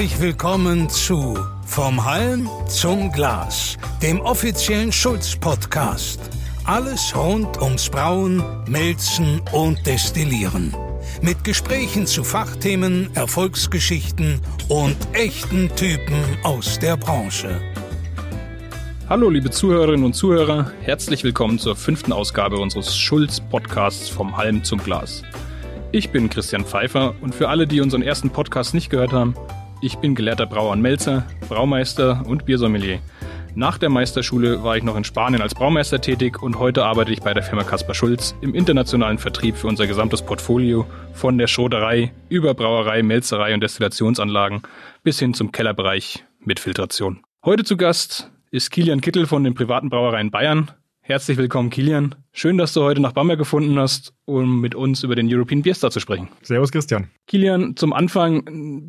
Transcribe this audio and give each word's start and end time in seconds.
Herzlich 0.00 0.22
willkommen 0.22 0.88
zu 0.88 1.38
Vom 1.66 2.02
Halm 2.02 2.48
zum 2.68 3.12
Glas, 3.12 3.76
dem 4.02 4.18
offiziellen 4.22 4.90
Schulz-Podcast. 4.90 6.18
Alles 6.64 7.14
rund 7.14 7.60
ums 7.60 7.90
Brauen, 7.90 8.42
Melzen 8.66 9.42
und 9.52 9.86
Destillieren. 9.86 10.74
Mit 11.20 11.44
Gesprächen 11.44 12.06
zu 12.06 12.24
Fachthemen, 12.24 13.14
Erfolgsgeschichten 13.14 14.40
und 14.70 14.96
echten 15.12 15.68
Typen 15.76 16.24
aus 16.44 16.78
der 16.78 16.96
Branche. 16.96 17.60
Hallo 19.06 19.28
liebe 19.28 19.50
Zuhörerinnen 19.50 20.06
und 20.06 20.14
Zuhörer, 20.14 20.72
herzlich 20.80 21.24
willkommen 21.24 21.58
zur 21.58 21.76
fünften 21.76 22.14
Ausgabe 22.14 22.56
unseres 22.56 22.96
Schulz-Podcasts 22.96 24.08
Vom 24.08 24.38
Halm 24.38 24.64
zum 24.64 24.82
Glas. 24.82 25.24
Ich 25.92 26.08
bin 26.08 26.30
Christian 26.30 26.64
Pfeiffer 26.64 27.14
und 27.20 27.34
für 27.34 27.50
alle, 27.50 27.66
die 27.66 27.82
unseren 27.82 28.00
ersten 28.00 28.30
Podcast 28.30 28.72
nicht 28.72 28.88
gehört 28.88 29.12
haben, 29.12 29.34
ich 29.80 29.96
bin 29.96 30.14
gelehrter 30.14 30.46
Brauer 30.46 30.72
und 30.72 30.82
Melzer, 30.82 31.26
Braumeister 31.48 32.24
und 32.26 32.44
Biersommelier. 32.44 33.00
Nach 33.54 33.78
der 33.78 33.88
Meisterschule 33.88 34.62
war 34.62 34.76
ich 34.76 34.84
noch 34.84 34.96
in 34.96 35.04
Spanien 35.04 35.42
als 35.42 35.54
Braumeister 35.54 36.00
tätig 36.00 36.40
und 36.40 36.58
heute 36.58 36.84
arbeite 36.84 37.12
ich 37.12 37.20
bei 37.20 37.34
der 37.34 37.42
Firma 37.42 37.64
Kaspar 37.64 37.94
Schulz 37.94 38.34
im 38.40 38.54
internationalen 38.54 39.18
Vertrieb 39.18 39.56
für 39.56 39.66
unser 39.66 39.86
gesamtes 39.86 40.22
Portfolio 40.22 40.86
von 41.14 41.36
der 41.36 41.48
Schoderei 41.48 42.12
über 42.28 42.54
Brauerei, 42.54 43.02
Melzerei 43.02 43.54
und 43.54 43.60
Destillationsanlagen 43.60 44.62
bis 45.02 45.18
hin 45.18 45.34
zum 45.34 45.50
Kellerbereich 45.50 46.24
mit 46.44 46.60
Filtration. 46.60 47.22
Heute 47.44 47.64
zu 47.64 47.76
Gast 47.76 48.30
ist 48.50 48.70
Kilian 48.70 49.00
Kittel 49.00 49.26
von 49.26 49.42
den 49.42 49.54
privaten 49.54 49.90
Brauereien 49.90 50.30
Bayern. 50.30 50.70
Herzlich 51.00 51.38
willkommen, 51.38 51.70
Kilian. 51.70 52.14
Schön, 52.32 52.58
dass 52.58 52.72
du 52.72 52.82
heute 52.82 53.00
nach 53.00 53.12
Bamberg 53.12 53.40
gefunden 53.40 53.76
hast, 53.76 54.14
um 54.24 54.60
mit 54.60 54.76
uns 54.76 55.02
über 55.02 55.16
den 55.16 55.32
European 55.32 55.62
Beer 55.62 55.74
Star 55.74 55.90
zu 55.90 55.98
sprechen. 55.98 56.28
Servus, 56.42 56.70
Christian. 56.70 57.10
Kilian, 57.26 57.74
zum 57.76 57.92
Anfang, 57.92 58.44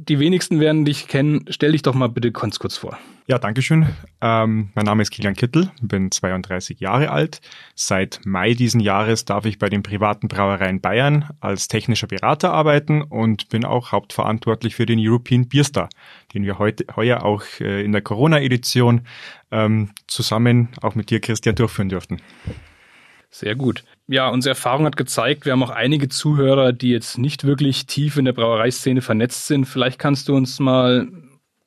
die 0.06 0.20
wenigsten 0.20 0.59
werden 0.59 0.86
dich 0.86 1.08
kennen. 1.08 1.45
Stell 1.50 1.72
dich 1.72 1.81
doch 1.81 1.95
mal 1.95 2.08
bitte 2.08 2.31
ganz 2.31 2.59
kurz 2.59 2.78
vor. 2.78 3.00
Ja, 3.25 3.39
danke 3.39 3.64
schön. 3.64 3.88
Ähm, 4.22 4.70
mein 4.75 4.86
Name 4.86 5.02
ist 5.02 5.09
Kilian 5.09 5.33
Kittel, 5.33 5.72
bin 5.81 6.11
32 6.11 6.80
Jahre 6.80 7.09
alt. 7.09 7.42
Seit 7.73 8.22
Mai 8.25 8.53
diesen 8.53 8.80
Jahres 8.80 9.25
darf 9.25 9.45
ich 9.45 9.58
bei 9.58 9.70
den 9.70 9.81
privaten 9.81 10.28
Brauereien 10.28 10.80
Bayern 10.80 11.30
als 11.39 11.67
technischer 11.67 12.08
Berater 12.08 12.53
arbeiten 12.53 13.02
und 13.02 13.50
bin 13.50 13.66
auch 13.66 13.92
hauptverantwortlich 13.92 14.76
für 14.76 14.86
den 14.86 15.00
European 15.00 15.48
Beer 15.48 15.64
Star, 15.64 15.89
den 16.36 16.44
wir 16.44 16.59
heute, 16.59 16.86
heuer 16.95 17.23
auch 17.23 17.44
äh, 17.59 17.83
in 17.83 17.92
der 17.92 18.03
Corona-Edition 18.03 19.02
ähm, 19.50 19.89
zusammen 20.05 20.70
auch 20.81 20.94
mit 20.94 21.09
dir, 21.09 21.20
Christian, 21.20 21.55
durchführen 21.55 21.89
durften. 21.89 22.17
Sehr 23.31 23.55
gut. 23.55 23.83
Ja, 24.07 24.27
unsere 24.27 24.51
Erfahrung 24.51 24.85
hat 24.85 24.97
gezeigt, 24.97 25.45
wir 25.45 25.53
haben 25.53 25.63
auch 25.63 25.69
einige 25.69 26.09
Zuhörer, 26.09 26.73
die 26.73 26.91
jetzt 26.91 27.17
nicht 27.17 27.45
wirklich 27.45 27.85
tief 27.85 28.17
in 28.17 28.25
der 28.25 28.33
Brauereiszene 28.33 29.01
vernetzt 29.01 29.47
sind. 29.47 29.65
Vielleicht 29.65 29.99
kannst 29.99 30.27
du 30.27 30.35
uns 30.35 30.59
mal 30.59 31.07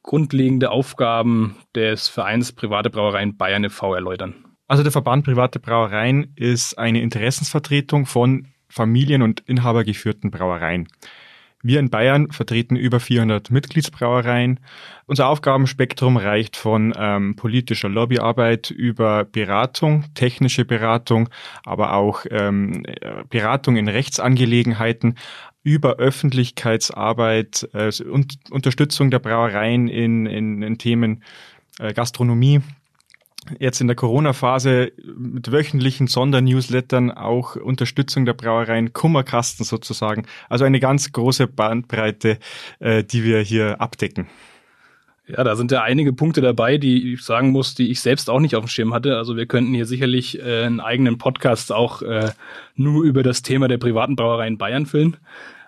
grundlegende 0.02 0.70
Aufgaben 0.70 1.56
des 1.74 2.08
Vereins 2.08 2.52
Private 2.52 2.90
Brauereien 2.90 3.38
Bayern 3.38 3.64
e.V. 3.64 3.94
erläutern. 3.94 4.34
Also 4.68 4.82
der 4.82 4.92
Verband 4.92 5.24
Private 5.24 5.58
Brauereien 5.58 6.32
ist 6.36 6.78
eine 6.78 7.00
Interessensvertretung 7.00 8.04
von 8.04 8.48
familien- 8.68 9.22
und 9.22 9.40
inhabergeführten 9.40 10.30
Brauereien. 10.30 10.88
Wir 11.64 11.80
in 11.80 11.88
Bayern 11.88 12.30
vertreten 12.30 12.76
über 12.76 13.00
400 13.00 13.50
Mitgliedsbrauereien. 13.50 14.60
Unser 15.06 15.28
Aufgabenspektrum 15.28 16.18
reicht 16.18 16.58
von 16.58 16.92
ähm, 16.94 17.36
politischer 17.36 17.88
Lobbyarbeit 17.88 18.70
über 18.70 19.24
Beratung, 19.24 20.04
technische 20.12 20.66
Beratung, 20.66 21.30
aber 21.64 21.94
auch 21.94 22.26
ähm, 22.30 22.82
Beratung 23.30 23.76
in 23.76 23.88
Rechtsangelegenheiten, 23.88 25.14
über 25.62 25.94
Öffentlichkeitsarbeit 25.94 27.66
äh, 27.72 27.90
und 28.02 28.36
Unterstützung 28.50 29.10
der 29.10 29.20
Brauereien 29.20 29.88
in, 29.88 30.26
in, 30.26 30.60
in 30.60 30.76
Themen 30.76 31.22
äh, 31.78 31.94
Gastronomie, 31.94 32.60
jetzt 33.58 33.80
in 33.80 33.86
der 33.86 33.96
Corona-Phase 33.96 34.92
mit 35.16 35.50
wöchentlichen 35.50 36.06
Sondernewslettern 36.06 37.10
auch 37.10 37.56
Unterstützung 37.56 38.24
der 38.24 38.34
Brauereien, 38.34 38.92
Kummerkasten 38.92 39.64
sozusagen. 39.64 40.26
Also 40.48 40.64
eine 40.64 40.80
ganz 40.80 41.12
große 41.12 41.46
Bandbreite, 41.46 42.38
äh, 42.78 43.04
die 43.04 43.24
wir 43.24 43.40
hier 43.40 43.80
abdecken. 43.80 44.26
Ja, 45.26 45.42
da 45.42 45.56
sind 45.56 45.72
ja 45.72 45.82
einige 45.82 46.12
Punkte 46.12 46.42
dabei, 46.42 46.76
die 46.76 47.14
ich 47.14 47.22
sagen 47.22 47.50
muss, 47.50 47.74
die 47.74 47.90
ich 47.90 48.00
selbst 48.00 48.28
auch 48.28 48.40
nicht 48.40 48.56
auf 48.56 48.64
dem 48.64 48.68
Schirm 48.68 48.92
hatte. 48.92 49.16
Also 49.16 49.36
wir 49.36 49.46
könnten 49.46 49.72
hier 49.72 49.86
sicherlich 49.86 50.38
äh, 50.38 50.64
einen 50.64 50.80
eigenen 50.80 51.16
Podcast 51.16 51.72
auch 51.72 52.02
äh, 52.02 52.30
nur 52.74 53.04
über 53.04 53.22
das 53.22 53.40
Thema 53.40 53.66
der 53.66 53.78
privaten 53.78 54.16
Brauereien 54.16 54.58
Bayern 54.58 54.84
füllen. 54.84 55.16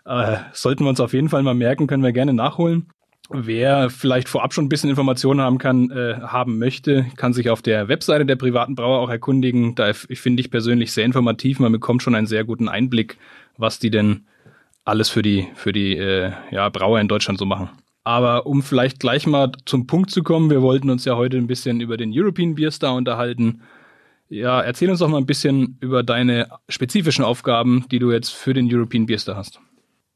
Äh, 0.04 0.36
sollten 0.52 0.84
wir 0.84 0.90
uns 0.90 1.00
auf 1.00 1.14
jeden 1.14 1.30
Fall 1.30 1.42
mal 1.42 1.54
merken, 1.54 1.86
können 1.86 2.02
wir 2.02 2.12
gerne 2.12 2.34
nachholen. 2.34 2.88
Wer 3.30 3.90
vielleicht 3.90 4.28
vorab 4.28 4.54
schon 4.54 4.66
ein 4.66 4.68
bisschen 4.68 4.90
Informationen 4.90 5.40
haben 5.40 5.58
kann, 5.58 5.90
äh, 5.90 6.20
haben 6.22 6.58
möchte, 6.58 7.06
kann 7.16 7.32
sich 7.32 7.50
auf 7.50 7.60
der 7.60 7.88
Webseite 7.88 8.24
der 8.24 8.36
privaten 8.36 8.76
Brauer 8.76 9.00
auch 9.00 9.10
erkundigen. 9.10 9.74
Da 9.74 9.92
finde 9.92 10.40
ich 10.40 10.50
persönlich 10.50 10.92
sehr 10.92 11.04
informativ. 11.04 11.58
Man 11.58 11.72
bekommt 11.72 12.02
schon 12.02 12.14
einen 12.14 12.28
sehr 12.28 12.44
guten 12.44 12.68
Einblick, 12.68 13.18
was 13.56 13.80
die 13.80 13.90
denn 13.90 14.26
alles 14.84 15.08
für 15.08 15.22
die 15.22 15.48
für 15.54 15.72
die 15.72 15.96
äh, 15.96 16.30
ja, 16.52 16.68
Brauer 16.68 17.00
in 17.00 17.08
Deutschland 17.08 17.38
so 17.38 17.46
machen. 17.46 17.70
Aber 18.04 18.46
um 18.46 18.62
vielleicht 18.62 19.00
gleich 19.00 19.26
mal 19.26 19.50
zum 19.64 19.88
Punkt 19.88 20.12
zu 20.12 20.22
kommen, 20.22 20.48
wir 20.48 20.62
wollten 20.62 20.90
uns 20.90 21.04
ja 21.04 21.16
heute 21.16 21.36
ein 21.36 21.48
bisschen 21.48 21.80
über 21.80 21.96
den 21.96 22.12
European 22.14 22.54
Beer 22.54 22.70
Star 22.70 22.94
unterhalten. 22.94 23.62
Ja, 24.28 24.60
erzähl 24.60 24.88
uns 24.90 25.00
doch 25.00 25.08
mal 25.08 25.18
ein 25.18 25.26
bisschen 25.26 25.78
über 25.80 26.04
deine 26.04 26.46
spezifischen 26.68 27.24
Aufgaben, 27.24 27.84
die 27.90 27.98
du 27.98 28.12
jetzt 28.12 28.30
für 28.30 28.54
den 28.54 28.72
European 28.72 29.06
Beer 29.06 29.18
Star 29.18 29.34
hast. 29.34 29.58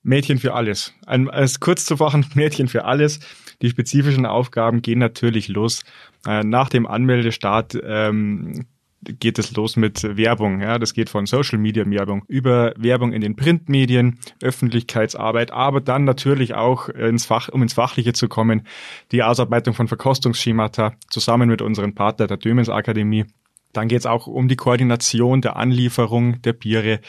Mädchen 0.02 0.38
für 0.38 0.54
alles. 0.54 0.94
Ein, 1.06 1.28
als 1.28 1.60
kurz 1.60 1.84
zu 1.84 1.96
machen, 1.96 2.26
Mädchen 2.34 2.68
für 2.68 2.84
alles. 2.84 3.20
Die 3.62 3.70
spezifischen 3.70 4.26
Aufgaben 4.26 4.82
gehen 4.82 4.98
natürlich 4.98 5.48
los. 5.48 5.82
Äh, 6.26 6.44
nach 6.44 6.68
dem 6.68 6.86
Anmeldestart 6.86 7.78
ähm, 7.82 8.66
geht 9.02 9.38
es 9.38 9.54
los 9.56 9.76
mit 9.76 10.16
Werbung. 10.16 10.60
Ja, 10.60 10.78
das 10.78 10.92
geht 10.92 11.08
von 11.08 11.26
Social 11.26 11.58
Media 11.58 11.88
Werbung 11.88 12.24
über 12.28 12.74
Werbung 12.76 13.12
in 13.12 13.20
den 13.20 13.36
Printmedien, 13.36 14.18
Öffentlichkeitsarbeit, 14.42 15.52
aber 15.52 15.80
dann 15.80 16.04
natürlich 16.04 16.54
auch 16.54 16.88
ins 16.88 17.26
Fach, 17.26 17.48
um 17.48 17.62
ins 17.62 17.72
Fachliche 17.72 18.12
zu 18.12 18.28
kommen, 18.28 18.66
die 19.12 19.22
Ausarbeitung 19.22 19.74
von 19.74 19.88
Verkostungsschemata 19.88 20.94
zusammen 21.08 21.48
mit 21.48 21.62
unserem 21.62 21.94
Partner 21.94 22.26
der 22.26 22.36
Dömens 22.36 22.68
Akademie. 22.68 23.24
Dann 23.72 23.88
geht 23.88 24.00
es 24.00 24.06
auch 24.06 24.26
um 24.26 24.48
die 24.48 24.56
Koordination 24.56 25.42
der 25.42 25.56
Anlieferung 25.56 26.42
der 26.42 26.52
Biere, 26.52 27.00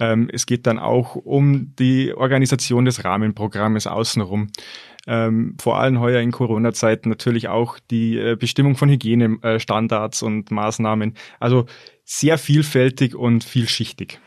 ähm, 0.00 0.30
es 0.32 0.46
geht 0.46 0.66
dann 0.66 0.78
auch 0.78 1.14
um 1.14 1.74
die 1.78 2.14
Organisation 2.14 2.86
des 2.86 3.04
Rahmenprogrammes 3.04 3.86
außenrum. 3.86 4.48
Ähm, 5.06 5.56
vor 5.60 5.78
allem 5.78 6.00
heuer 6.00 6.20
in 6.20 6.32
Corona-Zeiten 6.32 7.08
natürlich 7.10 7.48
auch 7.48 7.78
die 7.90 8.16
äh, 8.16 8.36
Bestimmung 8.36 8.76
von 8.76 8.88
Hygienestandards 8.88 10.22
und 10.22 10.50
Maßnahmen. 10.50 11.14
Also 11.38 11.66
sehr 12.04 12.38
vielfältig 12.38 13.14
und 13.14 13.44
vielschichtig. 13.44 14.18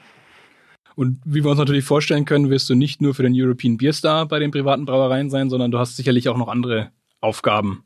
Und 0.95 1.19
wie 1.25 1.43
wir 1.43 1.49
uns 1.49 1.59
natürlich 1.59 1.85
vorstellen 1.85 2.25
können, 2.25 2.51
wirst 2.51 2.69
du 2.69 2.75
nicht 2.75 3.01
nur 3.01 3.15
für 3.15 3.23
den 3.23 3.33
European 3.35 3.77
Beer 3.77 3.93
Star 3.93 4.27
bei 4.27 4.37
den 4.37 4.51
privaten 4.51 4.85
Brauereien 4.85 5.31
sein, 5.31 5.49
sondern 5.49 5.71
du 5.71 5.79
hast 5.79 5.95
sicherlich 5.95 6.29
auch 6.29 6.37
noch 6.37 6.49
andere 6.49 6.91
Aufgaben. 7.19 7.83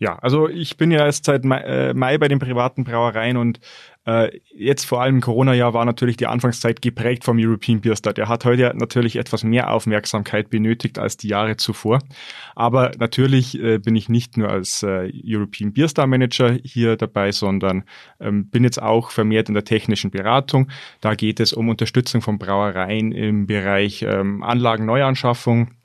Ja, 0.00 0.18
also 0.20 0.48
ich 0.48 0.78
bin 0.78 0.90
ja 0.90 1.04
erst 1.04 1.26
seit 1.26 1.44
Mai, 1.44 1.58
äh, 1.58 1.92
Mai 1.92 2.16
bei 2.16 2.26
den 2.26 2.38
privaten 2.38 2.84
Brauereien 2.84 3.36
und 3.36 3.60
äh, 4.06 4.40
jetzt 4.56 4.86
vor 4.86 5.02
allem 5.02 5.16
im 5.16 5.20
Corona-Jahr 5.20 5.74
war 5.74 5.84
natürlich 5.84 6.16
die 6.16 6.26
Anfangszeit 6.26 6.80
geprägt 6.80 7.22
vom 7.22 7.36
European 7.38 7.82
Beer 7.82 7.94
Star. 7.96 8.14
Der 8.14 8.26
hat 8.26 8.46
heute 8.46 8.72
natürlich 8.74 9.16
etwas 9.16 9.44
mehr 9.44 9.70
Aufmerksamkeit 9.70 10.48
benötigt 10.48 10.98
als 10.98 11.18
die 11.18 11.28
Jahre 11.28 11.58
zuvor. 11.58 11.98
Aber 12.56 12.92
natürlich 12.98 13.60
äh, 13.62 13.76
bin 13.76 13.94
ich 13.94 14.08
nicht 14.08 14.38
nur 14.38 14.48
als 14.48 14.82
äh, 14.82 15.12
European 15.22 15.74
Beer 15.74 15.88
Star 15.88 16.06
Manager 16.06 16.56
hier 16.64 16.96
dabei, 16.96 17.30
sondern 17.30 17.84
ähm, 18.20 18.48
bin 18.48 18.64
jetzt 18.64 18.80
auch 18.80 19.10
vermehrt 19.10 19.48
in 19.48 19.54
der 19.54 19.64
technischen 19.64 20.10
Beratung. 20.10 20.70
Da 21.02 21.14
geht 21.14 21.40
es 21.40 21.52
um 21.52 21.68
Unterstützung 21.68 22.22
von 22.22 22.38
Brauereien 22.38 23.12
im 23.12 23.46
Bereich 23.46 24.02
ähm, 24.02 24.42
Anlagenneuanschaffung, 24.42 25.60
ähm, 25.60 25.79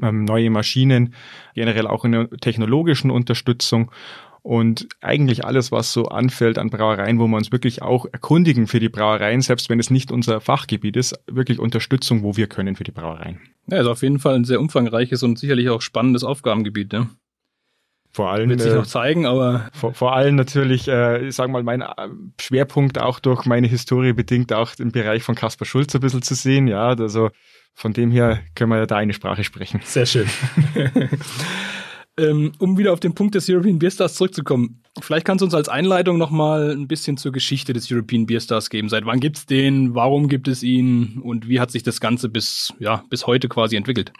neue 0.00 0.50
Maschinen, 0.50 1.14
generell 1.54 1.86
auch 1.86 2.04
in 2.04 2.12
der 2.12 2.30
technologischen 2.30 3.10
Unterstützung 3.10 3.90
und 4.44 4.88
eigentlich 5.00 5.46
alles, 5.46 5.72
was 5.72 5.92
so 5.92 6.04
anfällt 6.04 6.58
an 6.58 6.68
Brauereien, 6.68 7.18
wo 7.18 7.26
wir 7.26 7.36
uns 7.36 7.50
wirklich 7.50 7.80
auch 7.80 8.04
erkundigen 8.12 8.66
für 8.66 8.78
die 8.78 8.90
Brauereien, 8.90 9.40
selbst 9.40 9.70
wenn 9.70 9.80
es 9.80 9.88
nicht 9.88 10.12
unser 10.12 10.38
Fachgebiet 10.42 10.96
ist, 10.96 11.18
wirklich 11.26 11.58
Unterstützung, 11.58 12.22
wo 12.22 12.36
wir 12.36 12.46
können 12.46 12.76
für 12.76 12.84
die 12.84 12.90
Brauereien. 12.90 13.40
Ja, 13.68 13.78
also 13.78 13.92
auf 13.92 14.02
jeden 14.02 14.18
Fall 14.18 14.34
ein 14.34 14.44
sehr 14.44 14.60
umfangreiches 14.60 15.22
und 15.22 15.38
sicherlich 15.38 15.70
auch 15.70 15.80
spannendes 15.80 16.24
Aufgabengebiet, 16.24 16.92
ne? 16.92 17.08
Vor 18.12 18.30
allem 18.30 18.50
wird 18.50 18.60
sich 18.60 18.70
äh, 18.70 18.76
noch 18.76 18.86
zeigen, 18.86 19.24
aber 19.26 19.70
vor, 19.72 19.94
vor 19.94 20.14
allem 20.14 20.36
natürlich, 20.36 20.88
äh, 20.88 21.26
ich 21.26 21.34
sag 21.34 21.50
mal, 21.50 21.62
mein 21.62 21.80
äh, 21.80 21.88
Schwerpunkt 22.38 23.00
auch 23.00 23.18
durch 23.20 23.46
meine 23.46 23.66
Historie 23.66 24.12
bedingt 24.12 24.52
auch 24.52 24.70
im 24.78 24.92
Bereich 24.92 25.22
von 25.22 25.34
Kaspar 25.34 25.66
Schulz 25.66 25.94
ein 25.94 26.02
bisschen 26.02 26.22
zu 26.22 26.34
sehen. 26.34 26.68
Ja, 26.68 26.88
also 26.88 27.30
von 27.74 27.92
dem 27.92 28.10
her 28.10 28.40
können 28.54 28.70
wir 28.70 28.78
ja 28.78 28.86
da 28.86 28.96
eine 28.96 29.12
Sprache 29.12 29.44
sprechen. 29.44 29.80
Sehr 29.84 30.06
schön. 30.06 30.28
Ähm, 32.16 32.52
um 32.58 32.78
wieder 32.78 32.92
auf 32.92 33.00
den 33.00 33.14
Punkt 33.14 33.34
des 33.34 33.50
European 33.50 33.80
Beer 33.80 33.90
Stars 33.90 34.14
zurückzukommen, 34.14 34.80
vielleicht 35.00 35.26
kannst 35.26 35.42
du 35.42 35.46
uns 35.46 35.54
als 35.54 35.68
Einleitung 35.68 36.16
nochmal 36.16 36.70
ein 36.70 36.86
bisschen 36.86 37.16
zur 37.16 37.32
Geschichte 37.32 37.72
des 37.72 37.90
European 37.90 38.26
Beer 38.26 38.38
Stars 38.38 38.70
geben. 38.70 38.88
Seit 38.88 39.04
wann 39.04 39.18
gibt's 39.18 39.46
den? 39.46 39.96
Warum 39.96 40.28
gibt 40.28 40.46
es 40.46 40.62
ihn? 40.62 41.20
Und 41.24 41.48
wie 41.48 41.58
hat 41.58 41.72
sich 41.72 41.82
das 41.82 42.00
Ganze 42.00 42.28
bis, 42.28 42.72
ja, 42.78 43.02
bis 43.10 43.26
heute 43.26 43.48
quasi 43.48 43.74
entwickelt? 43.74 44.12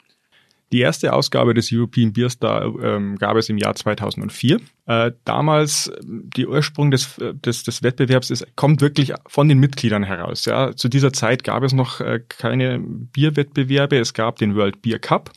Die 0.73 0.81
erste 0.81 1.13
Ausgabe 1.13 1.55
des 1.55 1.71
European 1.73 2.13
Beer 2.13 2.31
Star 2.31 2.65
ähm, 2.83 3.17
gab 3.17 3.37
es 3.37 3.49
im 3.49 3.59
Jahr 3.59 3.75
2004. 3.75 4.61
Äh, 4.87 5.13
damals, 5.25 5.93
die 6.03 6.47
Ursprung 6.47 6.91
des, 6.91 7.17
des, 7.19 7.63
des 7.63 7.83
Wettbewerbs 7.83 8.31
ist, 8.31 8.47
kommt 8.57 8.81
wirklich 8.81 9.13
von 9.27 9.49
den 9.49 9.59
Mitgliedern 9.59 10.03
heraus. 10.03 10.47
Ja. 10.47 10.75
Zu 10.75 10.89
dieser 10.89 11.13
Zeit 11.13 11.45
gab 11.45 11.63
es 11.63 11.73
noch 11.73 12.01
äh, 12.01 12.21
keine 12.29 12.81
Bierwettbewerbe. 12.81 13.97
Es 13.99 14.15
gab 14.15 14.37
den 14.37 14.57
World 14.57 14.83
Beer 14.83 14.99
Cup. 14.99 15.31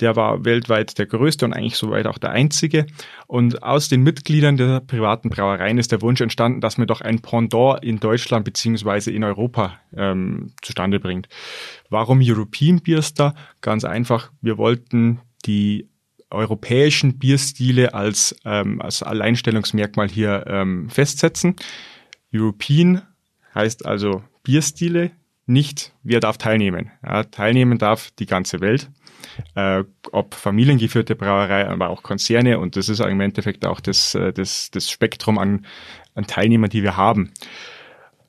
Der 0.00 0.16
war 0.16 0.44
weltweit 0.44 0.98
der 0.98 1.06
größte 1.06 1.44
und 1.44 1.52
eigentlich 1.52 1.76
soweit 1.76 2.06
auch 2.06 2.18
der 2.18 2.30
einzige. 2.30 2.86
Und 3.26 3.62
aus 3.62 3.88
den 3.88 4.02
Mitgliedern 4.02 4.56
der 4.56 4.80
privaten 4.80 5.28
Brauereien 5.30 5.78
ist 5.78 5.92
der 5.92 6.02
Wunsch 6.02 6.20
entstanden, 6.20 6.60
dass 6.60 6.78
man 6.78 6.86
doch 6.86 7.00
ein 7.00 7.20
Pendant 7.20 7.82
in 7.82 7.98
Deutschland 7.98 8.44
beziehungsweise 8.44 9.10
in 9.10 9.24
Europa 9.24 9.78
ähm, 9.96 10.52
zustande 10.62 11.00
bringt. 11.00 11.28
Warum 11.90 12.20
European 12.22 12.80
Bierster? 12.80 13.34
Ganz 13.60 13.84
einfach, 13.84 14.30
wir 14.40 14.56
wollten 14.58 15.20
die 15.46 15.88
europäischen 16.30 17.18
Bierstile 17.18 17.94
als, 17.94 18.36
ähm, 18.44 18.80
als 18.80 19.02
Alleinstellungsmerkmal 19.02 20.08
hier 20.08 20.44
ähm, 20.46 20.90
festsetzen. 20.90 21.56
European 22.34 23.02
heißt 23.54 23.86
also 23.86 24.22
Bierstile, 24.42 25.10
nicht 25.46 25.92
wer 26.02 26.20
darf 26.20 26.36
teilnehmen. 26.36 26.90
Ja, 27.02 27.24
teilnehmen 27.24 27.78
darf 27.78 28.10
die 28.18 28.26
ganze 28.26 28.60
Welt 28.60 28.90
äh, 29.54 29.84
ob 30.12 30.34
familiengeführte 30.34 31.16
Brauerei, 31.16 31.68
aber 31.68 31.90
auch 31.90 32.02
Konzerne 32.02 32.58
und 32.58 32.76
das 32.76 32.88
ist 32.88 33.00
im 33.00 33.20
Endeffekt 33.20 33.66
auch 33.66 33.80
das, 33.80 34.14
äh, 34.14 34.32
das, 34.32 34.70
das 34.70 34.90
Spektrum 34.90 35.38
an, 35.38 35.66
an 36.14 36.26
Teilnehmern, 36.26 36.70
die 36.70 36.82
wir 36.82 36.96
haben. 36.96 37.32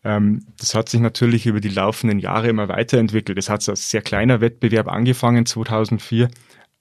Ähm, 0.03 0.45
das 0.57 0.75
hat 0.75 0.89
sich 0.89 0.99
natürlich 0.99 1.45
über 1.45 1.59
die 1.59 1.69
laufenden 1.69 2.19
Jahre 2.19 2.47
immer 2.47 2.69
weiterentwickelt. 2.69 3.37
Es 3.37 3.49
hat 3.49 3.67
als 3.67 3.89
sehr 3.89 4.01
kleiner 4.01 4.41
Wettbewerb 4.41 4.87
angefangen 4.87 5.45
2004. 5.45 6.29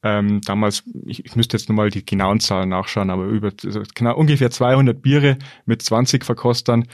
Ähm, 0.04 0.40
damals, 0.42 0.84
ich, 1.06 1.24
ich 1.24 1.34
müsste 1.34 1.56
jetzt 1.56 1.68
nochmal 1.68 1.90
die 1.90 2.06
genauen 2.06 2.38
Zahlen 2.38 2.68
nachschauen, 2.68 3.10
aber 3.10 3.24
über 3.24 3.50
also 3.64 3.82
genau 3.94 4.16
ungefähr 4.16 4.50
200 4.50 5.02
Biere 5.02 5.38
mit 5.66 5.82
20 5.82 6.24
Verkostern 6.24 6.86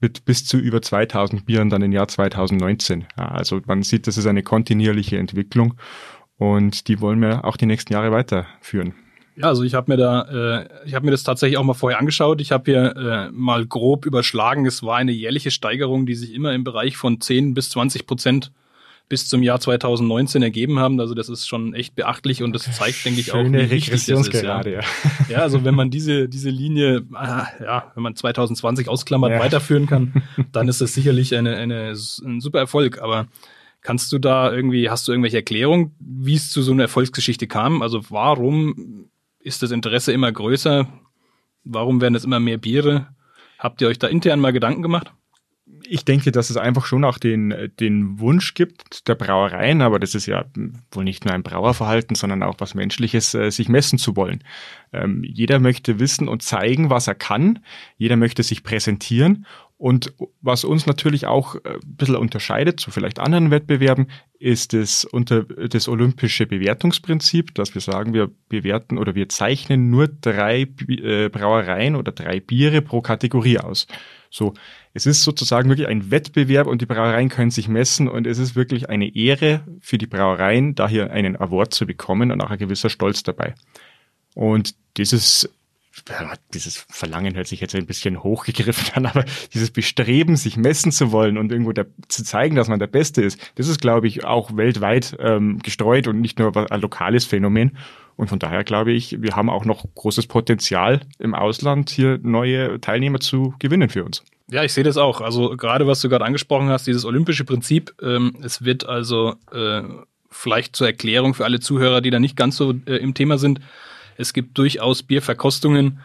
mit 0.00 0.24
bis 0.24 0.44
zu 0.44 0.58
über 0.58 0.82
2000 0.82 1.44
Bieren 1.46 1.70
dann 1.70 1.82
im 1.82 1.92
Jahr 1.92 2.08
2019. 2.08 3.06
Ja, 3.18 3.28
also 3.28 3.60
man 3.66 3.82
sieht, 3.82 4.06
das 4.06 4.16
ist 4.18 4.26
eine 4.26 4.42
kontinuierliche 4.42 5.18
Entwicklung 5.18 5.74
und 6.40 6.88
die 6.88 7.02
wollen 7.02 7.20
wir 7.20 7.44
auch 7.44 7.58
die 7.58 7.66
nächsten 7.66 7.92
Jahre 7.92 8.10
weiterführen. 8.12 8.94
Ja, 9.36 9.44
also 9.44 9.62
ich 9.62 9.74
habe 9.74 9.92
mir 9.92 9.98
da, 9.98 10.22
äh, 10.62 10.68
ich 10.86 10.94
habe 10.94 11.04
mir 11.04 11.10
das 11.10 11.22
tatsächlich 11.22 11.58
auch 11.58 11.64
mal 11.64 11.74
vorher 11.74 11.98
angeschaut. 11.98 12.40
Ich 12.40 12.50
habe 12.50 12.70
hier 12.70 12.96
äh, 12.96 13.30
mal 13.30 13.66
grob 13.66 14.06
überschlagen. 14.06 14.64
Es 14.64 14.82
war 14.82 14.96
eine 14.96 15.12
jährliche 15.12 15.50
Steigerung, 15.50 16.06
die 16.06 16.14
sich 16.14 16.34
immer 16.34 16.54
im 16.54 16.64
Bereich 16.64 16.96
von 16.96 17.20
10 17.20 17.52
bis 17.52 17.68
20 17.70 18.06
Prozent 18.06 18.52
bis 19.10 19.28
zum 19.28 19.42
Jahr 19.42 19.60
2019 19.60 20.42
ergeben 20.42 20.78
haben. 20.78 20.98
Also 20.98 21.14
das 21.14 21.28
ist 21.28 21.46
schon 21.46 21.74
echt 21.74 21.94
beachtlich 21.94 22.42
und 22.42 22.54
das 22.54 22.62
zeigt, 22.74 23.04
denke 23.04 23.20
ich, 23.20 23.32
auch, 23.32 23.44
wie 23.44 23.70
wichtig 23.70 24.06
das 24.06 24.28
ist. 24.28 24.42
Ja. 24.42 24.62
ja. 24.66 24.80
ja, 25.28 25.38
also 25.38 25.62
wenn 25.64 25.74
man 25.74 25.90
diese, 25.90 26.28
diese 26.28 26.48
Linie, 26.48 27.02
ah, 27.12 27.46
ja, 27.60 27.92
wenn 27.94 28.02
man 28.02 28.16
2020 28.16 28.88
ausklammert, 28.88 29.32
ja. 29.32 29.40
weiterführen 29.40 29.86
kann, 29.86 30.22
dann 30.52 30.68
ist 30.68 30.80
das 30.80 30.94
sicherlich 30.94 31.34
eine, 31.36 31.56
eine, 31.56 31.90
ein 31.90 32.40
super 32.40 32.60
Erfolg. 32.60 33.02
Aber 33.02 33.26
Kannst 33.82 34.12
du 34.12 34.18
da 34.18 34.52
irgendwie, 34.52 34.90
hast 34.90 35.08
du 35.08 35.12
irgendwelche 35.12 35.38
Erklärungen, 35.38 35.94
wie 35.98 36.34
es 36.34 36.50
zu 36.50 36.62
so 36.62 36.72
einer 36.72 36.82
Erfolgsgeschichte 36.82 37.46
kam? 37.46 37.82
Also 37.82 38.10
warum 38.10 39.08
ist 39.38 39.62
das 39.62 39.70
Interesse 39.70 40.12
immer 40.12 40.30
größer? 40.30 40.86
Warum 41.64 42.00
werden 42.00 42.14
es 42.14 42.24
immer 42.24 42.40
mehr 42.40 42.58
Biere? 42.58 43.08
Habt 43.58 43.80
ihr 43.80 43.88
euch 43.88 43.98
da 43.98 44.06
intern 44.06 44.40
mal 44.40 44.52
Gedanken 44.52 44.82
gemacht? 44.82 45.12
ich 45.86 46.04
denke, 46.04 46.32
dass 46.32 46.50
es 46.50 46.56
einfach 46.56 46.86
schon 46.86 47.04
auch 47.04 47.18
den, 47.18 47.72
den 47.80 48.20
Wunsch 48.20 48.54
gibt 48.54 49.08
der 49.08 49.14
Brauereien, 49.14 49.82
aber 49.82 49.98
das 49.98 50.14
ist 50.14 50.26
ja 50.26 50.44
wohl 50.92 51.04
nicht 51.04 51.24
nur 51.24 51.34
ein 51.34 51.42
Brauerverhalten, 51.42 52.14
sondern 52.14 52.42
auch 52.42 52.56
was 52.58 52.74
Menschliches, 52.74 53.34
äh, 53.34 53.50
sich 53.50 53.68
messen 53.68 53.98
zu 53.98 54.16
wollen. 54.16 54.44
Ähm, 54.92 55.24
jeder 55.24 55.58
möchte 55.58 55.98
wissen 55.98 56.28
und 56.28 56.42
zeigen, 56.42 56.90
was 56.90 57.08
er 57.08 57.14
kann. 57.14 57.60
Jeder 57.96 58.16
möchte 58.16 58.42
sich 58.42 58.62
präsentieren. 58.62 59.46
Und 59.80 60.12
was 60.42 60.64
uns 60.64 60.84
natürlich 60.84 61.26
auch 61.26 61.54
äh, 61.54 61.60
ein 61.64 61.96
bisschen 61.96 62.16
unterscheidet 62.16 62.78
zu 62.78 62.90
vielleicht 62.90 63.18
anderen 63.18 63.50
Wettbewerben, 63.50 64.08
ist 64.38 64.74
das, 64.74 65.06
unter, 65.06 65.44
das 65.44 65.88
olympische 65.88 66.44
Bewertungsprinzip, 66.44 67.54
dass 67.54 67.72
wir 67.72 67.80
sagen, 67.80 68.12
wir 68.12 68.30
bewerten 68.50 68.98
oder 68.98 69.14
wir 69.14 69.30
zeichnen 69.30 69.88
nur 69.88 70.06
drei 70.06 70.68
äh, 70.86 71.30
Brauereien 71.30 71.96
oder 71.96 72.12
drei 72.12 72.40
Biere 72.40 72.82
pro 72.82 73.00
Kategorie 73.00 73.56
aus. 73.56 73.86
So, 74.28 74.52
es 74.92 75.06
ist 75.06 75.22
sozusagen 75.22 75.70
wirklich 75.70 75.88
ein 75.88 76.10
Wettbewerb 76.10 76.66
und 76.66 76.82
die 76.82 76.86
Brauereien 76.86 77.30
können 77.30 77.50
sich 77.50 77.66
messen 77.66 78.06
und 78.06 78.26
es 78.26 78.36
ist 78.36 78.54
wirklich 78.54 78.90
eine 78.90 79.16
Ehre 79.16 79.64
für 79.80 79.96
die 79.96 80.06
Brauereien, 80.06 80.74
da 80.74 80.90
hier 80.90 81.10
einen 81.10 81.36
Award 81.36 81.72
zu 81.72 81.86
bekommen 81.86 82.32
und 82.32 82.42
auch 82.42 82.50
ein 82.50 82.58
gewisser 82.58 82.90
Stolz 82.90 83.22
dabei. 83.22 83.54
Und 84.34 84.74
dieses 84.98 85.48
dieses 86.54 86.86
Verlangen 86.88 87.34
hört 87.34 87.46
sich 87.46 87.60
jetzt 87.60 87.74
ein 87.74 87.86
bisschen 87.86 88.22
hochgegriffen 88.22 88.94
an, 88.94 89.06
aber 89.06 89.24
dieses 89.52 89.70
Bestreben, 89.70 90.36
sich 90.36 90.56
messen 90.56 90.92
zu 90.92 91.12
wollen 91.12 91.36
und 91.36 91.50
irgendwo 91.50 91.72
der, 91.72 91.86
zu 92.08 92.24
zeigen, 92.24 92.56
dass 92.56 92.68
man 92.68 92.78
der 92.78 92.86
Beste 92.86 93.22
ist, 93.22 93.38
das 93.56 93.68
ist, 93.68 93.80
glaube 93.80 94.06
ich, 94.06 94.24
auch 94.24 94.56
weltweit 94.56 95.16
ähm, 95.20 95.58
gestreut 95.58 96.06
und 96.06 96.20
nicht 96.20 96.38
nur 96.38 96.56
ein 96.70 96.80
lokales 96.80 97.24
Phänomen. 97.24 97.76
Und 98.16 98.28
von 98.28 98.38
daher 98.38 98.64
glaube 98.64 98.92
ich, 98.92 99.22
wir 99.22 99.34
haben 99.34 99.48
auch 99.48 99.64
noch 99.64 99.84
großes 99.94 100.26
Potenzial 100.26 101.00
im 101.18 101.34
Ausland, 101.34 101.90
hier 101.90 102.18
neue 102.22 102.80
Teilnehmer 102.80 103.18
zu 103.18 103.54
gewinnen 103.58 103.88
für 103.88 104.04
uns. 104.04 104.22
Ja, 104.50 104.64
ich 104.64 104.72
sehe 104.72 104.84
das 104.84 104.96
auch. 104.96 105.20
Also 105.20 105.56
gerade 105.56 105.86
was 105.86 106.00
du 106.00 106.08
gerade 106.08 106.24
angesprochen 106.24 106.68
hast, 106.68 106.86
dieses 106.86 107.04
olympische 107.04 107.44
Prinzip, 107.44 107.94
ähm, 108.02 108.36
es 108.42 108.64
wird 108.64 108.84
also 108.84 109.36
äh, 109.52 109.82
vielleicht 110.30 110.76
zur 110.76 110.88
Erklärung 110.88 111.34
für 111.34 111.44
alle 111.44 111.60
Zuhörer, 111.60 112.00
die 112.00 112.10
da 112.10 112.18
nicht 112.18 112.36
ganz 112.36 112.56
so 112.56 112.74
äh, 112.86 112.96
im 112.96 113.14
Thema 113.14 113.38
sind. 113.38 113.60
Es 114.20 114.32
gibt 114.32 114.56
durchaus 114.58 115.02
Bierverkostungen, 115.02 116.00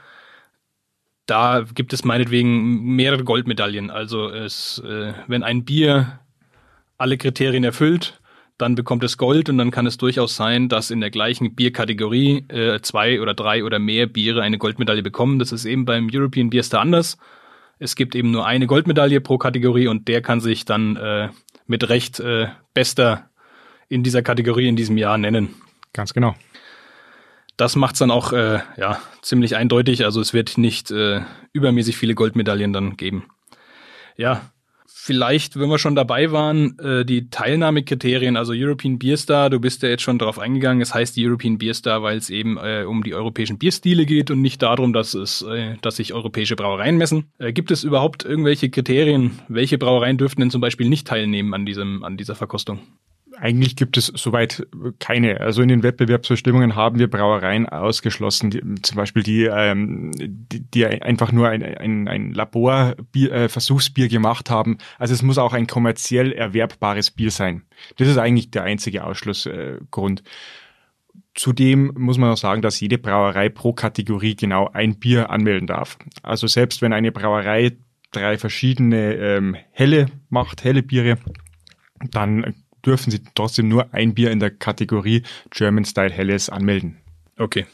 da 1.26 1.66
gibt 1.74 1.92
es 1.94 2.06
meinetwegen 2.06 2.96
mehrere 2.96 3.24
Goldmedaillen. 3.24 3.90
Also 3.90 4.30
es, 4.30 4.82
äh, 4.86 5.14
wenn 5.28 5.44
ein 5.44 5.66
Bier 5.66 6.20
alle 6.98 7.18
Kriterien 7.18 7.64
erfüllt, 7.64 8.22
dann 8.58 8.76
bekommt 8.76 9.04
es 9.04 9.18
Gold 9.18 9.50
und 9.50 9.58
dann 9.58 9.72
kann 9.72 9.86
es 9.86 9.98
durchaus 9.98 10.36
sein, 10.36 10.70
dass 10.70 10.92
in 10.92 11.02
der 11.02 11.10
gleichen 11.10 11.56
Bierkategorie 11.56 12.46
äh, 12.48 12.80
zwei 12.82 13.22
oder 13.22 13.34
drei 13.34 13.64
oder 13.64 13.80
mehr 13.80 14.08
Biere 14.08 14.42
eine 14.44 14.58
Goldmedaille 14.58 15.04
bekommen. 15.04 15.40
Das 15.40 15.52
ist 15.52 15.66
eben 15.66 15.84
beim 15.84 16.10
European 16.12 16.50
Beer 16.50 16.64
Star 16.64 16.82
anders. 16.82 17.18
Es 17.80 17.96
gibt 17.96 18.16
eben 18.16 18.32
nur 18.32 18.46
eine 18.46 18.68
Goldmedaille 18.68 19.20
pro 19.20 19.38
Kategorie 19.38 19.88
und 19.88 20.08
der 20.08 20.22
kann 20.22 20.40
sich 20.40 20.64
dann 20.64 20.96
äh, 20.96 21.30
mit 21.68 21.90
Recht 21.90 22.22
äh, 22.22 22.48
bester 22.74 23.30
in 23.90 24.04
dieser 24.04 24.22
Kategorie 24.22 24.70
in 24.70 24.78
diesem 24.78 24.98
Jahr 24.98 25.18
nennen. 25.18 25.50
Ganz 25.92 26.14
genau. 26.14 26.36
Das 27.58 27.76
macht's 27.76 28.00
dann 28.00 28.12
auch 28.12 28.34
äh, 28.34 28.60
ja 28.78 29.00
ziemlich 29.22 29.56
eindeutig. 29.56 30.04
Also 30.04 30.22
es 30.22 30.34
wird 30.34 30.58
nicht 30.58 30.92
äh, 30.92 31.22
übermäßig 31.54 31.98
viele 31.98 32.16
Goldmedaillen 32.16 32.74
dann 32.74 32.98
geben. 32.98 33.26
Ja, 34.18 34.42
vielleicht, 35.06 35.60
wenn 35.60 35.70
wir 35.70 35.78
schon 35.78 35.96
dabei 35.96 36.32
waren, 36.32 36.80
äh, 36.80 37.06
die 37.06 37.30
Teilnahmekriterien, 37.30 38.38
also 38.38 38.54
European 38.56 38.98
Beer 38.98 39.18
Star, 39.18 39.52
du 39.52 39.60
bist 39.60 39.84
ja 39.84 39.90
jetzt 39.90 40.02
schon 40.02 40.18
drauf 40.18 40.40
eingegangen, 40.40 40.82
es 40.82 40.96
heißt 40.96 41.16
European 41.20 41.60
Beer 41.60 41.76
Star, 41.76 42.02
weil 42.02 42.18
es 42.18 42.32
eben 42.32 42.58
äh, 42.58 42.86
um 42.88 43.04
die 43.04 43.14
europäischen 43.14 43.60
Bierstile 43.60 44.08
geht 44.08 44.32
und 44.32 44.42
nicht 44.42 44.64
darum, 44.64 44.94
dass 44.94 45.14
es, 45.14 45.44
äh, 45.44 45.76
dass 45.82 45.98
sich 45.98 46.14
europäische 46.14 46.56
Brauereien 46.56 46.98
messen. 46.98 47.32
Äh, 47.38 47.54
gibt 47.54 47.70
es 47.70 47.84
überhaupt 47.84 48.26
irgendwelche 48.26 48.72
Kriterien? 48.72 49.40
Welche 49.48 49.78
Brauereien 49.78 50.18
dürften 50.18 50.42
denn 50.42 50.50
zum 50.52 50.62
Beispiel 50.62 50.90
nicht 50.90 51.06
teilnehmen 51.06 51.54
an 51.54 51.68
diesem, 51.68 52.04
an 52.04 52.18
dieser 52.18 52.34
Verkostung? 52.34 52.80
Eigentlich 53.38 53.76
gibt 53.76 53.98
es 53.98 54.08
soweit 54.08 54.66
keine. 55.00 55.42
Also 55.42 55.62
in 55.62 55.68
den 55.68 55.84
Wettbewerbsbestimmungen 55.84 56.76
haben 56.76 57.00
wir 57.00 57.10
Brauereien 57.10 57.68
ausgeschlossen, 57.68 58.50
die, 58.50 58.62
zum 58.82 58.98
Beispiel 58.98 59.24
die, 59.24 59.46
ähm, 59.46 60.12
die, 60.16 60.62
die 60.62 60.86
einfach 60.86 61.32
nur 61.32 61.50
ein, 61.50 61.64
ein, 61.64 62.08
ein 62.08 62.34
Laborversuchsbier 62.34 64.06
äh, 64.06 64.10
gemacht 64.10 64.50
haben. 64.50 64.78
Also 64.98 65.14
es 65.14 65.22
muss 65.22 65.38
auch 65.38 65.54
ein 65.54 65.68
kommerziell 65.68 66.32
erwerbbares 66.32 67.12
Bier 67.12 67.32
sein. 67.32 67.64
Das 67.98 68.08
ist 68.08 68.18
eigentlich 68.18 68.52
der 68.52 68.64
einzige 68.64 69.04
Ausschlussgrund. 69.04 70.22
Äh, 70.22 70.24
Zudem 71.34 71.92
muss 71.98 72.18
man 72.18 72.32
auch 72.32 72.38
sagen, 72.38 72.62
dass 72.62 72.80
jede 72.80 72.98
Brauerei 72.98 73.50
pro 73.50 73.74
Kategorie 73.74 74.36
genau 74.36 74.70
ein 74.72 75.00
Bier 75.00 75.30
anmelden 75.30 75.68
darf. 75.68 75.98
Also 76.24 76.48
selbst 76.48 76.82
wenn 76.82 76.94
eine 76.94 77.12
Brauerei 77.12 77.74
drei 78.12 78.38
verschiedene 78.38 79.14
ähm, 79.16 79.58
helle 79.72 80.08
macht, 80.30 80.64
helle 80.64 80.82
Biere, 80.82 81.18
dann 82.12 82.54
dürfen 82.86 83.12
sie 83.12 83.22
trotzdem 83.36 83.68
nur 83.68 83.94
ein 83.94 84.14
Bier 84.14 84.32
in 84.32 84.40
der 84.40 84.52
Kategorie 84.52 85.24
German 85.50 85.86
Style 85.86 86.12
Helles 86.12 86.50
anmelden. 86.50 86.98
Okay. 87.38 87.66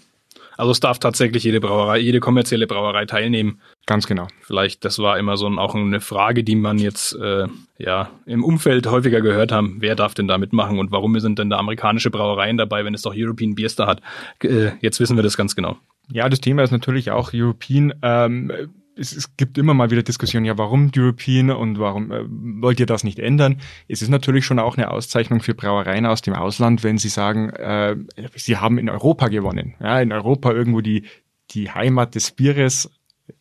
Also 0.57 0.71
es 0.71 0.79
darf 0.79 0.99
tatsächlich 0.99 1.43
jede 1.43 1.59
Brauerei, 1.59 1.97
jede 1.97 2.19
kommerzielle 2.19 2.67
Brauerei 2.67 3.05
teilnehmen. 3.05 3.59
Ganz 3.87 4.05
genau. 4.05 4.27
Vielleicht, 4.41 4.85
das 4.85 4.99
war 4.99 5.17
immer 5.17 5.35
so 5.35 5.47
ein, 5.47 5.57
auch 5.57 5.73
eine 5.73 6.01
Frage, 6.01 6.43
die 6.43 6.55
man 6.55 6.77
jetzt 6.77 7.15
äh, 7.15 7.47
ja 7.79 8.11
im 8.27 8.43
Umfeld 8.43 8.85
häufiger 8.85 9.21
gehört 9.21 9.51
haben. 9.51 9.77
Wer 9.79 9.95
darf 9.95 10.13
denn 10.13 10.27
da 10.27 10.37
mitmachen 10.37 10.77
und 10.77 10.91
warum 10.91 11.19
sind 11.19 11.39
denn 11.39 11.49
da 11.49 11.57
amerikanische 11.57 12.11
Brauereien 12.11 12.57
dabei, 12.57 12.85
wenn 12.85 12.93
es 12.93 13.01
doch 13.01 13.13
European 13.15 13.55
Beer 13.55 13.69
Star 13.69 13.87
hat? 13.87 14.01
Äh, 14.43 14.73
jetzt 14.81 14.99
wissen 14.99 15.15
wir 15.15 15.23
das 15.23 15.35
ganz 15.35 15.55
genau. 15.55 15.77
Ja, 16.11 16.29
das 16.29 16.41
Thema 16.41 16.61
ist 16.61 16.71
natürlich 16.71 17.09
auch 17.09 17.31
European. 17.33 17.93
Ähm, 18.03 18.51
es, 18.95 19.15
es, 19.15 19.35
gibt 19.37 19.57
immer 19.57 19.73
mal 19.73 19.91
wieder 19.91 20.03
Diskussionen, 20.03 20.45
ja, 20.45 20.57
warum 20.57 20.91
European 20.95 21.51
und 21.51 21.79
warum 21.79 22.11
äh, 22.11 22.23
wollt 22.27 22.79
ihr 22.79 22.85
das 22.85 23.03
nicht 23.03 23.19
ändern? 23.19 23.61
Es 23.87 24.01
ist 24.01 24.09
natürlich 24.09 24.45
schon 24.45 24.59
auch 24.59 24.77
eine 24.77 24.91
Auszeichnung 24.91 25.41
für 25.41 25.53
Brauereien 25.53 26.05
aus 26.05 26.21
dem 26.21 26.33
Ausland, 26.33 26.83
wenn 26.83 26.97
sie 26.97 27.09
sagen, 27.09 27.49
äh, 27.51 27.95
sie 28.35 28.57
haben 28.57 28.77
in 28.77 28.89
Europa 28.89 29.27
gewonnen. 29.27 29.75
Ja, 29.79 29.99
in 30.01 30.11
Europa 30.11 30.51
irgendwo 30.51 30.81
die, 30.81 31.05
die 31.51 31.71
Heimat 31.71 32.15
des 32.15 32.31
Bieres 32.31 32.89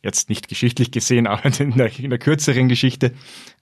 jetzt 0.02 0.28
nicht 0.28 0.48
geschichtlich 0.48 0.90
gesehen, 0.90 1.26
aber 1.26 1.46
in 1.58 1.76
der, 1.76 1.98
in 1.98 2.10
der 2.10 2.18
kürzeren 2.18 2.68
Geschichte. 2.68 3.12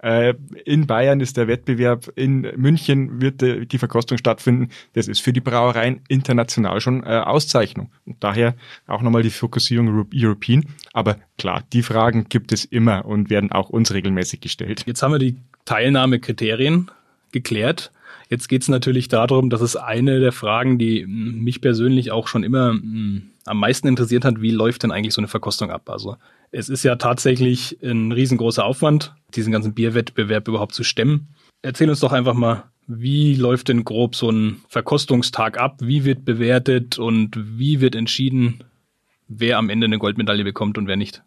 Äh, 0.02 0.35
in 0.64 0.87
Bayern 0.87 1.21
ist 1.21 1.37
der 1.37 1.49
Wettbewerb, 1.49 2.11
in 2.14 2.42
München 2.57 3.21
wird 3.21 3.40
die, 3.42 3.66
die 3.66 3.78
Verkostung 3.78 4.18
stattfinden. 4.18 4.71
Das 4.92 5.09
ist 5.09 5.21
für 5.21 5.33
die 5.33 5.40
Brauereien 5.40 6.00
international 6.09 6.80
schon 6.80 7.02
äh, 7.02 7.23
Auszeichnung. 7.25 7.90
Und 8.07 8.16
daher 8.21 8.54
auch 8.87 9.02
nochmal 9.02 9.23
die 9.23 9.30
Fokussierung 9.30 10.07
European. 10.14 10.64
Aber 10.92 11.16
klar, 11.37 11.64
die 11.73 11.83
Fragen 11.83 12.28
gibt 12.28 12.52
es 12.52 12.64
immer 12.64 13.04
und 13.04 13.30
werden 13.30 13.52
auch 13.52 13.71
uns 13.71 13.92
regelmäßig 13.92 14.40
gestellt. 14.40 14.85
Jetzt 14.87 15.02
haben 15.02 15.12
wir 15.12 15.18
die 15.18 15.37
Teilnahmekriterien 15.64 16.90
geklärt. 17.33 17.92
Jetzt 18.30 18.49
geht 18.49 18.62
es 18.62 18.68
natürlich 18.68 19.09
darum, 19.09 19.49
dass 19.49 19.62
es 19.62 19.76
eine 19.76 20.21
der 20.21 20.33
Fragen, 20.33 20.78
die 20.78 21.07
mich 21.07 21.61
persönlich 21.61 22.11
auch 22.11 22.28
schon 22.28 22.45
immer 22.45 22.75
am 23.49 23.59
meisten 23.59 23.88
interessiert 23.88 24.25
hat, 24.25 24.40
wie 24.40 24.50
läuft 24.50 24.83
denn 24.83 24.93
eigentlich 24.93 25.14
so 25.14 25.21
eine 25.21 25.28
Verkostung 25.28 25.71
ab? 25.71 25.88
Also 25.90 26.17
es 26.50 26.69
ist 26.69 26.83
ja 26.83 26.97
tatsächlich 26.97 27.78
ein 27.83 28.12
riesengroßer 28.12 28.64
Aufwand, 28.64 29.14
diesen 29.35 29.52
ganzen 29.52 29.75
Bierwettbewerb 29.75 30.49
überhaupt 30.49 30.75
zu 30.75 30.85
stemmen. 30.85 31.28
Erzähl 31.62 31.90
uns 31.90 32.00
doch 32.00 32.12
einfach 32.12 32.35
mal, 32.35 32.64
wie 32.87 33.35
läuft 33.35 33.69
denn 33.69 33.85
grob 33.85 34.14
so 34.14 34.31
ein 34.31 34.62
Verkostungstag 34.69 35.59
ab? 35.59 35.76
Wie 35.81 36.05
wird 36.05 36.25
bewertet 36.25 36.99
und 36.99 37.37
wie 37.37 37.81
wird 37.81 37.95
entschieden, 37.95 38.64
wer 39.28 39.59
am 39.59 39.69
Ende 39.69 39.85
eine 39.85 39.99
Goldmedaille 39.99 40.45
bekommt 40.45 40.78
und 40.78 40.87
wer 40.87 40.97
nicht? 40.97 41.23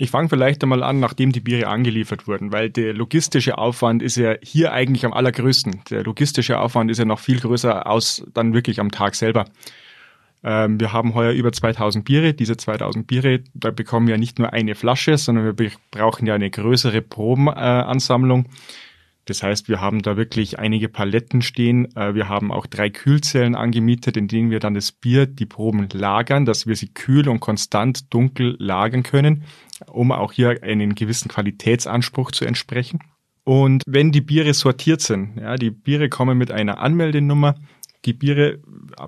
Ich 0.00 0.10
fange 0.10 0.28
vielleicht 0.28 0.62
einmal 0.62 0.84
an, 0.84 1.00
nachdem 1.00 1.32
die 1.32 1.40
Biere 1.40 1.66
angeliefert 1.66 2.28
wurden, 2.28 2.52
weil 2.52 2.70
der 2.70 2.94
logistische 2.94 3.58
Aufwand 3.58 4.00
ist 4.00 4.16
ja 4.16 4.36
hier 4.42 4.72
eigentlich 4.72 5.04
am 5.04 5.12
allergrößten. 5.12 5.82
Der 5.90 6.04
logistische 6.04 6.60
Aufwand 6.60 6.90
ist 6.90 6.98
ja 6.98 7.04
noch 7.04 7.18
viel 7.18 7.40
größer 7.40 7.84
aus 7.86 8.24
dann 8.32 8.54
wirklich 8.54 8.78
am 8.78 8.92
Tag 8.92 9.16
selber. 9.16 9.46
Ähm, 10.42 10.78
wir 10.80 10.92
haben 10.92 11.14
heuer 11.14 11.32
über 11.32 11.52
2000 11.52 12.04
Biere. 12.04 12.34
Diese 12.34 12.56
2000 12.56 13.06
Biere, 13.06 13.40
da 13.54 13.70
bekommen 13.70 14.06
wir 14.06 14.18
nicht 14.18 14.38
nur 14.38 14.52
eine 14.52 14.74
Flasche, 14.74 15.16
sondern 15.18 15.58
wir 15.58 15.70
brauchen 15.90 16.26
ja 16.26 16.34
eine 16.34 16.50
größere 16.50 17.02
Probenansammlung. 17.02 18.46
Äh, 18.46 18.48
das 19.28 19.42
heißt, 19.42 19.68
wir 19.68 19.82
haben 19.82 20.00
da 20.00 20.16
wirklich 20.16 20.58
einige 20.58 20.88
Paletten 20.88 21.42
stehen. 21.42 21.94
Äh, 21.94 22.14
wir 22.14 22.28
haben 22.28 22.50
auch 22.50 22.66
drei 22.66 22.88
Kühlzellen 22.88 23.54
angemietet, 23.54 24.16
in 24.16 24.26
denen 24.26 24.50
wir 24.50 24.58
dann 24.58 24.74
das 24.74 24.92
Bier, 24.92 25.26
die 25.26 25.44
Proben 25.44 25.88
lagern, 25.92 26.46
dass 26.46 26.66
wir 26.66 26.76
sie 26.76 26.88
kühl 26.88 27.28
und 27.28 27.40
konstant 27.40 28.12
dunkel 28.12 28.56
lagern 28.58 29.02
können, 29.02 29.44
um 29.86 30.12
auch 30.12 30.32
hier 30.32 30.62
einen 30.62 30.94
gewissen 30.94 31.28
Qualitätsanspruch 31.28 32.30
zu 32.32 32.46
entsprechen. 32.46 33.00
Und 33.44 33.82
wenn 33.86 34.12
die 34.12 34.20
Biere 34.20 34.54
sortiert 34.54 35.00
sind, 35.00 35.38
ja, 35.38 35.56
die 35.56 35.70
Biere 35.70 36.08
kommen 36.08 36.38
mit 36.38 36.50
einer 36.50 36.80
Anmeldenummer, 36.80 37.54
die 38.04 38.12
Biere, 38.12 38.60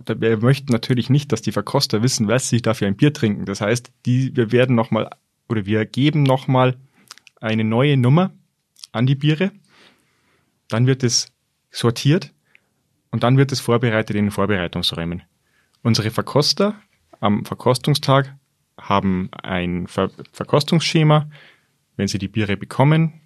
wir 0.07 0.37
möchten 0.39 0.73
natürlich 0.73 1.11
nicht, 1.11 1.33
dass 1.33 1.43
die 1.43 1.53
Verkoster 1.53 2.03
wissen, 2.03 2.29
was 2.29 2.49
sie 2.49 2.61
dafür 2.61 2.89
ein 2.89 2.97
Bier 2.97 3.13
trinken. 3.13 3.45
Das 3.45 3.61
heißt, 3.61 3.91
die, 4.07 4.35
wir 4.37 4.53
werden 4.53 4.75
nochmal 4.75 5.11
oder 5.49 5.67
wir 5.67 5.85
geben 5.87 6.23
nochmal 6.23 6.77
eine 7.41 7.65
neue 7.65 7.97
Nummer 7.97 8.33
an 8.93 9.07
die 9.07 9.15
Biere. 9.15 9.53
Dann 10.69 10.87
wird 10.87 11.03
es 11.03 11.33
sortiert 11.71 12.33
und 13.11 13.23
dann 13.23 13.37
wird 13.37 13.53
es 13.53 13.61
vorbereitet 13.61 14.17
in 14.17 14.27
den 14.27 14.31
Vorbereitungsräumen. 14.31 15.23
Unsere 15.83 16.11
Verkoster 16.11 16.75
am 17.21 17.45
Verkostungstag 17.45 18.35
haben 18.79 19.31
ein 19.33 19.87
Ver 19.87 20.11
Verkostungsschema. 20.33 21.31
Wenn 21.97 22.09
sie 22.09 22.19
die 22.19 22.29
Biere 22.29 22.57
bekommen, 22.57 23.21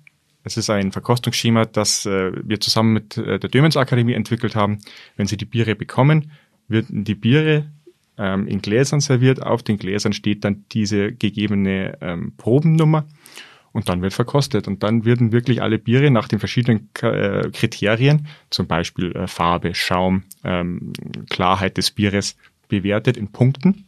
es 0.44 0.58
ist 0.58 0.70
ein 0.70 0.92
Verkostungsschema, 0.92 1.64
das 1.64 2.04
äh, 2.04 2.32
wir 2.44 2.60
zusammen 2.60 2.92
mit 2.92 3.16
äh, 3.16 3.38
der 3.38 3.50
Dömens 3.50 3.76
Akademie 3.76 4.12
entwickelt 4.12 4.54
haben. 4.54 4.78
Wenn 5.16 5.26
Sie 5.26 5.38
die 5.38 5.46
Biere 5.46 5.74
bekommen, 5.74 6.32
werden 6.68 7.04
die 7.04 7.14
Biere 7.14 7.70
ähm, 8.18 8.46
in 8.46 8.60
Gläsern 8.60 9.00
serviert. 9.00 9.42
Auf 9.42 9.62
den 9.62 9.78
Gläsern 9.78 10.12
steht 10.12 10.44
dann 10.44 10.66
diese 10.72 11.12
gegebene 11.12 11.96
ähm, 12.02 12.34
Probennummer 12.36 13.06
und 13.72 13.88
dann 13.88 14.02
wird 14.02 14.12
verkostet. 14.12 14.68
Und 14.68 14.82
dann 14.82 15.06
werden 15.06 15.32
wirklich 15.32 15.62
alle 15.62 15.78
Biere 15.78 16.10
nach 16.10 16.28
den 16.28 16.38
verschiedenen 16.38 16.90
äh, 17.00 17.50
Kriterien, 17.50 18.28
zum 18.50 18.66
Beispiel 18.66 19.12
äh, 19.12 19.26
Farbe, 19.26 19.74
Schaum, 19.74 20.24
ähm, 20.44 20.92
Klarheit 21.30 21.78
des 21.78 21.90
Bieres, 21.90 22.36
bewertet 22.68 23.16
in 23.16 23.32
Punkten. 23.32 23.86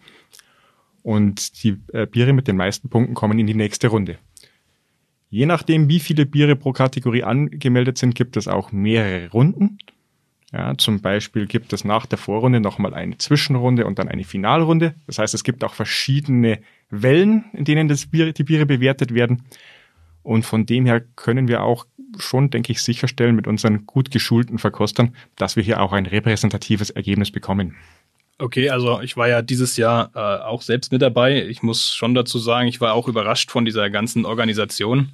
Und 1.02 1.62
die 1.62 1.76
äh, 1.92 2.06
Biere 2.06 2.32
mit 2.32 2.48
den 2.48 2.56
meisten 2.56 2.88
Punkten 2.88 3.14
kommen 3.14 3.38
in 3.38 3.46
die 3.46 3.54
nächste 3.54 3.88
Runde. 3.88 4.18
Je 5.28 5.46
nachdem, 5.46 5.88
wie 5.88 6.00
viele 6.00 6.26
Biere 6.26 6.56
pro 6.56 6.72
Kategorie 6.72 7.24
angemeldet 7.24 7.98
sind, 7.98 8.14
gibt 8.14 8.36
es 8.36 8.48
auch 8.48 8.72
mehrere 8.72 9.30
Runden. 9.30 9.78
Ja, 10.52 10.76
zum 10.78 11.00
Beispiel 11.00 11.46
gibt 11.46 11.72
es 11.72 11.84
nach 11.84 12.06
der 12.06 12.18
Vorrunde 12.18 12.60
nochmal 12.60 12.94
eine 12.94 13.18
Zwischenrunde 13.18 13.84
und 13.84 13.98
dann 13.98 14.08
eine 14.08 14.24
Finalrunde. 14.24 14.94
Das 15.06 15.18
heißt, 15.18 15.34
es 15.34 15.42
gibt 15.42 15.64
auch 15.64 15.74
verschiedene 15.74 16.60
Wellen, 16.88 17.46
in 17.52 17.64
denen 17.64 17.88
das 17.88 18.06
Bier, 18.06 18.32
die 18.32 18.44
Biere 18.44 18.64
bewertet 18.64 19.12
werden. 19.12 19.42
Und 20.22 20.44
von 20.44 20.64
dem 20.64 20.86
her 20.86 21.02
können 21.16 21.48
wir 21.48 21.62
auch 21.62 21.86
schon, 22.18 22.50
denke 22.50 22.72
ich, 22.72 22.82
sicherstellen 22.82 23.36
mit 23.36 23.46
unseren 23.46 23.86
gut 23.86 24.10
geschulten 24.10 24.58
Verkostern, 24.58 25.14
dass 25.36 25.56
wir 25.56 25.62
hier 25.62 25.80
auch 25.80 25.92
ein 25.92 26.06
repräsentatives 26.06 26.90
Ergebnis 26.90 27.30
bekommen. 27.30 27.74
Okay, 28.38 28.68
also 28.68 29.00
ich 29.00 29.16
war 29.16 29.28
ja 29.28 29.40
dieses 29.40 29.78
Jahr 29.78 30.10
äh, 30.14 30.44
auch 30.44 30.60
selbst 30.60 30.92
mit 30.92 31.00
dabei. 31.00 31.46
Ich 31.46 31.62
muss 31.62 31.94
schon 31.94 32.14
dazu 32.14 32.38
sagen, 32.38 32.68
ich 32.68 32.82
war 32.82 32.92
auch 32.92 33.08
überrascht 33.08 33.50
von 33.50 33.64
dieser 33.64 33.88
ganzen 33.88 34.26
Organisation. 34.26 35.12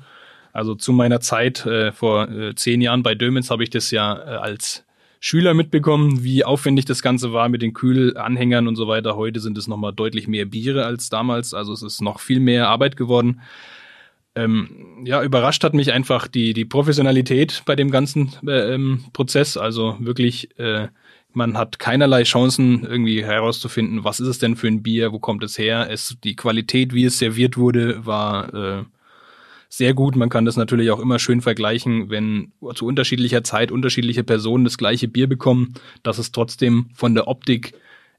Also 0.52 0.74
zu 0.74 0.92
meiner 0.92 1.20
Zeit 1.20 1.64
äh, 1.64 1.92
vor 1.92 2.28
äh, 2.28 2.54
zehn 2.56 2.80
Jahren 2.80 3.04
bei 3.04 3.14
Dömens 3.14 3.50
habe 3.50 3.62
ich 3.62 3.70
das 3.70 3.92
ja 3.92 4.18
äh, 4.18 4.36
als 4.38 4.84
Schüler 5.20 5.54
mitbekommen, 5.54 6.24
wie 6.24 6.44
aufwendig 6.44 6.84
das 6.84 7.00
Ganze 7.00 7.32
war 7.32 7.48
mit 7.48 7.62
den 7.62 7.74
Kühlanhängern 7.74 8.66
und 8.66 8.74
so 8.74 8.88
weiter. 8.88 9.14
Heute 9.14 9.38
sind 9.38 9.56
es 9.56 9.68
nochmal 9.68 9.92
deutlich 9.92 10.26
mehr 10.26 10.46
Biere 10.46 10.84
als 10.84 11.08
damals. 11.08 11.54
Also 11.54 11.72
es 11.72 11.82
ist 11.82 12.02
noch 12.02 12.18
viel 12.18 12.40
mehr 12.40 12.68
Arbeit 12.68 12.96
geworden. 12.96 13.40
Ähm, 14.34 15.04
ja, 15.04 15.22
überrascht 15.22 15.62
hat 15.62 15.74
mich 15.74 15.92
einfach 15.92 16.26
die, 16.26 16.54
die 16.54 16.64
Professionalität 16.64 17.62
bei 17.66 17.76
dem 17.76 17.92
ganzen 17.92 18.32
äh, 18.48 18.74
ähm, 18.74 19.04
Prozess. 19.12 19.56
Also 19.56 19.96
wirklich 20.00 20.58
äh, 20.58 20.88
man 21.34 21.56
hat 21.56 21.78
keinerlei 21.78 22.24
Chancen, 22.24 22.84
irgendwie 22.84 23.24
herauszufinden, 23.24 24.04
was 24.04 24.20
ist 24.20 24.28
es 24.28 24.38
denn 24.38 24.56
für 24.56 24.68
ein 24.68 24.82
Bier, 24.82 25.12
wo 25.12 25.18
kommt 25.18 25.42
es 25.42 25.58
her. 25.58 25.88
Es, 25.90 26.16
die 26.22 26.36
Qualität, 26.36 26.92
wie 26.92 27.04
es 27.04 27.18
serviert 27.18 27.56
wurde, 27.56 28.04
war 28.06 28.54
äh, 28.54 28.84
sehr 29.68 29.94
gut. 29.94 30.16
Man 30.16 30.28
kann 30.28 30.44
das 30.44 30.56
natürlich 30.56 30.90
auch 30.90 31.00
immer 31.00 31.18
schön 31.18 31.40
vergleichen, 31.40 32.10
wenn 32.10 32.52
zu 32.74 32.86
unterschiedlicher 32.86 33.42
Zeit 33.42 33.72
unterschiedliche 33.72 34.22
Personen 34.22 34.64
das 34.64 34.76
gleiche 34.76 35.08
Bier 35.08 35.28
bekommen, 35.28 35.74
dass 36.02 36.18
es 36.18 36.30
trotzdem 36.32 36.90
von 36.94 37.14
der 37.14 37.26
Optik 37.26 37.72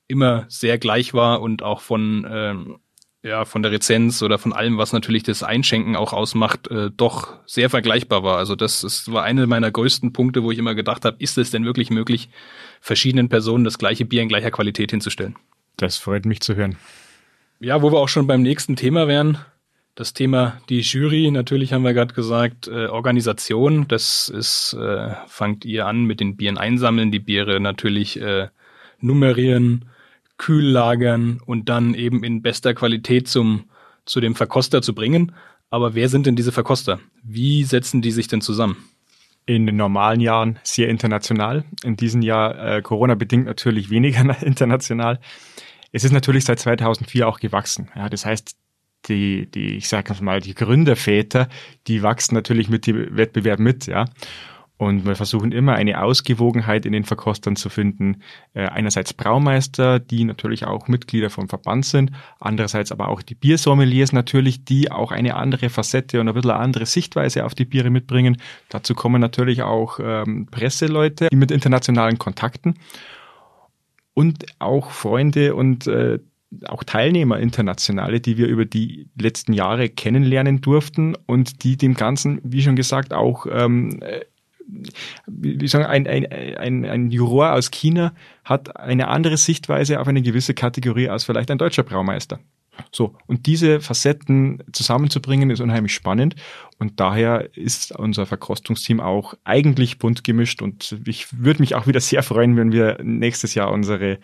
immer 0.07 0.45
sehr 0.49 0.77
gleich 0.77 1.13
war 1.13 1.41
und 1.41 1.61
auch 1.61 1.81
von 1.81 2.25
ähm, 2.29 2.77
ja, 3.23 3.45
von 3.45 3.63
der 3.63 3.71
Rezenz 3.71 4.21
oder 4.21 4.37
von 4.37 4.51
allem, 4.51 4.77
was 4.77 4.91
natürlich 4.91 5.23
das 5.23 5.43
Einschenken 5.43 5.95
auch 5.95 6.11
ausmacht, 6.11 6.69
äh, 6.69 6.91
doch 6.95 7.37
sehr 7.45 7.69
vergleichbar 7.69 8.21
war. 8.21 8.37
Also 8.37 8.55
das 8.55 8.83
ist, 8.83 9.11
war 9.11 9.23
eine 9.23 9.47
meiner 9.47 9.71
größten 9.71 10.11
Punkte, 10.11 10.43
wo 10.43 10.51
ich 10.51 10.57
immer 10.57 10.75
gedacht 10.75 11.05
habe, 11.05 11.15
ist 11.19 11.37
es 11.37 11.49
denn 11.49 11.63
wirklich 11.63 11.89
möglich, 11.89 12.29
verschiedenen 12.81 13.29
Personen 13.29 13.63
das 13.63 13.77
gleiche 13.77 14.03
Bier 14.03 14.21
in 14.21 14.27
gleicher 14.27 14.51
Qualität 14.51 14.91
hinzustellen? 14.91 15.37
Das 15.77 15.97
freut 15.97 16.25
mich 16.25 16.41
zu 16.41 16.55
hören. 16.55 16.75
Ja, 17.61 17.81
wo 17.81 17.93
wir 17.93 17.99
auch 17.99 18.09
schon 18.09 18.27
beim 18.27 18.41
nächsten 18.41 18.75
Thema 18.75 19.07
wären, 19.07 19.37
das 19.95 20.13
Thema 20.13 20.59
die 20.67 20.81
Jury, 20.81 21.31
natürlich 21.31 21.71
haben 21.71 21.83
wir 21.83 21.93
gerade 21.93 22.13
gesagt, 22.13 22.67
äh, 22.67 22.87
Organisation, 22.87 23.87
das 23.87 24.27
ist, 24.27 24.73
äh, 24.73 25.13
fangt 25.27 25.63
ihr 25.63 25.85
an 25.85 26.03
mit 26.03 26.19
den 26.19 26.35
Bieren 26.35 26.57
einsammeln, 26.57 27.11
die 27.11 27.19
Biere 27.19 27.61
natürlich 27.61 28.19
äh, 28.19 28.49
nummerieren, 28.99 29.85
kühl 30.37 30.65
lagern 30.65 31.39
und 31.45 31.69
dann 31.69 31.93
eben 31.93 32.23
in 32.23 32.41
bester 32.41 32.73
Qualität 32.73 33.27
zum, 33.27 33.65
zu 34.05 34.19
dem 34.19 34.35
Verkoster 34.35 34.81
zu 34.81 34.93
bringen. 34.93 35.33
Aber 35.69 35.95
wer 35.95 36.09
sind 36.09 36.25
denn 36.25 36.35
diese 36.35 36.51
Verkoster? 36.51 36.99
Wie 37.23 37.63
setzen 37.63 38.01
die 38.01 38.11
sich 38.11 38.27
denn 38.27 38.41
zusammen? 38.41 38.77
In 39.45 39.65
den 39.65 39.75
normalen 39.75 40.19
Jahren 40.19 40.59
sehr 40.63 40.87
international. 40.87 41.65
In 41.83 41.97
diesem 41.97 42.21
Jahr 42.21 42.77
äh, 42.77 42.81
Corona-bedingt 42.81 43.45
natürlich 43.45 43.89
weniger 43.89 44.41
international. 44.43 45.19
Es 45.91 46.03
ist 46.03 46.11
natürlich 46.11 46.45
seit 46.45 46.59
2004 46.59 47.27
auch 47.27 47.39
gewachsen. 47.39 47.89
Ja, 47.95 48.09
das 48.09 48.25
heißt, 48.25 48.55
die, 49.07 49.49
die, 49.49 49.75
ich 49.75 49.89
sage 49.89 50.13
mal, 50.21 50.39
die 50.39 50.53
Gründerväter, 50.53 51.49
die 51.87 52.03
wachsen 52.03 52.35
natürlich 52.35 52.69
mit 52.69 52.87
dem 52.87 53.15
Wettbewerb 53.15 53.59
mit, 53.59 53.87
ja. 53.87 54.05
Und 54.83 55.05
wir 55.05 55.15
versuchen 55.15 55.51
immer 55.51 55.73
eine 55.73 56.01
Ausgewogenheit 56.01 56.85
in 56.85 56.93
den 56.93 57.03
Verkostern 57.03 57.55
zu 57.55 57.69
finden. 57.69 58.21
Äh, 58.53 58.65
einerseits 58.65 59.13
Braumeister, 59.13 59.99
die 59.99 60.25
natürlich 60.25 60.65
auch 60.65 60.87
Mitglieder 60.87 61.29
vom 61.29 61.49
Verband 61.49 61.85
sind. 61.85 62.11
Andererseits 62.39 62.91
aber 62.91 63.07
auch 63.07 63.21
die 63.21 63.35
Biersommeliers 63.35 64.11
natürlich, 64.11 64.65
die 64.65 64.91
auch 64.91 65.11
eine 65.11 65.35
andere 65.35 65.69
Facette 65.69 66.19
und 66.19 66.27
ein 66.27 66.33
bisschen 66.33 66.51
eine 66.51 66.59
andere 66.59 66.85
Sichtweise 66.85 67.45
auf 67.45 67.55
die 67.55 67.65
Biere 67.65 67.89
mitbringen. 67.89 68.37
Dazu 68.69 68.93
kommen 68.93 69.21
natürlich 69.21 69.61
auch 69.61 69.99
ähm, 70.01 70.47
Presseleute 70.51 71.29
die 71.31 71.35
mit 71.35 71.51
internationalen 71.51 72.17
Kontakten 72.17 72.75
und 74.13 74.45
auch 74.59 74.91
Freunde 74.91 75.55
und 75.55 75.87
äh, 75.87 76.19
auch 76.65 76.83
Teilnehmer 76.83 77.39
internationale, 77.39 78.19
die 78.19 78.37
wir 78.37 78.47
über 78.47 78.65
die 78.65 79.09
letzten 79.19 79.53
Jahre 79.53 79.89
kennenlernen 79.89 80.61
durften 80.61 81.15
und 81.25 81.63
die 81.63 81.77
dem 81.77 81.95
Ganzen, 81.95 82.39
wie 82.43 82.61
schon 82.61 82.75
gesagt, 82.75 83.13
auch 83.13 83.47
ähm, 83.49 84.01
äh, 84.01 84.21
wie 85.27 85.67
sagen, 85.67 85.85
ein, 85.85 86.07
ein, 86.07 86.25
ein, 86.57 86.85
ein 86.85 87.11
Juror 87.11 87.53
aus 87.53 87.71
China 87.71 88.13
hat 88.43 88.77
eine 88.77 89.07
andere 89.07 89.37
Sichtweise 89.37 89.99
auf 89.99 90.07
eine 90.07 90.21
gewisse 90.21 90.53
Kategorie 90.53 91.09
als 91.09 91.23
vielleicht 91.23 91.51
ein 91.51 91.57
deutscher 91.57 91.83
Braumeister. 91.83 92.39
So, 92.91 93.15
und 93.27 93.45
diese 93.45 93.81
Facetten 93.81 94.63
zusammenzubringen 94.71 95.51
ist 95.51 95.59
unheimlich 95.59 95.93
spannend 95.93 96.35
und 96.79 96.99
daher 96.99 97.55
ist 97.55 97.91
unser 97.91 98.25
Verkostungsteam 98.25 98.99
auch 98.99 99.35
eigentlich 99.43 99.99
bunt 99.99 100.23
gemischt 100.23 100.61
und 100.61 100.97
ich 101.05 101.27
würde 101.37 101.61
mich 101.61 101.75
auch 101.75 101.85
wieder 101.85 101.99
sehr 101.99 102.23
freuen, 102.23 102.57
wenn 102.57 102.71
wir 102.71 102.97
nächstes 103.03 103.53
Jahr 103.53 103.71
unsere 103.71 104.17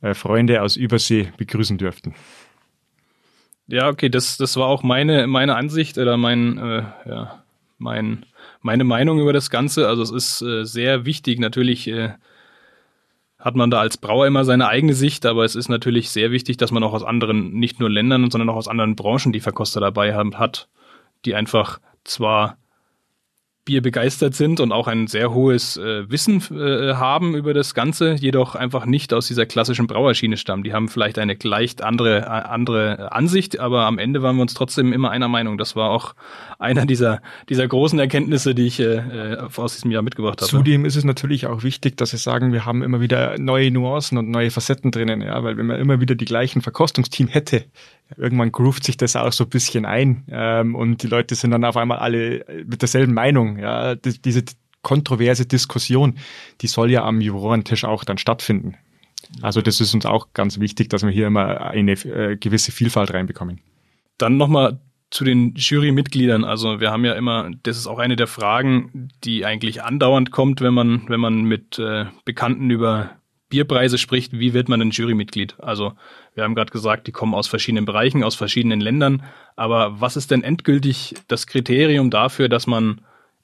äh, 0.00 0.14
Freunde 0.14 0.62
aus 0.62 0.76
Übersee 0.76 1.32
begrüßen 1.36 1.78
dürften. 1.78 2.14
Ja, 3.68 3.88
okay, 3.88 4.08
das, 4.08 4.36
das 4.36 4.56
war 4.56 4.66
auch 4.66 4.82
meine, 4.82 5.26
meine 5.28 5.54
Ansicht 5.54 5.96
oder 5.96 6.16
mein, 6.16 6.58
äh, 6.58 6.82
ja, 7.06 7.44
mein, 7.78 8.26
meine 8.62 8.84
Meinung 8.84 9.20
über 9.20 9.32
das 9.32 9.50
Ganze. 9.50 9.88
Also 9.88 10.02
es 10.02 10.10
ist 10.10 10.42
äh, 10.42 10.64
sehr 10.64 11.04
wichtig, 11.04 11.38
natürlich 11.38 11.88
äh, 11.88 12.14
hat 13.38 13.56
man 13.56 13.70
da 13.70 13.80
als 13.80 13.96
Brauer 13.96 14.26
immer 14.26 14.44
seine 14.44 14.68
eigene 14.68 14.94
Sicht, 14.94 15.26
aber 15.26 15.44
es 15.44 15.56
ist 15.56 15.68
natürlich 15.68 16.10
sehr 16.10 16.30
wichtig, 16.30 16.56
dass 16.58 16.70
man 16.70 16.84
auch 16.84 16.92
aus 16.92 17.02
anderen, 17.02 17.52
nicht 17.52 17.80
nur 17.80 17.90
Ländern, 17.90 18.30
sondern 18.30 18.48
auch 18.48 18.56
aus 18.56 18.68
anderen 18.68 18.94
Branchen 18.94 19.32
die 19.32 19.40
Verkoster 19.40 19.80
dabei 19.80 20.14
haben, 20.14 20.38
hat, 20.38 20.68
die 21.24 21.34
einfach 21.34 21.80
zwar 22.04 22.56
Bier 23.64 23.80
begeistert 23.80 24.34
sind 24.34 24.58
und 24.58 24.72
auch 24.72 24.88
ein 24.88 25.06
sehr 25.06 25.32
hohes 25.32 25.76
äh, 25.76 26.10
Wissen 26.10 26.42
äh, 26.50 26.94
haben 26.94 27.36
über 27.36 27.54
das 27.54 27.74
Ganze, 27.74 28.14
jedoch 28.14 28.56
einfach 28.56 28.86
nicht 28.86 29.14
aus 29.14 29.28
dieser 29.28 29.46
klassischen 29.46 29.86
Brauerschiene 29.86 30.36
stammen. 30.36 30.64
Die 30.64 30.72
haben 30.72 30.88
vielleicht 30.88 31.16
eine 31.18 31.36
leicht 31.40 31.80
andere, 31.80 32.28
andere 32.28 33.12
Ansicht, 33.12 33.60
aber 33.60 33.86
am 33.86 33.98
Ende 33.98 34.20
waren 34.20 34.34
wir 34.34 34.42
uns 34.42 34.54
trotzdem 34.54 34.92
immer 34.92 35.10
einer 35.10 35.28
Meinung. 35.28 35.58
Das 35.58 35.76
war 35.76 35.90
auch 35.90 36.14
einer 36.58 36.86
dieser, 36.86 37.22
dieser 37.48 37.68
großen 37.68 38.00
Erkenntnisse, 38.00 38.54
die 38.54 38.66
ich 38.66 38.80
äh, 38.80 38.96
äh 38.96 39.48
aus 39.56 39.74
diesem 39.74 39.92
Jahr 39.92 40.02
mitgebracht 40.02 40.40
habe. 40.40 40.50
Zudem 40.50 40.84
ist 40.84 40.96
es 40.96 41.04
natürlich 41.04 41.46
auch 41.46 41.62
wichtig, 41.62 41.96
dass 41.96 42.10
Sie 42.10 42.16
sagen, 42.16 42.52
wir 42.52 42.66
haben 42.66 42.82
immer 42.82 43.00
wieder 43.00 43.38
neue 43.38 43.70
Nuancen 43.70 44.18
und 44.18 44.28
neue 44.28 44.50
Facetten 44.50 44.90
drinnen, 44.90 45.20
ja, 45.20 45.44
weil 45.44 45.56
wenn 45.56 45.66
man 45.66 45.78
immer 45.78 46.00
wieder 46.00 46.16
die 46.16 46.24
gleichen 46.24 46.62
Verkostungsteam 46.62 47.28
hätte, 47.28 47.64
irgendwann 48.16 48.52
groovt 48.52 48.84
sich 48.84 48.96
das 48.96 49.16
auch 49.16 49.32
so 49.32 49.44
ein 49.44 49.50
bisschen 49.50 49.84
ein 49.84 50.24
ähm, 50.30 50.74
und 50.74 51.02
die 51.02 51.06
Leute 51.06 51.34
sind 51.34 51.50
dann 51.50 51.64
auf 51.64 51.76
einmal 51.76 51.98
alle 51.98 52.44
mit 52.66 52.82
derselben 52.82 53.14
Meinung. 53.14 53.58
Ja, 53.58 53.94
die, 53.94 54.20
diese 54.20 54.44
kontroverse 54.82 55.46
Diskussion, 55.46 56.18
die 56.60 56.66
soll 56.66 56.90
ja 56.90 57.04
am 57.04 57.20
Jurorentisch 57.20 57.84
auch 57.84 58.04
dann 58.04 58.18
stattfinden. 58.18 58.76
Also 59.40 59.62
das 59.62 59.80
ist 59.80 59.94
uns 59.94 60.04
auch 60.04 60.28
ganz 60.34 60.60
wichtig, 60.60 60.90
dass 60.90 61.02
wir 61.02 61.10
hier 61.10 61.28
immer 61.28 61.60
eine 61.60 61.92
äh, 61.92 62.36
gewisse 62.36 62.72
Vielfalt 62.72 63.14
reinbekommen. 63.14 63.60
Dann 64.18 64.36
nochmal 64.36 64.80
zu 65.10 65.24
den 65.24 65.54
Jurymitgliedern. 65.54 66.44
Also 66.44 66.80
wir 66.80 66.90
haben 66.90 67.04
ja 67.04 67.12
immer, 67.14 67.50
das 67.62 67.76
ist 67.76 67.86
auch 67.86 67.98
eine 67.98 68.16
der 68.16 68.26
Fragen, 68.26 69.08
die 69.24 69.44
eigentlich 69.44 69.82
andauernd 69.82 70.30
kommt, 70.32 70.60
wenn 70.60 70.74
man, 70.74 71.08
wenn 71.08 71.20
man 71.20 71.42
mit 71.42 71.78
äh, 71.78 72.06
Bekannten 72.24 72.70
über 72.70 73.10
Bierpreise 73.52 73.98
spricht, 73.98 74.32
wie 74.32 74.54
wird 74.54 74.70
man 74.70 74.80
ein 74.80 74.92
Jurymitglied? 74.92 75.56
Also 75.58 75.92
wir 76.34 76.42
haben 76.42 76.54
gerade 76.54 76.72
gesagt, 76.72 77.06
die 77.06 77.12
kommen 77.12 77.34
aus 77.34 77.48
verschiedenen 77.48 77.84
Bereichen, 77.84 78.24
aus 78.24 78.34
verschiedenen 78.34 78.80
Ländern. 78.80 79.24
Aber 79.56 80.00
was 80.00 80.16
ist 80.16 80.30
denn 80.30 80.42
endgültig 80.42 81.14
das 81.28 81.46
Kriterium 81.46 82.08
dafür, 82.08 82.48
dass 82.48 82.66
man 82.66 83.02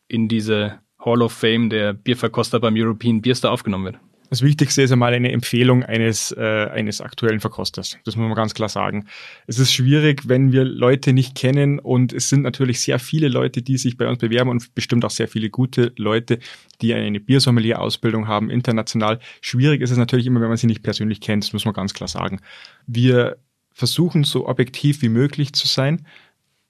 in 0.09 0.27
diese 0.27 0.79
Hall 0.99 1.21
of 1.21 1.33
Fame 1.33 1.69
der 1.69 1.93
Bierverkoster 1.93 2.59
beim 2.59 2.75
European 2.75 3.21
Beer 3.21 3.37
aufgenommen 3.43 3.85
wird? 3.85 3.99
Das 4.31 4.43
Wichtigste 4.43 4.83
ist 4.83 4.93
einmal 4.93 5.15
eine 5.15 5.33
Empfehlung 5.33 5.83
eines, 5.85 6.33
äh, 6.33 6.69
eines 6.71 7.01
aktuellen 7.01 7.41
Verkosters. 7.41 7.97
Das 8.05 8.17
muss 8.17 8.27
man 8.27 8.35
ganz 8.35 8.53
klar 8.53 8.69
sagen. 8.69 9.07
Es 9.47 9.59
ist 9.59 9.73
schwierig, 9.73 10.29
wenn 10.29 10.53
wir 10.53 10.65
Leute 10.65 11.13
nicht 11.13 11.35
kennen 11.35 11.79
und 11.79 12.13
es 12.13 12.29
sind 12.29 12.43
natürlich 12.43 12.81
sehr 12.81 12.99
viele 12.99 13.29
Leute, 13.29 13.63
die 13.63 13.79
sich 13.79 13.97
bei 13.97 14.07
uns 14.07 14.19
bewerben 14.19 14.51
und 14.51 14.75
bestimmt 14.75 15.05
auch 15.05 15.11
sehr 15.11 15.29
viele 15.29 15.49
gute 15.49 15.93
Leute, 15.97 16.41
die 16.83 16.93
eine 16.93 17.21
Biersommelier-Ausbildung 17.21 18.29
haben, 18.29 18.51
international. 18.51 19.19
Schwierig 19.41 19.81
ist 19.81 19.91
es 19.91 19.99
natürlich 19.99 20.27
immer, 20.27 20.41
wenn 20.41 20.49
man 20.49 20.59
sie 20.59 20.67
nicht 20.67 20.83
persönlich 20.83 21.21
kennt. 21.21 21.45
Das 21.45 21.53
muss 21.55 21.65
man 21.65 21.75
ganz 21.75 21.95
klar 21.95 22.09
sagen. 22.09 22.41
Wir 22.87 23.39
versuchen 23.73 24.25
so 24.25 24.47
objektiv 24.49 25.03
wie 25.03 25.09
möglich 25.09 25.53
zu 25.53 25.67
sein 25.67 26.05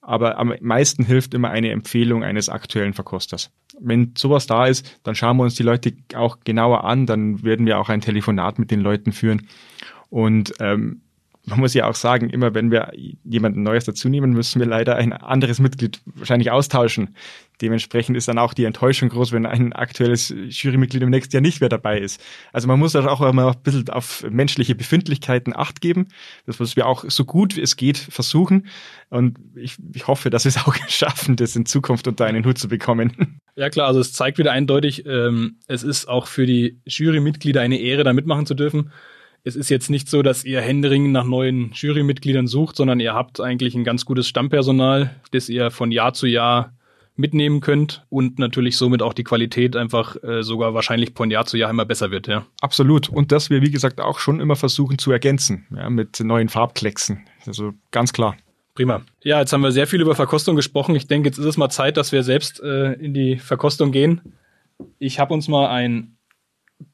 aber 0.09 0.39
am 0.39 0.55
meisten 0.63 1.05
hilft 1.05 1.35
immer 1.35 1.51
eine 1.51 1.71
Empfehlung 1.71 2.25
eines 2.25 2.49
aktuellen 2.49 2.95
Verkosters. 2.95 3.51
Wenn 3.79 4.15
sowas 4.17 4.47
da 4.47 4.67
ist, 4.67 4.99
dann 5.03 5.15
schauen 5.15 5.37
wir 5.37 5.43
uns 5.43 5.55
die 5.55 5.63
Leute 5.63 5.93
auch 6.15 6.39
genauer 6.45 6.85
an, 6.85 7.05
dann 7.05 7.43
werden 7.43 7.67
wir 7.67 7.79
auch 7.79 7.91
ein 7.91 8.01
Telefonat 8.01 8.59
mit 8.59 8.71
den 8.71 8.81
Leuten 8.81 9.13
führen. 9.13 9.49
Und 10.09 10.55
ähm, 10.61 11.03
man 11.45 11.61
muss 11.61 11.75
ja 11.75 11.87
auch 11.87 11.95
sagen, 11.95 12.31
immer 12.31 12.55
wenn 12.55 12.71
wir 12.71 12.91
jemanden 13.23 13.63
Neues 13.63 13.85
dazu 13.85 14.09
nehmen, 14.09 14.33
müssen 14.33 14.61
wir 14.61 14.67
leider 14.67 14.97
ein 14.97 15.13
anderes 15.13 15.61
Mitglied 15.61 16.01
wahrscheinlich 16.07 16.51
austauschen. 16.51 17.15
Dementsprechend 17.61 18.17
ist 18.17 18.29
dann 18.29 18.39
auch 18.39 18.55
die 18.55 18.65
Enttäuschung 18.65 19.09
groß, 19.09 19.33
wenn 19.33 19.47
ein 19.47 19.73
aktuelles 19.73 20.35
Jurymitglied 20.49 21.03
im 21.03 21.11
nächsten 21.11 21.35
Jahr 21.35 21.41
nicht 21.41 21.61
mehr 21.61 21.69
dabei 21.69 21.99
ist. 21.99 22.21
Also 22.53 22.69
man 22.69 22.79
muss 22.79 22.95
auch 22.95 23.21
immer 23.21 23.49
ein 23.49 23.63
bisschen 23.63 23.89
auf 23.91 24.25
menschliche 24.31 24.75
Befindlichkeiten 24.75 25.55
Acht 25.55 25.81
geben. 25.81 26.09
Das 26.47 26.61
was 26.61 26.77
wir 26.77 26.87
auch 26.87 27.05
so 27.09 27.25
gut 27.25 27.57
wie 27.57 27.63
es 27.63 27.77
geht 27.77 27.99
versuchen. 27.99 28.69
Und 29.11 29.39
ich, 29.55 29.77
ich 29.95 30.07
hoffe, 30.07 30.31
dass 30.31 30.45
wir 30.45 30.51
es 30.51 30.59
auch 30.59 30.75
schaffen, 30.89 31.37
das 31.37 31.57
in 31.57 31.67
Zukunft 31.67 32.07
unter 32.07 32.27
einen 32.27 32.45
Hut 32.45 32.59
zu 32.59 32.69
bekommen. 32.69 33.41
Ja 33.57 33.71
klar, 33.71 33.89
also 33.89 34.01
es 34.01 34.13
zeigt 34.13 34.39
wieder 34.39 34.53
eindeutig, 34.53 35.05
ähm, 35.07 35.57
es 35.67 35.83
ist 35.83 36.09
auch 36.09 36.29
für 36.29 36.47
die 36.47 36.81
Jurymitglieder 36.87 37.61
eine 37.61 37.81
Ehre, 37.81 38.05
da 38.05 38.13
mitmachen 38.13 38.47
zu 38.47 38.55
dürfen 38.55 38.93
es 39.45 39.57
ist 39.57 39.71
jetzt 39.71 39.89
nicht 39.89 40.09
so, 40.09 40.23
dass 40.23 40.45
ihr 40.45 40.61
händeringend 40.61 41.13
nach 41.13 41.25
neuen 41.25 41.73
Jurymitgliedern 41.73 42.47
sucht, 42.47 42.77
sondern 42.77 43.01
ihr 43.01 43.15
habt 43.15 43.41
eigentlich 43.41 43.75
ein 43.75 43.85
ganz 43.85 44.05
gutes 44.05 44.29
Stammpersonal, 44.29 45.15
das 45.31 45.49
ihr 45.49 45.71
von 45.71 45.91
Jahr 45.91 46.13
zu 46.13 46.27
Jahr 46.27 46.73
mitnehmen 47.19 47.61
könnt 47.61 48.07
und 48.09 48.39
natürlich 48.39 48.77
somit 48.77 49.03
auch 49.03 49.13
die 49.13 49.25
Qualität 49.25 49.77
einfach 49.77 50.17
äh, 50.23 50.43
sogar 50.43 50.73
wahrscheinlich 50.73 51.13
von 51.15 51.31
Jahr 51.31 51.47
zu 51.47 51.57
Jahr 51.57 51.71
immer 51.71 51.85
besser 51.85 52.11
wird, 52.11 52.29
ja. 52.29 52.47
Absolut. 52.61 53.09
Und 53.09 53.33
das 53.33 53.51
wir, 53.51 53.61
wie 53.61 53.71
gesagt, 53.71 54.01
auch 54.01 54.19
schon 54.19 54.41
immer 54.41 54.57
versuchen 54.57 54.99
zu 54.99 55.11
ergänzen, 55.11 55.67
ja, 55.75 55.91
mit 55.91 56.21
neuen 56.21 56.49
Farbklecksen. 56.49 57.27
Also 57.47 57.75
ganz 57.91 58.13
klar. 58.13 58.37
Prima. 58.75 59.03
Ja, 59.25 59.41
jetzt 59.41 59.53
haben 59.53 59.63
wir 59.63 59.73
sehr 59.73 59.89
viel 59.89 60.01
über 60.01 60.15
Verkostung 60.15 60.55
gesprochen. 60.55 60.95
Ich 60.95 61.09
denke, 61.09 61.29
jetzt 61.29 61.39
ist 61.39 61.45
es 61.45 61.57
mal 61.57 61.69
Zeit, 61.69 61.97
dass 61.97 62.13
wir 62.13 62.23
selbst 62.23 62.61
äh, 62.61 62.93
in 62.93 63.13
die 63.13 63.37
Verkostung 63.37 63.91
gehen. 63.91 64.21
Ich 65.01 65.19
habe 65.19 65.35
uns 65.35 65.49
mal 65.49 65.69
ein 65.69 66.17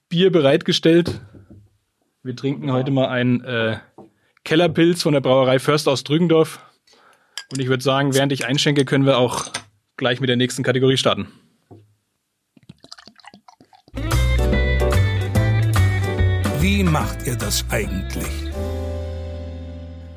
Bier 0.08 0.32
bereitgestellt, 0.32 1.20
wir 2.22 2.34
trinken 2.34 2.72
heute 2.72 2.90
mal 2.90 3.08
einen 3.08 3.42
äh, 3.44 3.76
Kellerpilz 4.44 5.02
von 5.02 5.12
der 5.12 5.20
Brauerei 5.20 5.58
Förster 5.58 5.90
aus 5.90 6.04
Drügendorf. 6.04 6.58
Und 7.52 7.60
ich 7.60 7.68
würde 7.68 7.84
sagen, 7.84 8.14
während 8.14 8.32
ich 8.32 8.46
einschenke, 8.46 8.86
können 8.86 9.04
wir 9.04 9.18
auch 9.18 9.44
gleich 9.96 10.20
mit 10.20 10.28
der 10.28 10.36
nächsten 10.36 10.62
Kategorie 10.62 10.96
starten. 10.96 11.28
Wie 16.60 16.82
macht 16.82 17.26
ihr 17.26 17.36
das 17.36 17.64
eigentlich? 17.70 18.26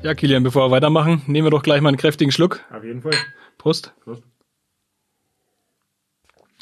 Ja, 0.02 0.14
Kilian, 0.14 0.42
bevor 0.42 0.66
wir 0.66 0.70
weitermachen, 0.70 1.22
nehmen 1.26 1.46
wir 1.46 1.50
doch 1.50 1.62
gleich 1.62 1.80
mal 1.80 1.90
einen 1.90 1.98
kräftigen 1.98 2.32
Schluck. 2.32 2.64
Auf 2.70 2.84
jeden 2.84 3.02
Fall. 3.02 3.12
Prost. 3.58 3.92
Prost. 4.04 4.22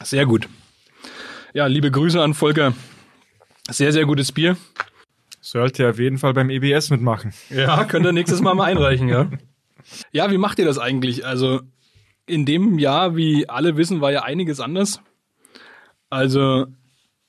Sehr 0.03 0.27
gut. 0.27 0.49
Ja, 1.55 1.67
liebe 1.67 1.91
Grüße 1.91 2.21
an 2.23 2.35
Volker. 2.35 2.75
Sehr, 3.71 3.93
sehr 3.93 4.05
gutes 4.05 4.33
Bier. 4.33 4.57
Sollte 5.41 5.89
auf 5.89 5.99
jeden 5.99 6.19
Fall 6.19 6.35
beim 6.35 6.51
EBS 6.51 6.91
mitmachen. 6.91 7.33
Ja, 7.51 7.85
könnt 7.85 8.05
ihr 8.05 8.13
nächstes 8.13 8.41
Mal 8.41 8.55
mal 8.55 8.65
einreichen, 8.65 9.09
ja. 9.09 9.31
Ja, 10.11 10.31
wie 10.31 10.39
macht 10.39 10.59
ihr 10.59 10.65
das 10.65 10.79
eigentlich? 10.79 11.25
Also 11.25 11.61
in 12.27 12.45
dem 12.45 12.79
Jahr, 12.79 13.17
wie 13.17 13.49
alle 13.49 13.77
wissen, 13.77 14.01
war 14.01 14.13
ja 14.13 14.23
einiges 14.23 14.61
anders. 14.61 15.01
Also 16.11 16.67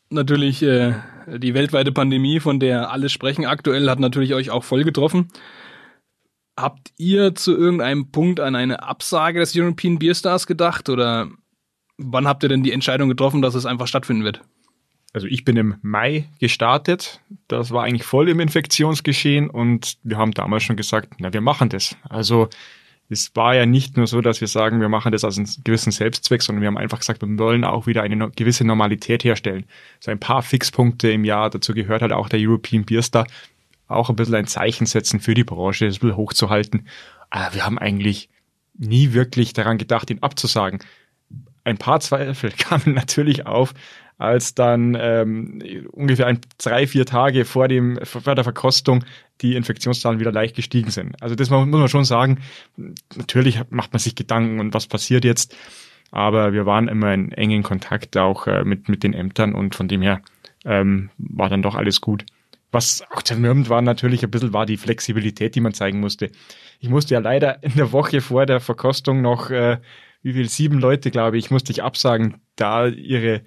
natürlich 0.10 0.64
äh, 0.64 0.96
die 1.28 1.54
weltweite 1.54 1.92
Pandemie, 1.92 2.40
von 2.40 2.60
der 2.60 2.92
alle 2.92 3.10
sprechen 3.10 3.46
aktuell, 3.46 3.90
hat 3.90 4.00
natürlich 4.00 4.34
euch 4.34 4.50
auch 4.50 4.64
voll 4.64 4.84
getroffen. 4.84 5.28
Habt 6.58 6.92
ihr 6.98 7.36
zu 7.36 7.56
irgendeinem 7.56 8.12
Punkt 8.12 8.40
an 8.40 8.56
eine 8.56 8.84
Absage 8.84 9.40
des 9.40 9.56
European 9.56 10.00
Beer 10.00 10.16
Stars 10.16 10.48
gedacht 10.48 10.90
oder 10.90 11.30
wann 11.98 12.28
habt 12.28 12.44
ihr 12.44 12.50
denn 12.50 12.64
die 12.64 12.72
Entscheidung 12.72 13.10
getroffen, 13.10 13.42
dass 13.42 13.56
es 13.56 13.66
einfach 13.66 13.88
stattfinden 13.88 14.24
wird? 14.24 14.42
also 15.18 15.28
ich 15.28 15.44
bin 15.44 15.58
im 15.58 15.76
Mai 15.82 16.30
gestartet. 16.40 17.22
Das 17.48 17.72
war 17.72 17.84
eigentlich 17.84 18.04
voll 18.04 18.30
im 18.30 18.40
Infektionsgeschehen 18.40 19.50
und 19.50 19.98
wir 20.04 20.18
haben 20.18 20.32
damals 20.32 20.64
schon 20.64 20.76
gesagt, 20.76 21.16
na, 21.18 21.34
wir 21.34 21.42
machen 21.42 21.70
das. 21.70 21.98
Also 22.08 22.50
es 23.10 23.34
war 23.36 23.56
ja 23.56 23.66
nicht 23.66 23.96
nur 23.96 24.06
so, 24.06 24.20
dass 24.22 24.42
wir 24.42 24.48
sagen, 24.48 24.82
wir 24.82 24.90
machen 24.90 25.14
das 25.14 25.24
aus 25.24 25.38
einem 25.38 25.48
gewissen 25.64 25.92
Selbstzweck, 25.92 26.42
sondern 26.42 26.62
wir 26.62 26.68
haben 26.68 26.78
einfach 26.78 27.00
gesagt, 27.00 27.22
wir 27.22 27.40
wollen 27.40 27.64
auch 27.64 27.88
wieder 27.88 28.04
eine 28.04 28.30
gewisse 28.32 28.66
Normalität 28.66 29.24
herstellen. 29.24 29.66
So 30.00 30.12
ein 30.12 30.20
paar 30.20 30.42
Fixpunkte 30.42 31.10
im 31.10 31.24
Jahr, 31.24 31.50
dazu 31.50 31.74
gehört 31.74 32.02
halt 32.02 32.12
auch 32.12 32.28
der 32.28 32.40
European 32.42 32.84
Beer 32.84 33.02
Star, 33.02 33.26
auch 33.88 34.10
ein 34.10 34.18
bisschen 34.18 34.36
ein 34.36 34.48
Zeichen 34.48 34.86
setzen 34.86 35.22
für 35.22 35.34
die 35.34 35.46
Branche, 35.46 35.86
das 35.86 35.98
ein 35.98 36.00
bisschen 36.02 36.18
hochzuhalten. 36.18 36.88
Aber 37.30 37.56
wir 37.56 37.66
haben 37.66 37.78
eigentlich 37.78 38.30
nie 38.78 39.14
wirklich 39.14 39.54
daran 39.54 39.78
gedacht, 39.78 40.10
ihn 40.10 40.22
abzusagen. 40.22 40.80
Ein 41.64 41.78
paar 41.78 42.02
Zweifel 42.02 42.52
kamen 42.58 42.94
natürlich 42.94 43.46
auf, 43.46 43.74
als 44.18 44.56
dann 44.56 44.98
ähm, 45.00 45.62
ungefähr 45.92 46.28
ein, 46.28 46.40
drei, 46.58 46.88
vier 46.88 47.06
Tage 47.06 47.46
vor, 47.46 47.68
dem, 47.68 48.00
vor 48.04 48.36
der 48.36 48.44
Verkostung 48.44 49.04
die 49.42 49.56
Infektionszahlen 49.56 50.20
wieder 50.20 50.32
leicht 50.32 50.56
gestiegen 50.56 50.90
sind. 50.90 51.22
Also 51.22 51.36
das 51.36 51.50
muss 51.50 51.68
man 51.68 51.88
schon 51.88 52.06
sagen. 52.06 52.40
Natürlich 53.16 53.62
macht 53.70 53.94
man 53.94 54.00
sich 54.00 54.16
Gedanken 54.16 54.60
und 54.60 54.74
was 54.74 54.88
passiert 54.88 55.24
jetzt. 55.24 55.56
Aber 56.12 56.54
wir 56.54 56.66
waren 56.66 56.88
immer 56.88 57.14
in 57.14 57.32
engen 57.32 57.64
Kontakt 57.64 58.18
auch 58.18 58.48
äh, 58.48 58.64
mit, 58.64 58.90
mit 58.90 59.04
den 59.04 59.14
Ämtern 59.14 59.54
und 59.54 59.76
von 59.76 59.88
dem 59.88 60.02
her 60.02 60.22
ähm, 60.66 61.10
war 61.18 61.50
dann 61.50 61.62
doch 61.62 61.76
alles 61.76 62.02
gut. 62.02 62.26
Was 62.72 63.04
auch 63.12 63.22
zermürbend 63.22 63.70
war 63.70 63.82
natürlich 63.82 64.24
ein 64.24 64.32
bisschen, 64.32 64.54
war 64.54 64.66
die 64.66 64.78
Flexibilität, 64.78 65.56
die 65.56 65.62
man 65.62 65.74
zeigen 65.74 66.00
musste. 66.00 66.32
Ich 66.80 66.90
musste 66.90 67.14
ja 67.14 67.20
leider 67.20 67.64
in 67.64 67.76
der 67.76 67.92
Woche 67.92 68.22
vor 68.22 68.46
der 68.46 68.60
Verkostung 68.60 69.22
noch, 69.22 69.52
äh, 69.52 69.78
wie 70.24 70.34
viel, 70.34 70.50
sieben 70.50 70.80
Leute, 70.80 71.12
glaube 71.12 71.38
ich, 71.38 71.52
musste 71.52 71.72
ich 71.72 71.84
absagen, 71.84 72.42
da 72.56 72.88
ihre 72.88 73.42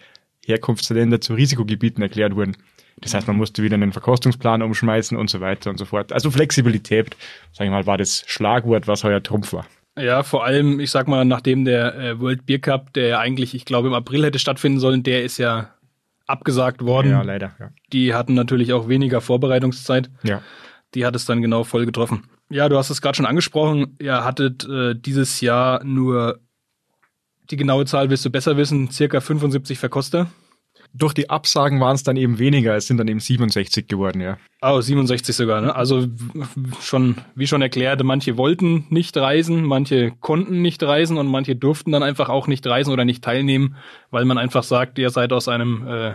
Herkunftsländer 0.46 1.20
zu 1.20 1.34
Risikogebieten 1.34 2.02
erklärt 2.02 2.34
wurden. 2.36 2.56
Das 3.00 3.14
heißt, 3.14 3.26
man 3.26 3.36
musste 3.36 3.62
wieder 3.62 3.74
einen 3.74 3.92
Verkostungsplan 3.92 4.62
umschmeißen 4.62 5.16
und 5.16 5.30
so 5.30 5.40
weiter 5.40 5.70
und 5.70 5.78
so 5.78 5.86
fort. 5.86 6.12
Also 6.12 6.30
Flexibilität, 6.30 7.16
sage 7.52 7.68
ich 7.68 7.70
mal, 7.70 7.86
war 7.86 7.96
das 7.96 8.24
Schlagwort, 8.26 8.88
was 8.88 9.04
heuer 9.04 9.22
Trumpf 9.22 9.52
war. 9.52 9.66
Ja, 9.98 10.22
vor 10.22 10.44
allem, 10.44 10.80
ich 10.80 10.90
sag 10.90 11.08
mal, 11.08 11.24
nachdem 11.24 11.64
der 11.64 11.94
äh, 11.96 12.20
World 12.20 12.46
Beer 12.46 12.58
Cup, 12.58 12.92
der 12.92 13.08
ja 13.08 13.18
eigentlich, 13.18 13.54
ich 13.54 13.64
glaube, 13.64 13.88
im 13.88 13.94
April 13.94 14.24
hätte 14.24 14.38
stattfinden 14.38 14.78
sollen, 14.78 15.02
der 15.02 15.24
ist 15.24 15.38
ja 15.38 15.70
abgesagt 16.26 16.84
worden. 16.84 17.10
Ja, 17.10 17.22
leider. 17.22 17.52
Ja. 17.58 17.70
Die 17.92 18.14
hatten 18.14 18.34
natürlich 18.34 18.72
auch 18.72 18.88
weniger 18.88 19.20
Vorbereitungszeit. 19.20 20.10
Ja. 20.22 20.42
Die 20.94 21.04
hat 21.04 21.16
es 21.16 21.24
dann 21.24 21.42
genau 21.42 21.64
voll 21.64 21.86
getroffen. 21.86 22.24
Ja, 22.50 22.68
du 22.68 22.76
hast 22.76 22.90
es 22.90 23.02
gerade 23.02 23.16
schon 23.16 23.26
angesprochen. 23.26 23.96
Ihr 24.00 24.24
hattet 24.24 24.68
äh, 24.68 24.94
dieses 24.94 25.40
Jahr 25.40 25.84
nur 25.84 26.40
die 27.50 27.56
genaue 27.56 27.86
Zahl 27.86 28.10
wirst 28.10 28.24
du 28.24 28.30
besser 28.30 28.56
wissen, 28.56 28.90
circa 28.90 29.20
75 29.20 29.78
Verkoster. 29.78 30.30
Durch 30.92 31.14
die 31.14 31.30
Absagen 31.30 31.80
waren 31.80 31.94
es 31.94 32.02
dann 32.02 32.16
eben 32.16 32.40
weniger, 32.40 32.74
es 32.74 32.88
sind 32.88 32.96
dann 32.98 33.06
eben 33.06 33.20
67 33.20 33.86
geworden, 33.86 34.20
ja. 34.20 34.38
Oh, 34.60 34.80
67 34.80 35.36
sogar, 35.36 35.60
ne? 35.60 35.74
Also 35.74 36.08
schon, 36.80 37.16
wie 37.36 37.46
schon 37.46 37.62
erklärt, 37.62 38.02
manche 38.02 38.36
wollten 38.36 38.86
nicht 38.90 39.16
reisen, 39.16 39.64
manche 39.64 40.12
konnten 40.20 40.62
nicht 40.62 40.82
reisen 40.82 41.16
und 41.16 41.28
manche 41.28 41.54
durften 41.54 41.92
dann 41.92 42.02
einfach 42.02 42.28
auch 42.28 42.48
nicht 42.48 42.66
reisen 42.66 42.92
oder 42.92 43.04
nicht 43.04 43.22
teilnehmen, 43.22 43.76
weil 44.10 44.24
man 44.24 44.36
einfach 44.36 44.64
sagt, 44.64 44.98
ihr 44.98 45.10
seid 45.10 45.32
aus 45.32 45.46
einem 45.46 45.86
äh, 45.86 46.14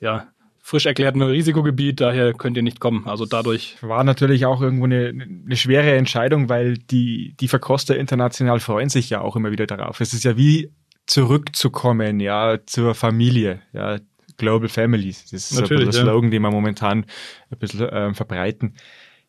ja, 0.00 0.28
frisch 0.66 0.86
erklärten 0.86 1.20
Risikogebiet, 1.20 2.00
daher 2.00 2.32
könnt 2.32 2.56
ihr 2.56 2.62
nicht 2.62 2.80
kommen. 2.80 3.06
Also 3.06 3.26
dadurch. 3.26 3.76
War 3.82 4.02
natürlich 4.02 4.46
auch 4.46 4.62
irgendwo 4.62 4.86
eine, 4.86 5.08
eine 5.08 5.56
schwere 5.56 5.94
Entscheidung, 5.94 6.48
weil 6.48 6.78
die, 6.78 7.34
die 7.38 7.48
Verkoster 7.48 7.98
international 7.98 8.60
freuen 8.60 8.88
sich 8.88 9.10
ja 9.10 9.20
auch 9.20 9.36
immer 9.36 9.50
wieder 9.50 9.66
darauf. 9.66 10.00
Es 10.00 10.14
ist 10.14 10.24
ja 10.24 10.38
wie 10.38 10.72
zurückzukommen, 11.04 12.18
ja, 12.18 12.56
zur 12.64 12.94
Familie, 12.94 13.60
ja, 13.74 13.98
Global 14.38 14.70
Families. 14.70 15.24
Das 15.30 15.50
ist 15.50 15.60
Natürlich, 15.60 15.92
so 15.92 16.00
ein 16.00 16.06
ja. 16.06 16.12
Slogan, 16.12 16.30
den 16.30 16.40
wir 16.40 16.50
momentan 16.50 17.04
ein 17.50 17.58
bisschen 17.58 17.82
äh, 17.82 18.14
verbreiten. 18.14 18.74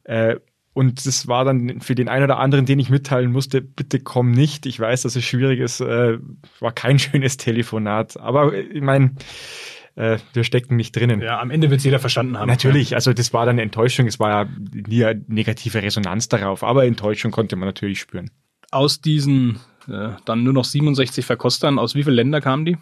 Äh, 0.05 0.37
und 0.71 1.05
das 1.05 1.27
war 1.27 1.43
dann 1.43 1.81
für 1.81 1.95
den 1.95 2.07
einen 2.07 2.23
oder 2.23 2.39
anderen, 2.39 2.65
den 2.65 2.79
ich 2.79 2.89
mitteilen 2.89 3.33
musste, 3.33 3.61
bitte 3.61 3.99
komm 3.99 4.31
nicht. 4.31 4.65
Ich 4.65 4.79
weiß, 4.79 5.01
dass 5.01 5.17
es 5.17 5.25
schwierig 5.25 5.59
ist. 5.59 5.81
Äh, 5.81 6.17
war 6.61 6.71
kein 6.71 6.97
schönes 6.99 7.35
Telefonat. 7.35 8.15
Aber 8.17 8.53
äh, 8.53 8.61
ich 8.61 8.81
meine, 8.81 9.15
äh, 9.95 10.17
wir 10.33 10.43
stecken 10.43 10.75
nicht 10.75 10.95
drinnen. 10.95 11.21
Ja, 11.21 11.39
am 11.39 11.51
Ende 11.51 11.69
wird 11.69 11.79
es 11.79 11.85
jeder 11.85 11.99
verstanden 11.99 12.37
haben. 12.37 12.47
Natürlich, 12.47 12.95
also 12.95 13.13
das 13.13 13.33
war 13.33 13.45
dann 13.45 13.59
Enttäuschung. 13.59 14.07
Es 14.07 14.19
war 14.19 14.29
ja 14.29 14.49
nie 14.87 15.05
eine 15.05 15.23
negative 15.27 15.81
Resonanz 15.81 16.27
darauf. 16.27 16.63
Aber 16.63 16.85
Enttäuschung 16.85 17.31
konnte 17.31 17.55
man 17.55 17.67
natürlich 17.67 17.99
spüren. 17.99 18.29
Aus 18.71 18.99
diesen 18.99 19.59
äh, 19.87 20.09
dann 20.25 20.43
nur 20.43 20.53
noch 20.53 20.65
67 20.65 21.25
Verkostern, 21.25 21.79
aus 21.79 21.95
wie 21.95 22.03
vielen 22.03 22.15
Ländern 22.15 22.41
kamen 22.41 22.65
die? 22.65 22.77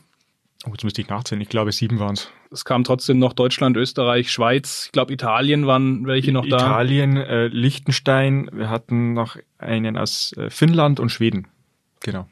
Oh, 0.66 0.70
jetzt 0.72 0.84
müsste 0.84 1.02
ich 1.02 1.10
nachzählen. 1.10 1.42
Ich 1.42 1.50
glaube, 1.50 1.72
sieben 1.74 2.00
waren 2.00 2.14
es. 2.14 2.32
Es 2.50 2.64
kam 2.64 2.86
trotzdem 2.86 3.20
noch 3.20 3.34
Deutschland, 3.34 3.76
Österreich, 3.76 4.32
Schweiz. 4.32 4.84
Ich 4.86 4.92
glaube, 4.94 5.12
Italien 5.12 5.68
waren 5.68 6.08
welche 6.08 6.32
noch 6.32 6.48
da. 6.48 6.56
Italien, 6.56 7.18
äh, 7.18 7.48
Liechtenstein. 7.48 8.50
Wir 8.54 8.70
hatten 8.70 9.14
noch 9.14 9.36
einen 9.58 9.98
aus 9.98 10.34
äh, 10.38 10.50
Finnland 10.50 11.02
und 11.02 11.10
Schweden. 11.10 11.48
Genau. 12.00 12.28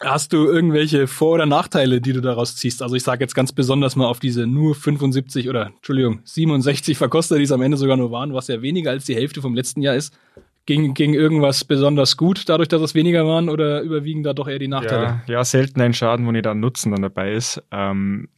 Hast 0.00 0.32
du 0.32 0.46
irgendwelche 0.46 1.06
Vor- 1.06 1.34
oder 1.34 1.46
Nachteile, 1.46 2.00
die 2.00 2.12
du 2.12 2.20
daraus 2.20 2.56
ziehst? 2.56 2.82
Also 2.82 2.96
ich 2.96 3.02
sage 3.02 3.22
jetzt 3.22 3.34
ganz 3.34 3.52
besonders 3.52 3.96
mal 3.96 4.06
auf 4.06 4.20
diese 4.20 4.46
nur 4.46 4.74
75 4.74 5.48
oder 5.48 5.66
Entschuldigung 5.66 6.20
67 6.24 6.98
Verkoster, 6.98 7.36
die 7.36 7.44
es 7.44 7.52
am 7.52 7.62
Ende 7.62 7.76
sogar 7.76 7.96
nur 7.96 8.10
waren, 8.10 8.34
was 8.34 8.48
ja 8.48 8.60
weniger 8.60 8.90
als 8.90 9.04
die 9.04 9.14
Hälfte 9.14 9.40
vom 9.40 9.54
letzten 9.54 9.82
Jahr 9.82 9.94
ist. 9.94 10.16
Ging, 10.66 10.94
ging 10.94 11.12
irgendwas 11.12 11.64
besonders 11.64 12.16
gut, 12.16 12.48
dadurch, 12.48 12.68
dass 12.68 12.80
es 12.80 12.94
weniger 12.94 13.26
waren, 13.26 13.50
oder 13.50 13.82
überwiegen 13.82 14.22
da 14.22 14.32
doch 14.32 14.48
eher 14.48 14.58
die 14.58 14.68
Nachteile? 14.68 15.22
Ja, 15.26 15.34
ja 15.34 15.44
selten 15.44 15.80
ein 15.82 15.92
Schaden, 15.92 16.26
wo 16.26 16.32
nicht 16.32 16.46
da 16.46 16.54
Nutzen 16.54 16.90
dann 16.90 17.02
dabei 17.02 17.34
ist. 17.34 17.62
Ähm, 17.70 18.28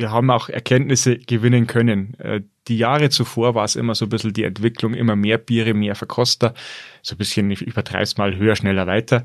wir 0.00 0.10
haben 0.10 0.30
auch 0.30 0.48
Erkenntnisse 0.48 1.18
gewinnen 1.18 1.66
können. 1.66 2.14
Äh, 2.18 2.42
die 2.68 2.78
Jahre 2.78 3.10
zuvor 3.10 3.54
war 3.54 3.64
es 3.64 3.76
immer 3.76 3.94
so 3.94 4.06
ein 4.06 4.08
bisschen 4.10 4.32
die 4.32 4.44
Entwicklung, 4.44 4.94
immer 4.94 5.16
mehr 5.16 5.38
Biere, 5.38 5.74
mehr 5.74 5.94
Verkoster, 5.94 6.54
so 7.02 7.14
ein 7.14 7.18
bisschen, 7.18 7.50
ich 7.50 7.62
übertreibe 7.62 8.10
mal, 8.18 8.36
höher, 8.36 8.56
schneller, 8.56 8.86
weiter. 8.86 9.24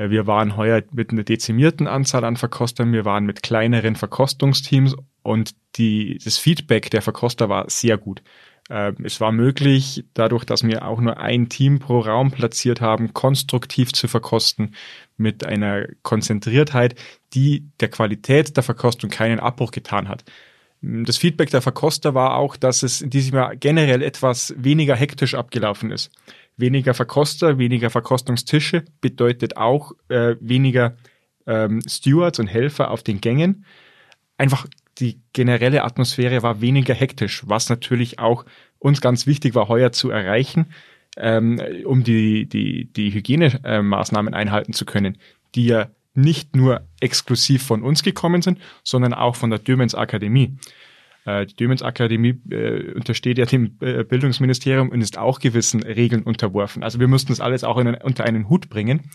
Äh, 0.00 0.10
wir 0.10 0.26
waren 0.26 0.56
heuer 0.56 0.82
mit 0.92 1.10
einer 1.10 1.24
dezimierten 1.24 1.86
Anzahl 1.86 2.24
an 2.24 2.36
Verkostern, 2.36 2.92
wir 2.92 3.04
waren 3.04 3.26
mit 3.26 3.42
kleineren 3.42 3.96
Verkostungsteams 3.96 4.96
und 5.22 5.52
die, 5.76 6.18
das 6.24 6.38
Feedback 6.38 6.90
der 6.90 7.02
Verkoster 7.02 7.48
war 7.48 7.68
sehr 7.68 7.98
gut. 7.98 8.22
Ähm, 8.70 8.96
es 9.04 9.20
war 9.20 9.32
möglich, 9.32 10.04
dadurch, 10.14 10.44
dass 10.44 10.64
wir 10.64 10.86
auch 10.86 11.00
nur 11.00 11.18
ein 11.18 11.48
Team 11.48 11.78
pro 11.80 12.00
Raum 12.00 12.30
platziert 12.30 12.80
haben, 12.80 13.12
konstruktiv 13.12 13.92
zu 13.92 14.08
verkosten 14.08 14.74
mit 15.16 15.44
einer 15.44 15.86
Konzentriertheit, 16.02 16.94
die 17.34 17.66
der 17.80 17.88
Qualität 17.88 18.56
der 18.56 18.62
Verkostung 18.62 19.10
keinen 19.10 19.40
Abbruch 19.40 19.70
getan 19.70 20.08
hat. 20.08 20.24
Das 20.82 21.18
Feedback 21.18 21.50
der 21.50 21.60
Verkoster 21.60 22.14
war 22.14 22.36
auch, 22.36 22.56
dass 22.56 22.82
es 22.82 23.02
in 23.02 23.10
diesem 23.10 23.36
Jahr 23.36 23.54
generell 23.54 24.02
etwas 24.02 24.54
weniger 24.56 24.96
hektisch 24.96 25.34
abgelaufen 25.34 25.90
ist. 25.90 26.10
Weniger 26.56 26.94
Verkoster, 26.94 27.58
weniger 27.58 27.90
Verkostungstische 27.90 28.84
bedeutet 29.00 29.56
auch 29.56 29.92
äh, 30.08 30.36
weniger 30.40 30.96
ähm, 31.46 31.80
Stewards 31.86 32.38
und 32.38 32.48
Helfer 32.48 32.90
auf 32.90 33.02
den 33.02 33.20
Gängen. 33.20 33.64
Einfach 34.36 34.66
die 34.98 35.20
generelle 35.32 35.84
Atmosphäre 35.84 36.42
war 36.42 36.60
weniger 36.60 36.94
hektisch, 36.94 37.42
was 37.46 37.68
natürlich 37.68 38.18
auch 38.18 38.44
uns 38.78 39.00
ganz 39.00 39.26
wichtig 39.26 39.54
war, 39.54 39.68
heuer 39.68 39.92
zu 39.92 40.10
erreichen, 40.10 40.66
ähm, 41.16 41.60
um 41.84 42.04
die, 42.04 42.46
die, 42.46 42.86
die 42.92 43.12
Hygienemaßnahmen 43.12 44.34
einhalten 44.34 44.72
zu 44.72 44.84
können, 44.84 45.18
die 45.54 45.66
ja 45.66 45.90
nicht 46.14 46.56
nur 46.56 46.86
exklusiv 47.00 47.62
von 47.62 47.82
uns 47.82 48.02
gekommen 48.02 48.42
sind, 48.42 48.58
sondern 48.82 49.14
auch 49.14 49.36
von 49.36 49.50
der 49.50 49.58
Dömens 49.58 49.94
Akademie. 49.94 50.56
Äh, 51.24 51.46
die 51.46 51.56
Dömens 51.56 51.82
Akademie 51.82 52.40
äh, 52.50 52.92
untersteht 52.92 53.38
ja 53.38 53.46
dem 53.46 53.76
äh, 53.80 54.04
Bildungsministerium 54.04 54.88
und 54.90 55.00
ist 55.00 55.18
auch 55.18 55.38
gewissen 55.40 55.82
Regeln 55.82 56.22
unterworfen. 56.22 56.82
Also 56.82 57.00
wir 57.00 57.08
mussten 57.08 57.32
das 57.32 57.40
alles 57.40 57.64
auch 57.64 57.78
in, 57.78 57.94
unter 57.94 58.24
einen 58.24 58.48
Hut 58.48 58.68
bringen. 58.68 59.10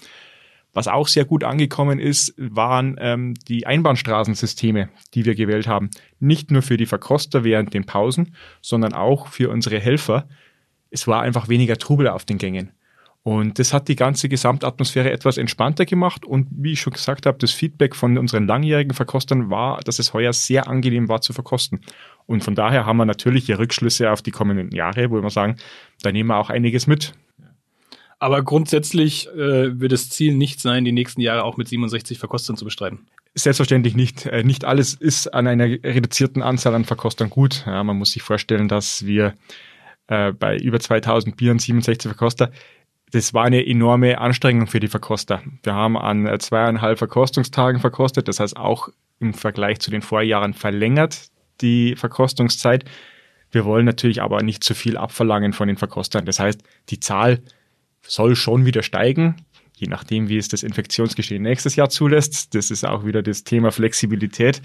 Was 0.74 0.90
auch 0.90 1.08
sehr 1.08 1.24
gut 1.24 1.46
angekommen 1.46 2.00
ist, 2.00 2.34
waren 2.38 2.98
ähm, 3.00 3.34
die 3.48 3.66
Einbahnstraßensysteme, 3.66 4.90
die 5.14 5.24
wir 5.24 5.34
gewählt 5.34 5.68
haben. 5.68 5.90
Nicht 6.20 6.52
nur 6.52 6.62
für 6.62 6.76
die 6.76 6.86
Verkoster 6.86 7.46
während 7.46 7.74
den 7.74 7.86
Pausen, 7.86 8.36
sondern 8.62 8.94
auch 8.94 9.28
für 9.28 9.50
unsere 9.50 9.80
Helfer. 9.80 10.28
Es 10.92 11.08
war 11.08 11.22
einfach 11.22 11.48
weniger 11.48 11.78
Trubel 11.78 12.10
auf 12.10 12.26
den 12.26 12.38
Gängen. 12.38 12.72
Und 13.28 13.58
das 13.58 13.74
hat 13.74 13.88
die 13.88 13.96
ganze 13.96 14.30
Gesamtatmosphäre 14.30 15.12
etwas 15.12 15.40
entspannter 15.40 15.88
gemacht. 15.88 16.28
Und 16.28 16.48
wie 16.52 16.74
ich 16.74 16.82
schon 16.82 16.94
gesagt 16.94 17.26
habe, 17.26 17.40
das 17.40 17.50
Feedback 17.50 17.96
von 17.96 18.20
unseren 18.20 18.46
langjährigen 18.46 18.94
Verkostern 18.94 19.50
war, 19.50 19.80
dass 19.80 19.98
es 19.98 20.14
heuer 20.14 20.32
sehr 20.32 20.68
angenehm 20.68 21.10
war 21.10 21.22
zu 21.22 21.34
verkosten. 21.34 21.82
Und 22.28 22.44
von 22.44 22.54
daher 22.54 22.86
haben 22.86 22.98
wir 22.98 23.06
natürlich 23.06 23.48
hier 23.48 23.58
Rückschlüsse 23.58 24.12
auf 24.12 24.22
die 24.22 24.30
kommenden 24.30 24.70
Jahre, 24.70 25.10
wo 25.10 25.20
wir 25.24 25.30
sagen, 25.32 25.56
da 26.04 26.12
nehmen 26.12 26.30
wir 26.30 26.38
auch 26.38 26.52
einiges 26.52 26.86
mit. 26.86 27.14
Aber 28.20 28.44
grundsätzlich 28.44 29.28
äh, 29.30 29.80
wird 29.80 29.92
das 29.92 30.12
Ziel 30.12 30.36
nicht 30.36 30.62
sein, 30.62 30.86
die 30.86 30.92
nächsten 30.92 31.20
Jahre 31.20 31.46
auch 31.46 31.58
mit 31.58 31.68
67 31.68 32.20
Verkostern 32.20 32.58
zu 32.58 32.66
bestreiten. 32.66 33.08
Selbstverständlich 33.34 33.96
nicht. 33.96 34.28
Äh, 34.28 34.44
nicht 34.44 34.66
alles 34.66 34.94
ist 34.94 35.34
an 35.34 35.48
einer 35.48 35.66
reduzierten 35.66 36.44
Anzahl 36.44 36.76
an 36.76 36.86
Verkostern 36.86 37.32
gut. 37.32 37.64
Ja, 37.66 37.84
man 37.84 37.98
muss 37.98 38.12
sich 38.12 38.22
vorstellen, 38.22 38.68
dass 38.68 39.04
wir 39.04 39.34
äh, 40.08 40.32
bei 40.32 40.58
über 40.58 40.80
2000 40.80 41.36
Bieren 41.36 41.58
67 41.58 42.08
Verkoster, 42.08 42.52
das 43.16 43.34
war 43.34 43.46
eine 43.46 43.66
enorme 43.66 44.18
Anstrengung 44.20 44.68
für 44.68 44.82
die 44.82 44.90
Verkoster. 44.90 45.42
Wir 45.64 45.74
haben 45.74 45.98
an 45.98 46.28
äh, 46.28 46.38
zweieinhalb 46.38 46.98
Verkostungstagen 46.98 47.80
verkostet, 47.80 48.28
das 48.28 48.42
heißt 48.42 48.58
auch 48.58 48.90
im 49.22 49.34
Vergleich 49.34 49.80
zu 49.80 49.90
den 49.90 50.02
Vorjahren 50.02 50.54
verlängert 50.54 51.30
die 51.62 51.96
Verkostungszeit. 51.96 52.84
Wir 53.52 53.64
wollen 53.64 53.86
natürlich 53.86 54.22
aber 54.22 54.44
nicht 54.44 54.66
zu 54.66 54.76
viel 54.76 54.98
abverlangen 54.98 55.54
von 55.54 55.70
den 55.70 55.78
Verkostern. 55.78 56.26
Das 56.26 56.40
heißt, 56.40 56.62
die 56.90 57.00
Zahl 57.00 57.42
soll 58.02 58.36
schon 58.36 58.66
wieder 58.66 58.84
steigen, 58.84 59.38
je 59.76 59.88
nachdem, 59.88 60.28
wie 60.28 60.38
es 60.38 60.50
das 60.50 60.64
Infektionsgeschehen 60.64 61.42
nächstes 61.42 61.78
Jahr 61.78 61.90
zulässt. 61.90 62.54
Das 62.54 62.70
ist 62.70 62.86
auch 62.86 63.06
wieder 63.06 63.24
das 63.24 63.46
Thema 63.46 63.72
Flexibilität. 63.72 64.62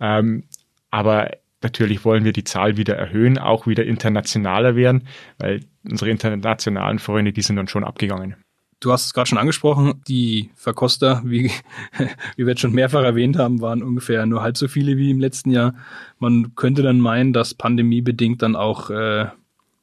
Ähm, 0.00 0.44
aber 0.90 1.32
natürlich 1.62 2.04
wollen 2.04 2.24
wir 2.24 2.32
die 2.32 2.44
Zahl 2.44 2.76
wieder 2.76 2.96
erhöhen, 2.96 3.38
auch 3.38 3.66
wieder 3.66 3.84
internationaler 3.84 4.76
werden, 4.76 5.08
weil 5.38 5.60
unsere 5.88 6.10
internationalen 6.10 6.98
Freunde, 6.98 7.32
die 7.32 7.42
sind 7.42 7.56
dann 7.56 7.68
schon 7.68 7.84
abgegangen. 7.84 8.36
Du 8.80 8.90
hast 8.90 9.06
es 9.06 9.14
gerade 9.14 9.28
schon 9.28 9.38
angesprochen, 9.38 10.02
die 10.08 10.50
Verkoster, 10.56 11.22
wie, 11.24 11.52
wie 12.36 12.44
wir 12.44 12.48
jetzt 12.48 12.60
schon 12.60 12.72
mehrfach 12.72 13.04
erwähnt 13.04 13.38
haben, 13.38 13.60
waren 13.60 13.82
ungefähr 13.82 14.26
nur 14.26 14.42
halb 14.42 14.56
so 14.56 14.66
viele 14.66 14.96
wie 14.96 15.10
im 15.10 15.20
letzten 15.20 15.52
Jahr. 15.52 15.74
Man 16.18 16.56
könnte 16.56 16.82
dann 16.82 16.98
meinen, 16.98 17.32
dass 17.32 17.54
pandemiebedingt 17.54 18.42
dann 18.42 18.56
auch 18.56 18.90
äh, 18.90 19.26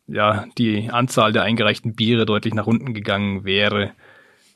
ja, 0.08 0.46
die 0.58 0.90
Anzahl 0.90 1.32
der 1.32 1.44
eingereichten 1.44 1.96
Biere 1.96 2.26
deutlich 2.26 2.54
nach 2.54 2.68
unten 2.68 2.94
gegangen 2.94 3.46
wäre. 3.46 3.92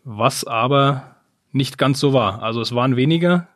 Was 0.04 0.44
aber 0.44 1.16
nicht 1.54 1.78
ganz 1.78 2.00
so 2.00 2.12
war. 2.12 2.44
Also 2.44 2.60
es 2.60 2.76
waren 2.76 2.98
weniger, 2.98 3.48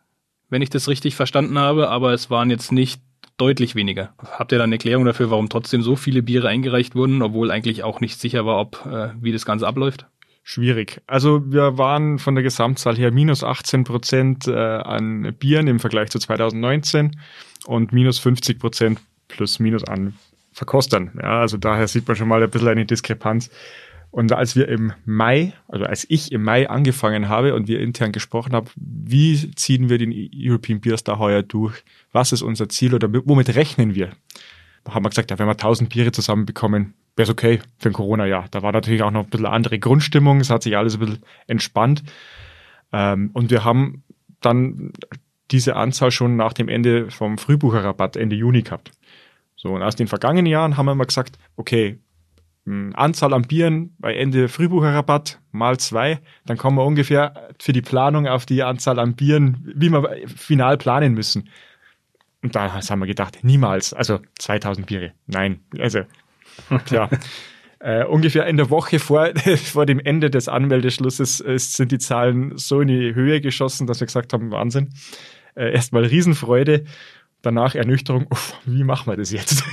wenn 0.49 0.61
ich 0.61 0.69
das 0.69 0.87
richtig 0.87 1.15
verstanden 1.15 1.57
habe, 1.57 1.89
aber 1.89 2.13
es 2.13 2.29
waren 2.29 2.49
jetzt 2.49 2.71
nicht 2.71 3.01
deutlich 3.37 3.75
weniger. 3.75 4.13
Habt 4.19 4.51
ihr 4.51 4.57
da 4.57 4.63
eine 4.63 4.75
Erklärung 4.75 5.05
dafür, 5.05 5.29
warum 5.29 5.49
trotzdem 5.49 5.81
so 5.81 5.95
viele 5.95 6.23
Biere 6.23 6.47
eingereicht 6.47 6.95
wurden, 6.95 7.21
obwohl 7.21 7.51
eigentlich 7.51 7.83
auch 7.83 8.01
nicht 8.01 8.19
sicher 8.19 8.45
war, 8.45 8.59
ob 8.59 8.85
äh, 8.85 9.09
wie 9.21 9.31
das 9.31 9.45
Ganze 9.45 9.67
abläuft? 9.67 10.07
Schwierig. 10.43 11.01
Also 11.07 11.41
wir 11.51 11.77
waren 11.77 12.19
von 12.19 12.35
der 12.35 12.43
Gesamtzahl 12.43 12.95
her 12.95 13.11
minus 13.11 13.43
18 13.43 13.83
Prozent 13.83 14.47
äh, 14.47 14.53
an 14.55 15.35
Bieren 15.37 15.67
im 15.67 15.79
Vergleich 15.79 16.09
zu 16.09 16.19
2019 16.19 17.19
und 17.65 17.91
minus 17.91 18.19
50 18.19 18.57
Prozent 18.57 18.99
plus 19.27 19.59
minus 19.59 19.83
an 19.83 20.13
Verkostern. 20.53 21.11
Ja, 21.21 21.41
also 21.41 21.57
daher 21.57 21.87
sieht 21.87 22.07
man 22.07 22.15
schon 22.15 22.27
mal 22.27 22.41
ein 22.41 22.49
bisschen 22.49 22.69
eine 22.69 22.85
Diskrepanz. 22.85 23.51
Und 24.11 24.31
als 24.31 24.55
wir 24.55 24.67
im 24.67 24.93
Mai, 25.05 25.53
also 25.67 25.85
als 25.85 26.05
ich 26.09 26.31
im 26.31 26.43
Mai 26.43 26.69
angefangen 26.69 27.29
habe 27.29 27.53
und 27.53 27.67
wir 27.67 27.79
intern 27.79 28.11
gesprochen 28.11 28.53
haben, 28.53 28.67
wie 28.75 29.51
ziehen 29.51 29.89
wir 29.89 29.97
den 29.97 30.13
European 30.33 30.79
Beer 30.79 30.97
Star 30.97 31.19
heuer 31.19 31.43
durch? 31.43 31.83
Was 32.11 32.31
ist 32.31 32.41
unser 32.41 32.69
Ziel 32.69 32.95
oder 32.95 33.09
womit 33.11 33.55
rechnen 33.55 33.95
wir? 33.95 34.11
Da 34.83 34.93
haben 34.93 35.03
wir 35.03 35.09
gesagt, 35.09 35.29
ja, 35.29 35.37
wenn 35.37 35.47
wir 35.47 35.51
1000 35.51 35.89
Biere 35.89 36.11
zusammenbekommen, 36.11 36.93
wäre 37.17 37.25
es 37.25 37.29
okay 37.29 37.59
für 37.77 37.89
ein 37.89 37.93
Corona-Jahr. 37.93 38.47
Da 38.51 38.61
war 38.61 38.71
natürlich 38.71 39.03
auch 39.03 39.11
noch 39.11 39.25
ein 39.25 39.29
bisschen 39.29 39.45
andere 39.45 39.79
Grundstimmung, 39.79 40.39
es 40.39 40.49
hat 40.49 40.63
sich 40.63 40.77
alles 40.77 40.93
ein 40.95 40.99
bisschen 41.01 41.23
entspannt. 41.47 42.03
Ähm, 42.93 43.31
und 43.33 43.51
wir 43.51 43.65
haben 43.65 44.03
dann 44.39 44.93
diese 45.51 45.75
Anzahl 45.75 46.11
schon 46.11 46.35
nach 46.35 46.53
dem 46.53 46.69
Ende 46.69 47.11
vom 47.11 47.37
Frühbucherrabatt 47.37 48.15
Ende 48.15 48.35
Juni 48.35 48.61
gehabt. 48.61 48.91
So, 49.55 49.73
und 49.73 49.81
aus 49.81 49.95
den 49.95 50.07
vergangenen 50.07 50.45
Jahren 50.45 50.77
haben 50.77 50.85
wir 50.85 50.91
immer 50.91 51.05
gesagt, 51.05 51.37
okay, 51.55 51.99
Anzahl 52.67 53.33
an 53.33 53.43
Bieren 53.43 53.95
bei 53.97 54.13
Ende 54.15 54.49
Frühbucherrabatt 54.49 55.39
mal 55.51 55.77
zwei, 55.77 56.19
dann 56.45 56.57
kommen 56.57 56.77
wir 56.77 56.85
ungefähr 56.85 57.53
für 57.59 57.71
die 57.71 57.81
Planung 57.81 58.27
auf 58.27 58.45
die 58.45 58.61
Anzahl 58.61 58.99
an 58.99 59.15
Bieren, 59.15 59.71
wie 59.75 59.89
wir 59.89 60.27
final 60.27 60.77
planen 60.77 61.13
müssen. 61.13 61.49
Und 62.43 62.55
da 62.55 62.73
haben 62.73 62.99
wir 62.99 63.07
gedacht, 63.07 63.39
niemals, 63.41 63.93
also 63.93 64.19
2000 64.39 64.85
Biere, 64.85 65.13
nein, 65.27 65.61
also, 65.79 66.01
tja. 66.85 67.09
äh, 67.79 68.03
ungefähr 68.03 68.45
in 68.47 68.57
der 68.57 68.69
Woche 68.69 68.99
vor, 68.99 69.29
vor 69.57 69.85
dem 69.85 69.99
Ende 69.99 70.29
des 70.29 70.49
Anmeldeschlusses 70.49 71.39
äh, 71.41 71.57
sind 71.57 71.91
die 71.91 71.99
Zahlen 71.99 72.57
so 72.57 72.81
in 72.81 72.89
die 72.89 73.15
Höhe 73.15 73.39
geschossen, 73.39 73.87
dass 73.87 74.01
wir 74.01 74.07
gesagt 74.07 74.33
haben, 74.33 74.51
Wahnsinn. 74.51 74.89
Äh, 75.55 75.73
erstmal 75.73 76.05
Riesenfreude 76.05 76.83
danach 77.41 77.75
Ernüchterung, 77.75 78.27
uff, 78.29 78.55
wie 78.65 78.83
machen 78.83 79.11
wir 79.11 79.17
das 79.17 79.31
jetzt? 79.31 79.63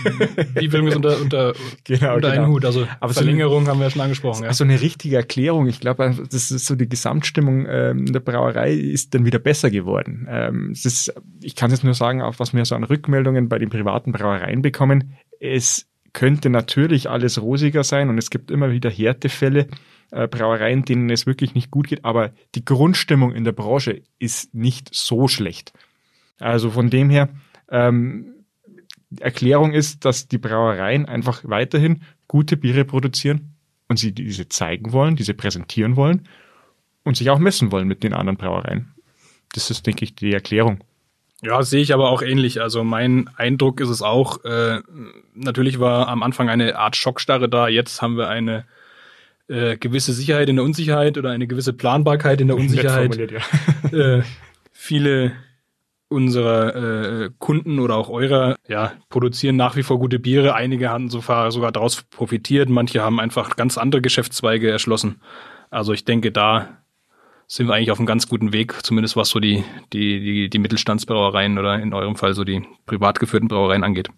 Wie 0.54 0.68
bringen 0.68 0.84
wir 0.84 0.90
es 0.90 0.96
unter, 0.96 1.20
unter, 1.20 1.52
genau, 1.84 2.16
unter 2.16 2.30
genau. 2.30 2.44
einen 2.44 2.52
Hut? 2.52 2.64
Also 2.64 2.86
Aber 3.00 3.12
Verlängerung 3.12 3.64
so 3.64 3.70
eine, 3.70 3.70
haben 3.70 3.78
wir 3.78 3.84
ja 3.84 3.90
schon 3.90 4.02
angesprochen. 4.02 4.42
Ja. 4.42 4.48
Also 4.48 4.64
eine 4.64 4.80
richtige 4.80 5.16
Erklärung, 5.16 5.66
ich 5.66 5.80
glaube, 5.80 6.14
das 6.30 6.50
ist 6.50 6.66
so 6.66 6.74
die 6.74 6.88
Gesamtstimmung 6.88 7.66
ähm, 7.68 8.12
der 8.12 8.20
Brauerei 8.20 8.72
ist 8.72 9.14
dann 9.14 9.24
wieder 9.24 9.38
besser 9.38 9.70
geworden. 9.70 10.26
Ähm, 10.30 10.70
es 10.72 10.84
ist, 10.84 11.14
ich 11.42 11.56
kann 11.56 11.70
jetzt 11.70 11.84
nur 11.84 11.94
sagen, 11.94 12.22
auch 12.22 12.38
was 12.38 12.54
wir 12.54 12.64
so 12.64 12.74
an 12.74 12.84
Rückmeldungen 12.84 13.48
bei 13.48 13.58
den 13.58 13.70
privaten 13.70 14.12
Brauereien 14.12 14.62
bekommen, 14.62 15.14
es 15.40 15.86
könnte 16.12 16.48
natürlich 16.48 17.10
alles 17.10 17.42
rosiger 17.42 17.82
sein 17.82 18.08
und 18.08 18.18
es 18.18 18.30
gibt 18.30 18.50
immer 18.50 18.70
wieder 18.70 18.88
Härtefälle, 18.88 19.66
äh, 20.10 20.28
Brauereien, 20.28 20.84
denen 20.84 21.10
es 21.10 21.26
wirklich 21.26 21.54
nicht 21.54 21.70
gut 21.70 21.88
geht, 21.88 22.04
aber 22.04 22.30
die 22.54 22.64
Grundstimmung 22.64 23.32
in 23.34 23.44
der 23.44 23.52
Branche 23.52 24.02
ist 24.18 24.54
nicht 24.54 24.94
so 24.94 25.28
schlecht. 25.28 25.72
Also 26.38 26.70
von 26.70 26.90
dem 26.90 27.10
her, 27.10 27.28
ähm, 27.70 28.34
Erklärung 29.20 29.72
ist, 29.72 30.04
dass 30.04 30.28
die 30.28 30.38
Brauereien 30.38 31.06
einfach 31.06 31.42
weiterhin 31.44 32.02
gute 32.26 32.56
Biere 32.56 32.84
produzieren 32.84 33.54
und 33.88 33.98
sie 33.98 34.12
diese 34.12 34.48
zeigen 34.48 34.92
wollen, 34.92 35.16
diese 35.16 35.34
präsentieren 35.34 35.96
wollen 35.96 36.28
und 37.04 37.16
sich 37.16 37.30
auch 37.30 37.38
messen 37.38 37.70
wollen 37.70 37.86
mit 37.86 38.02
den 38.02 38.12
anderen 38.12 38.36
Brauereien. 38.36 38.94
Das 39.52 39.70
ist, 39.70 39.86
denke 39.86 40.04
ich, 40.04 40.14
die 40.14 40.32
Erklärung. 40.32 40.82
Ja, 41.42 41.62
sehe 41.62 41.82
ich 41.82 41.92
aber 41.92 42.10
auch 42.10 42.22
ähnlich. 42.22 42.60
Also 42.60 42.84
mein 42.84 43.28
Eindruck 43.36 43.80
ist 43.80 43.90
es 43.90 44.02
auch, 44.02 44.44
äh, 44.44 44.80
natürlich 45.34 45.78
war 45.78 46.08
am 46.08 46.22
Anfang 46.22 46.48
eine 46.48 46.78
Art 46.78 46.96
Schockstarre 46.96 47.48
da, 47.48 47.68
jetzt 47.68 48.00
haben 48.00 48.16
wir 48.16 48.28
eine 48.28 48.64
äh, 49.48 49.76
gewisse 49.76 50.14
Sicherheit 50.14 50.48
in 50.48 50.56
der 50.56 50.64
Unsicherheit 50.64 51.18
oder 51.18 51.30
eine 51.30 51.46
gewisse 51.46 51.74
Planbarkeit 51.74 52.40
in 52.40 52.48
der 52.48 52.56
Unsicherheit. 52.60 53.30
Ja. 53.92 53.98
äh, 53.98 54.22
viele 54.72 55.32
unserer 56.14 57.24
äh, 57.24 57.30
Kunden 57.38 57.78
oder 57.78 57.96
auch 57.96 58.08
eurer 58.08 58.56
ja, 58.68 58.92
produzieren 59.10 59.56
nach 59.56 59.76
wie 59.76 59.82
vor 59.82 59.98
gute 59.98 60.18
Biere. 60.18 60.54
Einige 60.54 60.88
haben 60.88 61.10
sogar, 61.10 61.50
sogar 61.50 61.72
daraus 61.72 62.02
profitiert, 62.02 62.68
manche 62.70 63.02
haben 63.02 63.20
einfach 63.20 63.56
ganz 63.56 63.76
andere 63.76 64.00
Geschäftszweige 64.00 64.70
erschlossen. 64.70 65.20
Also 65.70 65.92
ich 65.92 66.04
denke, 66.04 66.32
da 66.32 66.68
sind 67.46 67.66
wir 67.66 67.74
eigentlich 67.74 67.90
auf 67.90 67.98
einem 67.98 68.06
ganz 68.06 68.28
guten 68.28 68.52
Weg, 68.52 68.84
zumindest 68.84 69.16
was 69.16 69.28
so 69.28 69.40
die, 69.40 69.64
die, 69.92 70.20
die, 70.20 70.50
die 70.50 70.58
Mittelstandsbrauereien 70.58 71.58
oder 71.58 71.78
in 71.78 71.92
eurem 71.92 72.16
Fall 72.16 72.34
so 72.34 72.44
die 72.44 72.62
privat 72.86 73.20
geführten 73.20 73.48
Brauereien 73.48 73.84
angeht. 73.84 74.08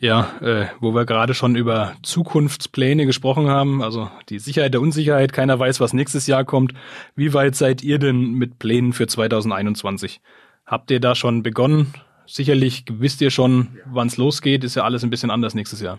Ja, 0.00 0.30
äh, 0.40 0.66
wo 0.78 0.94
wir 0.94 1.06
gerade 1.06 1.34
schon 1.34 1.56
über 1.56 1.94
Zukunftspläne 2.04 3.04
gesprochen 3.04 3.48
haben, 3.48 3.82
also 3.82 4.08
die 4.28 4.38
Sicherheit 4.38 4.72
der 4.72 4.80
Unsicherheit, 4.80 5.32
keiner 5.32 5.58
weiß, 5.58 5.80
was 5.80 5.92
nächstes 5.92 6.28
Jahr 6.28 6.44
kommt. 6.44 6.72
Wie 7.16 7.34
weit 7.34 7.56
seid 7.56 7.82
ihr 7.82 7.98
denn 7.98 8.34
mit 8.34 8.60
Plänen 8.60 8.92
für 8.92 9.08
2021? 9.08 10.20
Habt 10.68 10.90
ihr 10.90 11.00
da 11.00 11.14
schon 11.14 11.42
begonnen? 11.42 11.94
Sicherlich 12.26 12.84
wisst 12.90 13.22
ihr 13.22 13.30
schon, 13.30 13.68
wann 13.86 14.08
es 14.08 14.18
losgeht. 14.18 14.64
Ist 14.64 14.76
ja 14.76 14.84
alles 14.84 15.02
ein 15.02 15.08
bisschen 15.08 15.30
anders 15.30 15.54
nächstes 15.54 15.80
Jahr. 15.80 15.98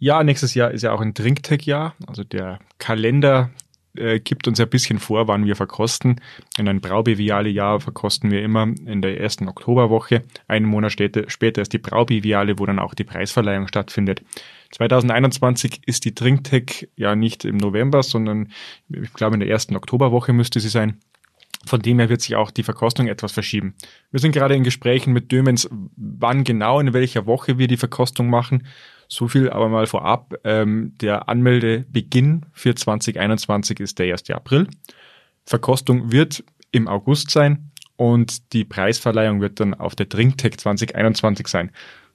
Ja, 0.00 0.24
nächstes 0.24 0.54
Jahr 0.54 0.72
ist 0.72 0.82
ja 0.82 0.92
auch 0.92 1.00
ein 1.00 1.14
Drinktech-Jahr. 1.14 1.94
Also 2.04 2.24
der 2.24 2.58
Kalender 2.78 3.50
äh, 3.96 4.18
gibt 4.18 4.48
uns 4.48 4.58
ein 4.58 4.68
bisschen 4.68 4.98
vor, 4.98 5.28
wann 5.28 5.46
wir 5.46 5.54
verkosten. 5.54 6.20
In 6.58 6.68
ein 6.68 6.80
Braubeviale-Jahr 6.80 7.78
verkosten 7.80 8.32
wir 8.32 8.42
immer 8.42 8.64
in 8.64 9.02
der 9.02 9.20
ersten 9.20 9.48
Oktoberwoche. 9.48 10.24
Einen 10.48 10.66
Monat 10.66 10.92
später, 10.92 11.62
ist 11.62 11.72
die 11.72 11.78
Braubeviale, 11.78 12.58
wo 12.58 12.66
dann 12.66 12.80
auch 12.80 12.94
die 12.94 13.04
Preisverleihung 13.04 13.68
stattfindet. 13.68 14.22
2021 14.72 15.82
ist 15.86 16.04
die 16.04 16.14
Drinktech 16.14 16.88
ja 16.96 17.14
nicht 17.14 17.44
im 17.44 17.56
November, 17.56 18.02
sondern 18.02 18.52
ich 18.88 19.12
glaube 19.14 19.34
in 19.34 19.40
der 19.40 19.48
ersten 19.48 19.76
Oktoberwoche 19.76 20.32
müsste 20.32 20.58
sie 20.58 20.68
sein. 20.68 20.98
Von 21.68 21.82
dem 21.82 21.98
her 21.98 22.08
wird 22.08 22.22
sich 22.22 22.34
auch 22.34 22.50
die 22.50 22.62
Verkostung 22.62 23.08
etwas 23.08 23.32
verschieben. 23.32 23.74
Wir 24.10 24.20
sind 24.20 24.32
gerade 24.32 24.54
in 24.54 24.64
Gesprächen 24.64 25.12
mit 25.12 25.30
Dömens, 25.30 25.68
wann 25.96 26.42
genau, 26.42 26.80
in 26.80 26.94
welcher 26.94 27.26
Woche 27.26 27.58
wir 27.58 27.68
die 27.68 27.76
Verkostung 27.76 28.30
machen. 28.30 28.66
So 29.06 29.28
viel 29.28 29.50
aber 29.50 29.68
mal 29.68 29.86
vorab. 29.86 30.34
Ähm, 30.44 30.94
der 31.00 31.28
Anmeldebeginn 31.28 32.46
für 32.52 32.74
2021 32.74 33.80
ist 33.80 33.98
der 33.98 34.12
1. 34.12 34.30
April. 34.30 34.66
Verkostung 35.44 36.10
wird 36.10 36.42
im 36.70 36.88
August 36.88 37.30
sein 37.30 37.70
und 37.96 38.52
die 38.54 38.64
Preisverleihung 38.64 39.40
wird 39.40 39.60
dann 39.60 39.74
auf 39.74 39.94
der 39.94 40.06
Drinktech 40.06 40.56
2021 40.56 41.48
sein. 41.48 41.70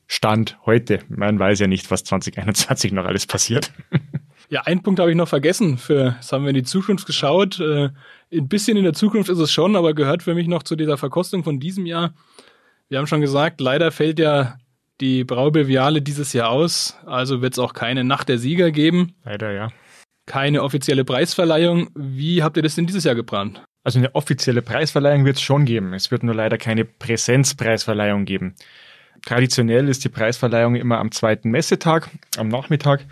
Stand 0.07 0.57
heute. 0.65 0.99
Man 1.09 1.37
weiß 1.37 1.59
ja 1.59 1.67
nicht, 1.67 1.91
was 1.91 2.03
2021 2.03 2.91
noch 2.91 3.05
alles 3.05 3.27
passiert. 3.27 3.71
Ja, 4.49 4.61
einen 4.61 4.83
Punkt 4.83 4.99
habe 4.99 5.09
ich 5.09 5.17
noch 5.17 5.27
vergessen. 5.27 5.77
Für, 5.77 6.15
das 6.17 6.31
haben 6.31 6.43
wir 6.43 6.49
in 6.49 6.55
die 6.55 6.63
Zukunft 6.63 7.05
geschaut. 7.05 7.59
Äh, 7.59 7.89
ein 8.31 8.47
bisschen 8.47 8.77
in 8.77 8.83
der 8.83 8.93
Zukunft 8.93 9.29
ist 9.29 9.39
es 9.39 9.51
schon, 9.51 9.75
aber 9.75 9.93
gehört 9.93 10.23
für 10.23 10.35
mich 10.35 10.47
noch 10.47 10.63
zu 10.63 10.75
dieser 10.75 10.97
Verkostung 10.97 11.43
von 11.43 11.59
diesem 11.59 11.85
Jahr. 11.85 12.13
Wir 12.89 12.99
haben 12.99 13.07
schon 13.07 13.21
gesagt, 13.21 13.61
leider 13.61 13.91
fällt 13.91 14.19
ja 14.19 14.57
die 15.01 15.23
Braubeviale 15.23 16.01
dieses 16.01 16.33
Jahr 16.33 16.49
aus, 16.49 16.97
also 17.05 17.41
wird 17.41 17.53
es 17.53 17.59
auch 17.59 17.73
keine 17.73 18.03
Nacht 18.03 18.29
der 18.29 18.37
Sieger 18.37 18.71
geben. 18.71 19.15
Leider, 19.23 19.51
ja. 19.51 19.69
Keine 20.25 20.63
offizielle 20.63 21.03
Preisverleihung. 21.03 21.89
Wie 21.95 22.43
habt 22.43 22.55
ihr 22.55 22.63
das 22.63 22.75
denn 22.75 22.85
dieses 22.85 23.03
Jahr 23.03 23.15
geplant? 23.15 23.61
Also 23.83 23.99
eine 23.99 24.15
offizielle 24.15 24.61
Preisverleihung 24.61 25.25
wird 25.25 25.35
es 25.35 25.41
schon 25.41 25.65
geben. 25.65 25.93
Es 25.93 26.11
wird 26.11 26.23
nur 26.23 26.35
leider 26.35 26.57
keine 26.57 26.85
Präsenzpreisverleihung 26.85 28.23
geben. 28.23 28.55
Traditionell 29.25 29.89
ist 29.89 30.03
die 30.05 30.09
Preisverleihung 30.09 30.75
immer 30.75 30.99
am 30.99 31.11
zweiten 31.11 31.51
Messetag, 31.51 32.09
am 32.37 32.47
Nachmittag. 32.47 33.05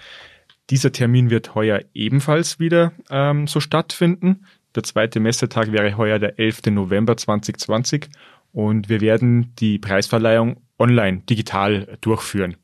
Dieser 0.71 0.93
Termin 0.93 1.29
wird 1.29 1.53
heuer 1.53 1.81
ebenfalls 1.93 2.57
wieder 2.57 2.93
ähm, 3.09 3.45
so 3.45 3.59
stattfinden. 3.59 4.45
Der 4.73 4.83
zweite 4.83 5.19
Messetag 5.19 5.73
wäre 5.73 5.97
heuer 5.97 6.17
der 6.17 6.39
11. 6.39 6.67
November 6.67 7.17
2020 7.17 8.07
und 8.53 8.87
wir 8.87 9.01
werden 9.01 9.53
die 9.59 9.79
Preisverleihung 9.79 10.61
online, 10.79 11.23
digital 11.29 11.97
durchführen. 11.99 12.55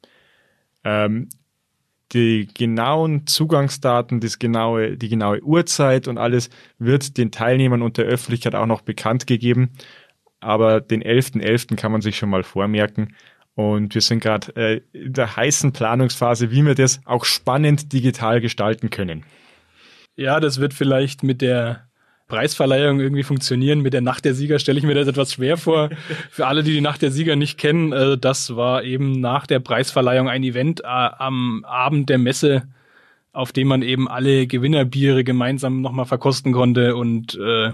Ähm, 0.86 1.28
die 2.13 2.48
genauen 2.54 3.28
Zugangsdaten, 3.28 4.22
das 4.22 4.39
genaue, 4.39 4.96
die 4.96 5.10
genaue 5.10 5.43
Uhrzeit 5.43 6.08
und 6.08 6.17
alles 6.17 6.50
wird 6.80 7.17
den 7.17 7.32
Teilnehmern 7.32 7.82
und 7.82 7.98
der 7.98 8.06
Öffentlichkeit 8.06 8.56
auch 8.56 8.65
noch 8.67 8.84
bekannt 8.84 9.28
gegeben. 9.28 9.72
Aber 10.39 10.80
den 10.80 11.04
11.11. 11.04 11.41
.11. 11.41 11.76
kann 11.76 11.91
man 11.91 12.00
sich 12.00 12.17
schon 12.17 12.30
mal 12.30 12.43
vormerken. 12.43 13.13
Und 13.58 13.96
wir 13.96 14.02
sind 14.02 14.20
gerade 14.20 14.56
äh, 14.56 14.82
in 14.93 15.13
der 15.13 15.36
heißen 15.36 15.72
Planungsphase, 15.72 16.52
wie 16.52 16.63
wir 16.63 16.76
das 16.76 17.02
auch 17.06 17.26
spannend 17.26 17.91
digital 17.91 18.39
gestalten 18.39 18.91
können. 18.91 19.24
Ja, 20.15 20.39
das 20.39 20.60
wird 20.60 20.76
vielleicht 20.76 21.24
mit 21.24 21.41
der 21.41 21.88
Preisverleihung 22.28 23.00
irgendwie 23.00 23.24
funktionieren. 23.24 23.82
Mit 23.82 23.93
der 23.93 24.02
Nacht 24.02 24.26
der 24.26 24.36
Sieger 24.36 24.60
stelle 24.60 24.78
ich 24.78 24.86
mir 24.86 24.93
das 24.93 25.08
etwas 25.08 25.34
schwer 25.34 25.58
vor. 25.58 25.89
Für 26.30 26.46
alle, 26.46 26.62
die 26.62 26.72
die 26.72 26.82
Nacht 26.82 27.02
der 27.02 27.10
Sieger 27.10 27.36
nicht 27.36 27.58
kennen, 27.58 27.93
äh, 27.93 28.15
das 28.15 28.56
war 28.56 28.84
eben 28.84 29.20
nach 29.22 29.48
der 29.48 29.60
Preisverleihung 29.60 30.30
ein 30.30 30.43
Event 30.43 30.82
äh, 30.82 30.86
am 30.86 31.65
Abend 31.65 32.10
der 32.10 32.20
Messe, 32.20 32.67
auf 33.34 33.54
dem 33.54 33.70
man 33.70 33.82
eben 33.82 34.08
alle 34.08 34.46
Gewinnerbiere 34.46 35.24
gemeinsam 35.24 35.82
nochmal 35.82 36.06
verkosten 36.06 36.54
konnte 36.54 36.96
und 36.96 37.34
äh, 37.41 37.72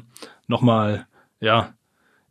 nochmal, 0.47 1.07
ja, 1.41 1.73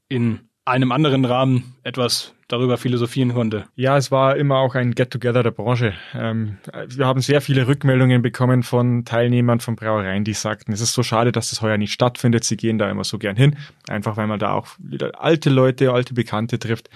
in 0.08 0.40
einem 0.64 0.92
anderen 0.92 1.24
Rahmen 1.24 1.74
etwas 1.82 2.34
darüber 2.46 2.76
philosophieren 2.76 3.32
konnte. 3.32 3.64
Ja, 3.74 3.96
es 3.96 4.10
war 4.10 4.36
immer 4.36 4.58
auch 4.58 4.74
ein 4.74 4.94
Get-Together 4.94 5.42
der 5.42 5.50
Branche. 5.50 5.94
Ähm, 6.14 6.58
wir 6.86 7.06
haben 7.06 7.20
sehr 7.20 7.40
viele 7.40 7.66
Rückmeldungen 7.66 8.22
bekommen 8.22 8.62
von 8.62 9.04
Teilnehmern 9.04 9.60
von 9.60 9.74
Brauereien, 9.74 10.24
die 10.24 10.34
sagten, 10.34 10.72
es 10.72 10.80
ist 10.80 10.92
so 10.92 11.02
schade, 11.02 11.32
dass 11.32 11.50
das 11.50 11.62
heuer 11.62 11.78
nicht 11.78 11.92
stattfindet. 11.92 12.44
Sie 12.44 12.56
gehen 12.56 12.78
da 12.78 12.90
immer 12.90 13.04
so 13.04 13.18
gern 13.18 13.36
hin, 13.36 13.56
einfach 13.88 14.16
weil 14.16 14.26
man 14.26 14.38
da 14.38 14.52
auch 14.52 14.68
wieder 14.78 15.22
alte 15.22 15.50
Leute, 15.50 15.92
alte 15.92 16.14
Bekannte 16.14 16.58
trifft. 16.58 16.90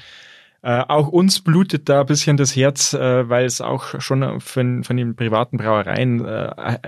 Äh, 0.63 0.85
auch 0.89 1.09
uns 1.09 1.41
blutet 1.41 1.89
da 1.89 2.01
ein 2.01 2.07
bisschen 2.07 2.37
das 2.37 2.55
Herz, 2.55 2.93
äh, 2.93 3.29
weil 3.29 3.47
es 3.47 3.61
auch 3.61 4.01
schon 4.01 4.41
von, 4.41 4.85
von 4.85 4.97
den 4.97 5.17
privaten 5.17 5.57
Brauereien 5.57 6.25
äh, 6.25 6.79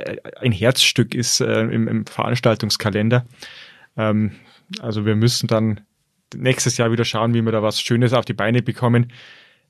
ein 0.40 0.52
Herzstück 0.52 1.14
ist 1.14 1.40
äh, 1.40 1.62
im, 1.62 1.88
im 1.88 2.06
Veranstaltungskalender. 2.06 3.24
Ähm, 3.96 4.32
also 4.80 5.06
wir 5.06 5.16
müssen 5.16 5.46
dann 5.46 5.80
nächstes 6.36 6.76
Jahr 6.76 6.92
wieder 6.92 7.04
schauen, 7.04 7.34
wie 7.34 7.42
wir 7.42 7.52
da 7.52 7.62
was 7.62 7.80
Schönes 7.80 8.12
auf 8.12 8.24
die 8.24 8.34
Beine 8.34 8.62
bekommen. 8.62 9.12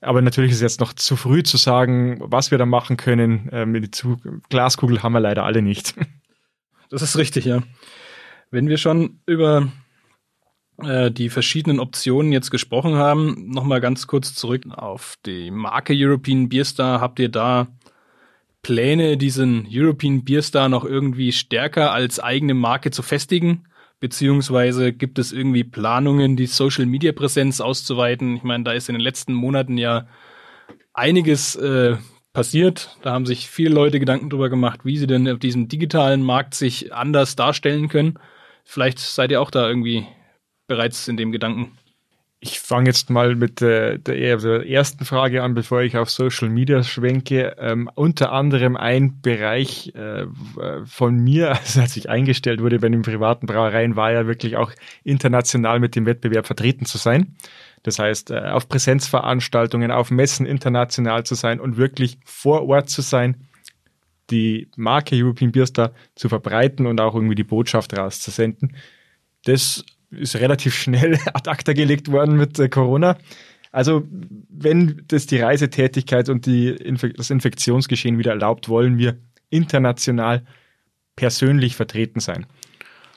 Aber 0.01 0.23
natürlich 0.23 0.53
ist 0.53 0.59
es 0.59 0.63
jetzt 0.63 0.81
noch 0.81 0.93
zu 0.93 1.17
früh 1.17 1.43
zu 1.43 1.57
sagen, 1.57 2.19
was 2.21 2.51
wir 2.51 2.59
da 2.59 2.67
machen 2.67 2.97
können. 2.97 3.49
Ähm, 3.53 3.89
Glaskugel 4.49 5.03
haben 5.03 5.13
wir 5.13 5.21
leider 5.21 5.45
alle 5.45 5.63
nicht. 5.63 5.95
Das 6.91 7.03
ist 7.03 7.19
richtig, 7.19 7.45
ja. 7.45 7.63
Wenn 8.51 8.71
wir 8.71 8.79
schon 8.79 9.21
über 9.27 9.71
äh, 10.83 11.11
die 11.11 11.29
verschiedenen 11.29 11.81
Optionen 11.81 12.33
jetzt 12.33 12.51
gesprochen 12.51 12.95
haben, 12.95 13.51
nochmal 13.51 13.83
ganz 13.83 14.07
kurz 14.07 14.35
zurück 14.35 14.65
auf 14.71 15.17
die 15.27 15.51
Marke 15.51 15.93
European 15.95 16.49
Beer 16.49 16.65
Star. 16.65 17.03
Habt 17.03 17.19
ihr 17.19 17.29
da 17.29 17.69
Pläne, 18.63 19.19
diesen 19.19 19.67
European 19.71 20.25
Beer 20.25 20.41
Star 20.41 20.71
noch 20.71 20.85
irgendwie 20.85 21.33
stärker 21.33 21.93
als 21.93 22.21
eigene 22.21 22.55
Marke 22.55 22.91
zu 22.91 23.03
festigen? 23.03 23.68
Beziehungsweise 24.01 24.93
gibt 24.93 25.19
es 25.19 25.33
irgendwie 25.33 25.65
Planungen, 25.65 26.37
die 26.37 26.47
Social 26.47 26.87
Media 26.87 27.13
Präsenz 27.13 27.61
auszuweiten? 27.61 28.37
Ich 28.37 28.45
meine, 28.45 28.65
da 28.65 28.73
ist 28.73 28.89
in 28.89 28.95
den 28.95 29.03
letzten 29.03 29.35
Monaten 29.35 29.77
ja 29.77 30.07
einiges 30.95 31.57
äh, 31.57 31.97
passiert. 32.33 32.97
Da 33.03 33.13
haben 33.13 33.27
sich 33.27 33.49
viele 33.49 33.75
Leute 33.75 33.99
Gedanken 33.99 34.31
drüber 34.31 34.49
gemacht, 34.51 34.85
wie 34.85 34.97
sie 34.97 35.09
denn 35.09 35.29
auf 35.29 35.41
diesem 35.41 35.67
digitalen 35.67 36.23
Markt 36.23 36.55
sich 36.55 36.95
anders 36.95 37.35
darstellen 37.35 37.89
können. 37.89 38.19
Vielleicht 38.65 39.01
seid 39.01 39.33
ihr 39.33 39.41
auch 39.41 39.51
da 39.51 39.69
irgendwie 39.69 40.07
bereits 40.69 41.09
in 41.09 41.17
dem 41.17 41.33
Gedanken. 41.33 41.77
Ich 42.41 42.61
fange 42.61 42.89
jetzt 42.89 43.11
mal 43.11 43.35
mit 43.35 43.61
äh, 43.63 43.99
der, 43.99 44.37
der, 44.37 44.69
ersten 44.69 45.05
Frage 45.05 45.43
an, 45.43 45.55
bevor 45.55 45.83
ich 45.83 45.97
auf 45.97 46.09
Social 46.09 46.49
Media 46.49 46.85
schwenke. 46.85 47.57
Ähm, 47.59 47.91
unter 47.97 48.31
anderem 48.31 48.77
ein 48.77 49.21
Bereich 49.21 49.93
äh, 49.97 50.27
von 50.85 51.17
mir, 51.17 51.51
also 51.59 51.81
als 51.81 51.97
ich 51.97 52.09
eingestellt 52.09 52.61
wurde 52.63 52.79
bei 52.79 52.89
den 52.89 53.03
privaten 53.03 53.47
Brauereien, 53.47 53.97
war 53.97 54.13
ja 54.13 54.29
wirklich 54.29 54.57
auch 54.57 54.71
international 55.03 55.81
mit 55.81 55.97
dem 55.97 56.07
Wettbewerb 56.07 56.47
vertreten 56.47 56.85
zu 56.85 56.97
sein. 56.97 57.35
Das 57.83 57.99
heißt, 57.99 58.31
äh, 58.31 58.39
auf 58.39 58.69
Präsenzveranstaltungen, 58.69 59.91
auf 59.91 60.13
Messen 60.13 60.47
international 60.47 61.25
zu 61.25 61.35
sein 61.35 61.59
und 61.59 61.77
wirklich 61.77 62.19
vor 62.25 62.69
Ort 62.69 62.89
zu 62.89 63.03
sein, 63.03 63.49
die 64.31 64.69
Marke 64.77 65.17
European 65.17 65.51
Beer 65.51 65.67
Star 65.67 65.93
zu 66.15 66.29
verbreiten 66.29 66.87
und 66.87 67.01
auch 67.01 67.15
irgendwie 67.15 67.35
die 67.35 67.45
Botschaft 67.45 67.97
rauszusenden. 67.97 68.77
Das 69.45 69.85
ist 70.11 70.37
relativ 70.37 70.75
schnell 70.75 71.19
ad 71.35 71.49
acta 71.49 71.73
gelegt 71.73 72.11
worden 72.11 72.37
mit 72.37 72.59
äh, 72.59 72.69
Corona. 72.69 73.17
Also 73.71 74.07
wenn 74.49 75.05
das 75.09 75.27
die 75.27 75.39
Reisetätigkeit 75.39 76.29
und 76.29 76.47
die 76.47 76.69
Inf 76.69 77.05
das 77.17 77.31
Infektionsgeschehen 77.31 78.19
wieder 78.19 78.31
erlaubt, 78.31 78.69
wollen 78.69 78.99
wir 78.99 79.19
international 79.51 80.45
persönlich 81.17 81.77
vertreten 81.77 82.21
sein. 82.21 82.47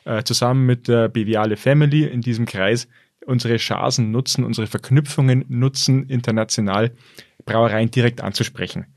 Äh, 0.03 0.23
zusammen 0.23 0.65
mit 0.65 0.87
der 0.87 1.09
Beviale 1.09 1.57
Family 1.57 2.03
in 2.03 2.21
diesem 2.21 2.45
Kreis 2.45 2.87
unsere 3.25 3.57
Chancen 3.57 4.11
nutzen, 4.11 4.43
unsere 4.43 4.67
Verknüpfungen 4.67 5.45
nutzen, 5.47 6.09
international 6.09 6.91
Brauereien 7.45 7.91
direkt 7.91 8.21
anzusprechen. 8.21 8.87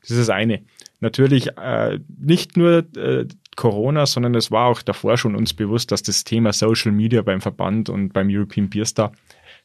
Das 0.00 0.10
ist 0.10 0.20
das 0.20 0.30
eine. 0.30 0.62
Natürlich 1.00 1.56
äh, 1.58 1.98
nicht 2.18 2.56
nur 2.56 2.86
äh, 2.96 3.26
Corona, 3.58 4.06
sondern 4.06 4.36
es 4.36 4.52
war 4.52 4.66
auch 4.66 4.82
davor 4.82 5.18
schon 5.18 5.34
uns 5.34 5.52
bewusst, 5.52 5.90
dass 5.90 6.04
das 6.04 6.22
Thema 6.22 6.52
Social 6.52 6.92
Media 6.92 7.22
beim 7.22 7.40
Verband 7.40 7.88
und 7.88 8.12
beim 8.12 8.28
European 8.30 8.70
Beer 8.70 8.84
Star 8.84 9.10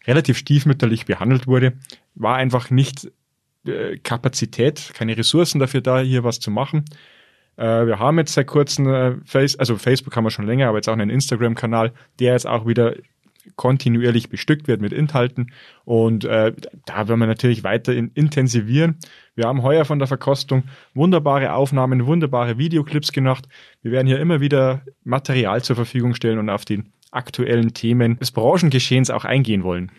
relativ 0.07 0.39
stiefmütterlich 0.39 1.05
behandelt 1.05 1.45
wurde. 1.45 1.73
War 2.15 2.35
einfach 2.35 2.71
nicht 2.71 3.11
äh, 3.67 3.97
Kapazität, 3.99 4.89
keine 4.95 5.15
Ressourcen 5.15 5.59
dafür 5.59 5.81
da, 5.81 5.99
hier 5.99 6.23
was 6.23 6.39
zu 6.39 6.49
machen. 6.49 6.85
Äh, 7.55 7.85
wir 7.85 7.99
haben 7.99 8.17
jetzt 8.17 8.33
seit 8.33 8.47
kurzem, 8.47 8.87
äh, 8.87 9.15
Face, 9.25 9.59
also 9.59 9.77
Facebook 9.77 10.15
haben 10.15 10.23
wir 10.23 10.31
schon 10.31 10.47
länger, 10.47 10.69
aber 10.69 10.79
jetzt 10.79 10.89
auch 10.89 10.93
einen 10.93 11.11
Instagram-Kanal, 11.11 11.93
der 12.19 12.33
jetzt 12.33 12.47
auch 12.47 12.65
wieder 12.65 12.95
kontinuierlich 13.57 14.27
bestückt 14.27 14.67
wird 14.67 14.81
mit 14.81 14.91
Inhalten. 14.91 15.51
Und 15.85 16.25
äh, 16.25 16.53
da 16.87 17.07
werden 17.07 17.19
wir 17.19 17.27
natürlich 17.27 17.63
weiter 17.63 17.93
in, 17.93 18.09
intensivieren. 18.15 18.97
Wir 19.35 19.45
haben 19.45 19.63
heuer 19.63 19.83
von 19.85 19.97
der 19.97 20.07
Verkostung 20.07 20.63
wunderbare 20.93 21.53
Aufnahmen, 21.53 22.05
wunderbare 22.05 22.57
Videoclips 22.57 23.11
gemacht. 23.11 23.47
Wir 23.81 23.91
werden 23.91 24.07
hier 24.07 24.19
immer 24.19 24.41
wieder 24.41 24.83
Material 25.03 25.63
zur 25.63 25.75
Verfügung 25.75 26.13
stellen 26.13 26.37
und 26.37 26.49
auf 26.49 26.65
die 26.65 26.83
aktuellen 27.11 27.73
Themen 27.73 28.19
des 28.19 28.31
Branchengeschehens 28.31 29.09
auch 29.09 29.25
eingehen 29.25 29.63
wollen. 29.63 29.91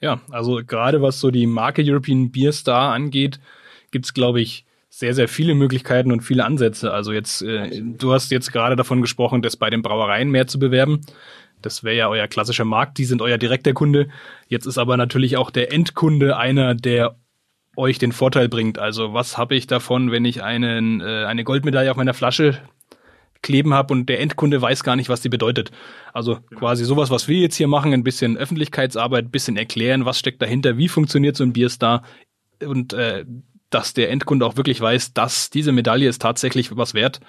Ja, 0.00 0.20
also 0.30 0.60
gerade 0.66 1.02
was 1.02 1.18
so 1.18 1.30
die 1.30 1.46
Marke 1.46 1.82
European 1.84 2.30
Beer 2.30 2.52
Star 2.52 2.92
angeht, 2.92 3.40
gibt's 3.90 4.14
glaube 4.14 4.40
ich, 4.40 4.64
sehr, 4.90 5.14
sehr 5.14 5.28
viele 5.28 5.54
Möglichkeiten 5.54 6.12
und 6.12 6.22
viele 6.22 6.44
Ansätze. 6.44 6.92
Also 6.92 7.12
jetzt, 7.12 7.42
äh, 7.42 7.82
du 7.82 8.12
hast 8.12 8.30
jetzt 8.30 8.52
gerade 8.52 8.76
davon 8.76 9.00
gesprochen, 9.00 9.42
das 9.42 9.56
bei 9.56 9.70
den 9.70 9.82
Brauereien 9.82 10.30
mehr 10.30 10.46
zu 10.46 10.58
bewerben. 10.58 11.00
Das 11.62 11.84
wäre 11.84 11.96
ja 11.96 12.08
euer 12.08 12.26
klassischer 12.26 12.64
Markt, 12.64 12.98
die 12.98 13.04
sind 13.04 13.20
euer 13.20 13.38
direkter 13.38 13.72
Kunde. 13.72 14.08
Jetzt 14.46 14.66
ist 14.66 14.78
aber 14.78 14.96
natürlich 14.96 15.36
auch 15.36 15.50
der 15.50 15.72
Endkunde 15.72 16.36
einer, 16.36 16.74
der 16.74 17.16
euch 17.78 17.98
den 17.98 18.12
Vorteil 18.12 18.48
bringt. 18.48 18.78
Also 18.78 19.14
was 19.14 19.38
habe 19.38 19.54
ich 19.54 19.66
davon, 19.66 20.10
wenn 20.10 20.24
ich 20.24 20.42
einen, 20.42 21.00
äh, 21.00 21.24
eine 21.24 21.44
Goldmedaille 21.44 21.90
auf 21.90 21.96
meiner 21.96 22.14
Flasche 22.14 22.58
kleben 23.40 23.72
habe 23.72 23.94
und 23.94 24.08
der 24.08 24.20
Endkunde 24.20 24.60
weiß 24.60 24.82
gar 24.82 24.96
nicht, 24.96 25.08
was 25.08 25.20
die 25.20 25.28
bedeutet. 25.28 25.70
Also 26.12 26.40
genau. 26.48 26.60
quasi 26.60 26.84
sowas, 26.84 27.10
was 27.10 27.28
wir 27.28 27.38
jetzt 27.38 27.54
hier 27.54 27.68
machen, 27.68 27.92
ein 27.92 28.02
bisschen 28.02 28.36
Öffentlichkeitsarbeit, 28.36 29.26
ein 29.26 29.30
bisschen 29.30 29.56
erklären, 29.56 30.04
was 30.04 30.18
steckt 30.18 30.42
dahinter, 30.42 30.76
wie 30.76 30.88
funktioniert 30.88 31.36
so 31.36 31.44
ein 31.44 31.52
Bierstar 31.52 32.02
und 32.60 32.92
äh, 32.92 33.24
dass 33.70 33.94
der 33.94 34.10
Endkunde 34.10 34.44
auch 34.44 34.56
wirklich 34.56 34.80
weiß, 34.80 35.12
dass 35.12 35.50
diese 35.50 35.72
Medaille 35.72 36.08
ist 36.08 36.20
tatsächlich 36.20 36.76
was 36.76 36.94
wert 36.94 37.20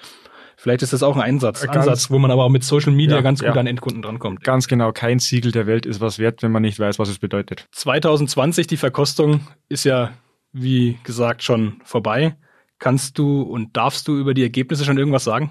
Vielleicht 0.60 0.82
ist 0.82 0.92
das 0.92 1.02
auch 1.02 1.16
ein 1.16 1.22
Einsatz, 1.22 1.62
ganz, 1.62 1.74
Ansatz, 1.74 2.10
wo 2.10 2.18
man 2.18 2.30
aber 2.30 2.44
auch 2.44 2.50
mit 2.50 2.62
Social 2.64 2.92
Media 2.92 3.16
ja, 3.16 3.22
ganz 3.22 3.40
gut 3.40 3.54
ja. 3.54 3.54
an 3.54 3.66
Endkunden 3.66 4.02
drankommt. 4.02 4.44
Ganz 4.44 4.68
genau, 4.68 4.92
kein 4.92 5.18
Siegel 5.18 5.52
der 5.52 5.66
Welt 5.66 5.86
ist 5.86 6.02
was 6.02 6.18
wert, 6.18 6.42
wenn 6.42 6.52
man 6.52 6.60
nicht 6.60 6.78
weiß, 6.78 6.98
was 6.98 7.08
es 7.08 7.18
bedeutet. 7.18 7.66
2020, 7.72 8.66
die 8.66 8.76
Verkostung 8.76 9.40
ist 9.70 9.84
ja, 9.84 10.10
wie 10.52 10.98
gesagt, 11.04 11.42
schon 11.42 11.80
vorbei. 11.84 12.36
Kannst 12.78 13.18
du 13.18 13.42
und 13.42 13.76
darfst 13.76 14.08
du 14.08 14.16
über 14.16 14.34
die 14.34 14.42
Ergebnisse 14.42 14.84
schon 14.84 14.98
irgendwas 14.98 15.24
sagen? 15.24 15.50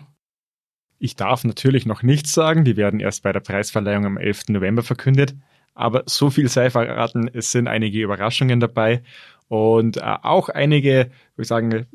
Ich 0.98 1.16
darf 1.16 1.44
natürlich 1.44 1.86
noch 1.86 2.04
nichts 2.04 2.34
sagen. 2.34 2.66
Die 2.66 2.76
werden 2.76 3.00
erst 3.00 3.24
bei 3.24 3.32
der 3.32 3.40
Preisverleihung 3.40 4.06
am 4.06 4.18
11. 4.18 4.50
November 4.50 4.84
verkündet. 4.84 5.36
Aber 5.74 6.04
so 6.08 6.30
viel 6.30 6.50
sei 6.50 6.70
verraten, 6.70 7.30
es 7.32 7.52
sind 7.52 7.68
einige 7.68 8.02
Überraschungen 8.02 8.60
dabei 8.60 9.02
und 9.48 9.98
äh, 9.98 10.02
auch 10.02 10.50
einige, 10.50 11.10
würde 11.36 11.42
ich 11.42 11.48
sagen, 11.48 11.88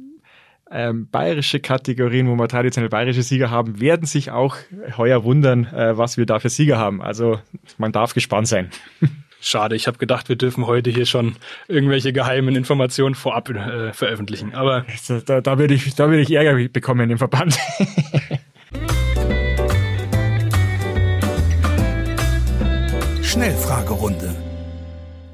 ähm, 0.70 1.08
bayerische 1.10 1.60
Kategorien, 1.60 2.28
wo 2.28 2.34
wir 2.34 2.48
traditionell 2.48 2.88
bayerische 2.88 3.22
Sieger 3.22 3.50
haben, 3.50 3.80
werden 3.80 4.06
sich 4.06 4.30
auch 4.30 4.56
heuer 4.96 5.22
wundern, 5.24 5.66
äh, 5.66 5.96
was 5.96 6.16
wir 6.16 6.26
da 6.26 6.40
für 6.40 6.48
Sieger 6.48 6.78
haben. 6.78 7.02
Also 7.02 7.38
man 7.78 7.92
darf 7.92 8.14
gespannt 8.14 8.48
sein. 8.48 8.70
Schade, 9.46 9.76
ich 9.76 9.86
habe 9.86 9.98
gedacht, 9.98 10.30
wir 10.30 10.36
dürfen 10.36 10.66
heute 10.66 10.88
hier 10.88 11.04
schon 11.04 11.36
irgendwelche 11.68 12.14
geheimen 12.14 12.56
Informationen 12.56 13.14
vorab 13.14 13.50
äh, 13.50 13.92
veröffentlichen. 13.92 14.54
Aber 14.54 14.86
da, 15.26 15.42
da 15.42 15.58
würde 15.58 15.74
ich, 15.74 15.94
da 15.94 16.08
würde 16.08 16.22
ich 16.22 16.30
Ärger 16.30 16.66
bekommen 16.70 17.10
im 17.10 17.18
Verband. 17.18 17.54
Schnellfragerunde. 23.22 24.34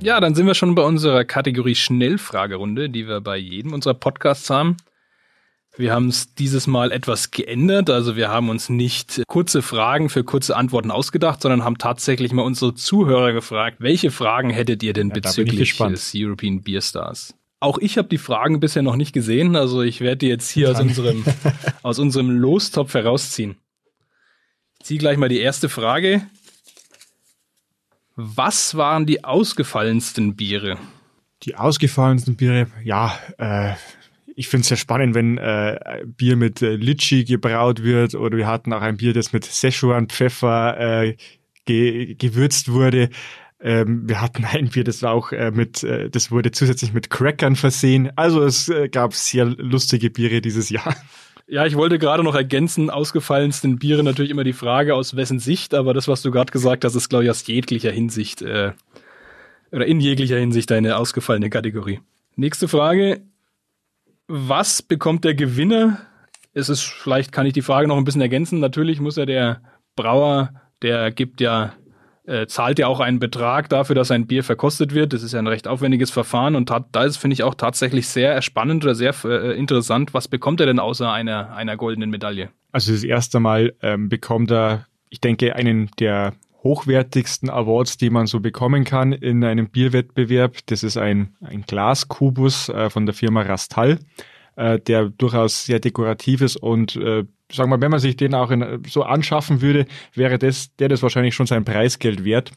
Ja, 0.00 0.18
dann 0.18 0.34
sind 0.34 0.48
wir 0.48 0.54
schon 0.54 0.74
bei 0.74 0.82
unserer 0.82 1.24
Kategorie 1.24 1.76
Schnellfragerunde, 1.76 2.90
die 2.90 3.06
wir 3.06 3.20
bei 3.20 3.36
jedem 3.36 3.72
unserer 3.72 3.94
Podcasts 3.94 4.50
haben. 4.50 4.76
Wir 5.80 5.94
haben 5.94 6.08
es 6.08 6.34
dieses 6.34 6.66
Mal 6.66 6.92
etwas 6.92 7.30
geändert. 7.30 7.88
Also 7.88 8.14
wir 8.14 8.28
haben 8.28 8.50
uns 8.50 8.68
nicht 8.68 9.22
kurze 9.26 9.62
Fragen 9.62 10.10
für 10.10 10.24
kurze 10.24 10.54
Antworten 10.54 10.90
ausgedacht, 10.90 11.40
sondern 11.40 11.64
haben 11.64 11.78
tatsächlich 11.78 12.32
mal 12.32 12.42
unsere 12.42 12.74
Zuhörer 12.74 13.32
gefragt, 13.32 13.78
welche 13.80 14.10
Fragen 14.10 14.50
hättet 14.50 14.82
ihr 14.82 14.92
denn 14.92 15.08
ja, 15.08 15.14
bezüglich 15.14 15.78
des 15.78 16.12
European 16.14 16.60
Beer 16.60 16.82
Stars? 16.82 17.34
Auch 17.60 17.78
ich 17.78 17.96
habe 17.96 18.08
die 18.08 18.18
Fragen 18.18 18.60
bisher 18.60 18.82
noch 18.82 18.96
nicht 18.96 19.14
gesehen. 19.14 19.56
Also 19.56 19.80
ich 19.80 20.02
werde 20.02 20.18
die 20.18 20.28
jetzt 20.28 20.50
hier 20.50 20.70
aus 20.70 20.80
unserem, 20.80 21.24
aus 21.82 21.98
unserem 21.98 22.30
Lostopf 22.30 22.92
herausziehen. 22.92 23.56
Ich 24.78 24.86
ziehe 24.86 25.00
gleich 25.00 25.16
mal 25.16 25.30
die 25.30 25.40
erste 25.40 25.70
Frage. 25.70 26.20
Was 28.16 28.74
waren 28.74 29.06
die 29.06 29.24
ausgefallensten 29.24 30.36
Biere? 30.36 30.76
Die 31.44 31.56
ausgefallensten 31.56 32.36
Biere, 32.36 32.66
ja, 32.84 33.18
äh, 33.38 33.72
ich 34.40 34.48
finde 34.48 34.62
es 34.62 34.68
sehr 34.68 34.78
spannend, 34.78 35.14
wenn 35.14 35.36
äh, 35.36 36.02
Bier 36.06 36.34
mit 36.34 36.62
äh, 36.62 36.74
Litschi 36.74 37.24
gebraut 37.24 37.82
wird 37.82 38.14
oder 38.14 38.38
wir 38.38 38.46
hatten 38.46 38.72
auch 38.72 38.80
ein 38.80 38.96
Bier, 38.96 39.12
das 39.12 39.34
mit 39.34 39.44
Szechuan 39.44 40.08
Pfeffer 40.08 41.04
äh, 41.04 41.16
ge 41.66 42.14
gewürzt 42.14 42.72
wurde. 42.72 43.10
Ähm, 43.60 44.08
wir 44.08 44.22
hatten 44.22 44.46
ein 44.46 44.70
Bier, 44.70 44.82
das 44.82 45.02
war 45.02 45.12
auch 45.12 45.32
äh, 45.32 45.50
mit, 45.50 45.82
äh, 45.82 46.08
das 46.08 46.30
wurde 46.30 46.52
zusätzlich 46.52 46.94
mit 46.94 47.10
Crackern 47.10 47.54
versehen. 47.54 48.12
Also 48.16 48.42
es 48.42 48.70
äh, 48.70 48.88
gab 48.88 49.12
sehr 49.12 49.44
lustige 49.44 50.08
Biere 50.08 50.40
dieses 50.40 50.70
Jahr. 50.70 50.96
Ja, 51.46 51.66
ich 51.66 51.76
wollte 51.76 51.98
gerade 51.98 52.24
noch 52.24 52.34
ergänzen, 52.34 52.88
ausgefallensten 52.88 53.78
Biere 53.78 54.02
natürlich 54.02 54.30
immer 54.30 54.44
die 54.44 54.54
Frage, 54.54 54.94
aus 54.94 55.16
wessen 55.16 55.38
Sicht, 55.38 55.74
aber 55.74 55.92
das, 55.92 56.08
was 56.08 56.22
du 56.22 56.30
gerade 56.30 56.50
gesagt 56.50 56.86
hast, 56.86 56.94
ist, 56.94 57.10
glaube 57.10 57.24
ich, 57.24 57.30
aus 57.30 57.46
jeglicher 57.46 57.90
Hinsicht 57.90 58.40
äh, 58.40 58.72
oder 59.70 59.84
in 59.84 60.00
jeglicher 60.00 60.38
Hinsicht 60.38 60.72
eine 60.72 60.96
ausgefallene 60.96 61.50
Kategorie. 61.50 62.00
Nächste 62.36 62.68
Frage. 62.68 63.20
Was 64.32 64.80
bekommt 64.80 65.24
der 65.24 65.34
Gewinner? 65.34 65.98
Es 66.52 66.68
ist, 66.68 66.82
vielleicht 66.82 67.32
kann 67.32 67.46
ich 67.46 67.52
die 67.52 67.62
Frage 67.62 67.88
noch 67.88 67.96
ein 67.96 68.04
bisschen 68.04 68.20
ergänzen. 68.20 68.60
Natürlich 68.60 69.00
muss 69.00 69.16
ja 69.16 69.26
der 69.26 69.60
Brauer, 69.96 70.50
der 70.82 71.10
gibt 71.10 71.40
ja 71.40 71.72
äh, 72.26 72.46
zahlt 72.46 72.78
ja 72.78 72.86
auch 72.86 73.00
einen 73.00 73.18
Betrag 73.18 73.68
dafür, 73.68 73.96
dass 73.96 74.12
ein 74.12 74.28
Bier 74.28 74.44
verkostet 74.44 74.94
wird. 74.94 75.12
Das 75.12 75.24
ist 75.24 75.32
ja 75.32 75.40
ein 75.40 75.48
recht 75.48 75.66
aufwendiges 75.66 76.12
Verfahren 76.12 76.54
und 76.54 76.70
da 76.70 77.04
ist, 77.04 77.16
finde 77.16 77.34
ich, 77.34 77.42
auch 77.42 77.56
tatsächlich 77.56 78.06
sehr 78.06 78.40
spannend 78.40 78.84
oder 78.84 78.94
sehr 78.94 79.16
äh, 79.24 79.58
interessant. 79.58 80.14
Was 80.14 80.28
bekommt 80.28 80.60
er 80.60 80.66
denn 80.66 80.78
außer 80.78 81.10
einer, 81.10 81.52
einer 81.56 81.76
goldenen 81.76 82.10
Medaille? 82.10 82.50
Also 82.70 82.92
das 82.92 83.02
erste 83.02 83.40
Mal 83.40 83.74
ähm, 83.82 84.08
bekommt 84.08 84.52
er, 84.52 84.86
ich 85.08 85.20
denke, 85.20 85.56
einen 85.56 85.90
der 85.98 86.34
hochwertigsten 86.62 87.50
Awards, 87.50 87.96
die 87.96 88.10
man 88.10 88.26
so 88.26 88.40
bekommen 88.40 88.84
kann 88.84 89.12
in 89.12 89.44
einem 89.44 89.68
Bierwettbewerb. 89.68 90.58
Das 90.66 90.82
ist 90.82 90.96
ein, 90.96 91.34
ein 91.40 91.62
Glaskubus 91.62 92.68
äh, 92.68 92.90
von 92.90 93.06
der 93.06 93.14
Firma 93.14 93.42
Rastal, 93.42 93.98
äh, 94.56 94.78
der 94.78 95.08
durchaus 95.08 95.64
sehr 95.64 95.80
dekorativ 95.80 96.42
ist 96.42 96.56
und 96.56 96.96
äh, 96.96 97.24
sagen 97.52 97.70
wir, 97.70 97.80
wenn 97.80 97.90
man 97.90 98.00
sich 98.00 98.16
den 98.16 98.34
auch 98.34 98.50
in, 98.50 98.82
so 98.86 99.02
anschaffen 99.02 99.60
würde, 99.60 99.86
wäre 100.14 100.38
das, 100.38 100.74
der 100.76 100.88
das 100.88 101.02
wahrscheinlich 101.02 101.34
schon 101.34 101.46
sein 101.46 101.64
Preisgeld 101.64 102.24
wert. 102.24 102.52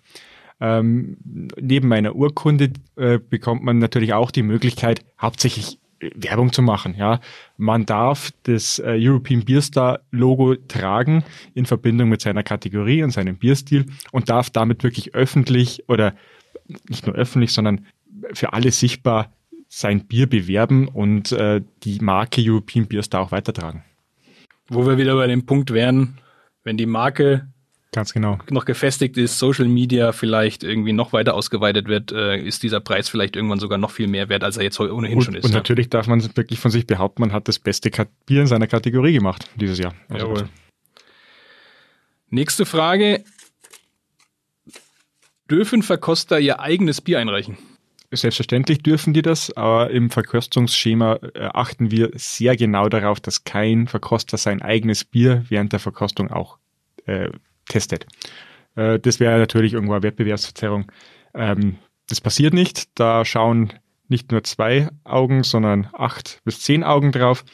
Ähm, 0.60 1.18
neben 1.60 1.88
meiner 1.88 2.16
Urkunde 2.16 2.72
äh, 2.96 3.20
bekommt 3.20 3.64
man 3.64 3.80
natürlich 3.80 4.14
auch 4.14 4.32
die 4.32 4.44
Möglichkeit, 4.44 5.04
hauptsächlich 5.20 5.80
Werbung 6.16 6.52
zu 6.52 6.62
machen. 6.62 6.96
Ja, 6.98 7.20
man 7.58 7.86
darf 7.86 8.32
das 8.44 8.80
äh, 8.80 8.98
European 8.98 9.46
Beer 9.46 9.62
Star 9.62 10.00
Logo 10.12 10.56
tragen 10.56 11.24
in 11.54 11.66
Verbindung 11.66 12.10
mit 12.10 12.22
seiner 12.22 12.44
Kategorie 12.44 13.04
und 13.04 13.12
seinem 13.12 13.38
Bierstil 13.38 13.86
und 14.12 14.30
darf 14.30 14.50
damit 14.50 14.84
wirklich 14.84 15.16
öffentlich 15.16 15.84
oder 15.88 16.14
nicht 16.88 17.06
nur 17.06 17.16
öffentlich, 17.16 17.52
sondern 17.52 17.86
für 18.34 18.54
alle 18.54 18.72
sichtbar 18.72 19.34
sein 19.68 20.06
Bier 20.06 20.28
bewerben 20.28 20.88
und 20.88 21.32
äh, 21.32 21.62
die 21.84 22.00
Marke 22.00 22.42
European 22.44 22.88
Beer 22.88 23.04
Star 23.04 23.22
auch 23.22 23.32
weitertragen. 23.32 23.84
Wo 24.68 24.86
wir 24.86 24.98
wieder 24.98 25.16
bei 25.16 25.28
dem 25.28 25.46
Punkt 25.46 25.72
wären, 25.72 26.20
wenn 26.64 26.78
die 26.78 26.86
Marke 26.86 27.48
Ganz 27.94 28.12
genau. 28.12 28.40
noch 28.50 28.66
gefestigt 28.66 29.18
ist, 29.18 29.38
Social 29.38 29.68
Media 29.68 30.12
vielleicht 30.14 30.64
irgendwie 30.64 30.94
noch 30.94 31.14
weiter 31.14 31.36
ausgeweitet 31.36 31.88
wird, 31.88 32.12
äh, 32.12 32.38
ist 32.38 32.64
dieser 32.64 32.80
Preis 32.80 33.08
vielleicht 33.08 33.36
irgendwann 33.36 33.60
sogar 33.60 33.78
noch 33.78 33.92
viel 33.92 34.08
mehr 34.08 34.30
wert, 34.30 34.44
als 34.44 34.58
er 34.58 34.64
jetzt 34.64 34.80
ohnehin 34.80 35.18
und, 35.18 35.24
schon 35.24 35.36
ist. 35.36 35.46
Und 35.46 35.52
ja. 35.52 35.58
natürlich 35.58 35.90
darf 35.90 36.08
man 36.08 36.22
wirklich 36.36 36.60
von 36.60 36.72
sich 36.72 36.88
behaupten, 36.88 37.22
man 37.22 37.32
hat 37.32 37.48
das 37.48 37.60
beste 37.60 37.92
Bier 38.26 38.42
in 38.42 38.48
seiner 38.48 38.66
Kategorie 38.66 39.14
gemacht 39.14 39.48
dieses 39.56 39.78
Jahr. 39.78 39.94
Also 40.10 40.26
Jawohl. 40.26 40.50
Nächste 42.30 42.66
Frage. 42.66 43.24
Dürfen 45.52 45.84
Verkoster 45.84 46.40
ihr 46.40 46.60
eigenes 46.60 47.00
Bier 47.00 47.20
einreichen? 47.20 47.60
Selbstverständlich 48.10 48.82
dürfen 48.82 49.14
die 49.14 49.22
das, 49.22 49.56
aber 49.56 49.92
im 49.92 50.10
Verkostungsschema 50.10 51.20
äh, 51.36 51.50
achten 51.54 51.92
wir 51.92 52.10
sehr 52.16 52.56
genau 52.56 52.90
darauf, 52.90 53.20
dass 53.20 53.44
kein 53.44 53.88
Verkoster 53.88 54.38
sein 54.38 54.64
eigenes 54.64 55.04
Bier 55.04 55.46
während 55.50 55.74
der 55.74 55.80
Verkostung 55.80 56.32
auch 56.32 56.58
äh, 57.06 57.30
testet. 57.68 58.06
Äh, 58.76 59.00
das 59.00 59.20
wäre 59.20 59.38
natürlich 59.38 59.74
irgendwo 59.74 59.94
eine 59.94 60.04
Wettbewerbsverzerrung. 60.04 60.92
Ähm, 61.34 61.78
das 62.10 62.22
passiert 62.22 62.54
nicht. 62.54 62.90
Da 62.96 63.26
schauen 63.26 63.74
nicht 64.08 64.32
nur 64.32 64.44
zwei 64.44 64.90
Augen, 65.04 65.44
sondern 65.44 65.90
acht 65.94 66.42
bis 66.44 66.62
zehn 66.62 66.84
Augen 66.84 67.12
drauf. 67.12 67.46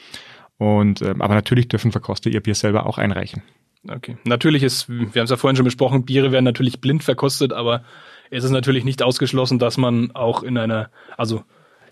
Und, 0.58 1.00
ähm, 1.02 1.22
aber 1.22 1.34
natürlich 1.34 1.68
dürfen 1.68 1.92
Verkoster 1.92 2.30
ihr 2.30 2.40
Bier 2.40 2.54
selber 2.54 2.86
auch 2.86 2.98
einreichen. 2.98 3.42
Okay. 3.88 4.18
Natürlich 4.24 4.62
ist, 4.62 4.88
wir 4.90 5.06
haben 5.06 5.24
es 5.24 5.30
ja 5.30 5.38
vorhin 5.38 5.56
schon 5.56 5.64
besprochen, 5.64 6.04
Biere 6.04 6.32
werden 6.32 6.44
natürlich 6.44 6.82
blind 6.82 7.02
verkostet, 7.02 7.54
aber 7.54 7.82
es 8.30 8.44
ist 8.44 8.50
natürlich 8.50 8.84
nicht 8.84 9.02
ausgeschlossen, 9.02 9.58
dass 9.58 9.78
man 9.78 10.10
auch 10.14 10.42
in 10.42 10.58
einer, 10.58 10.90
also 11.16 11.44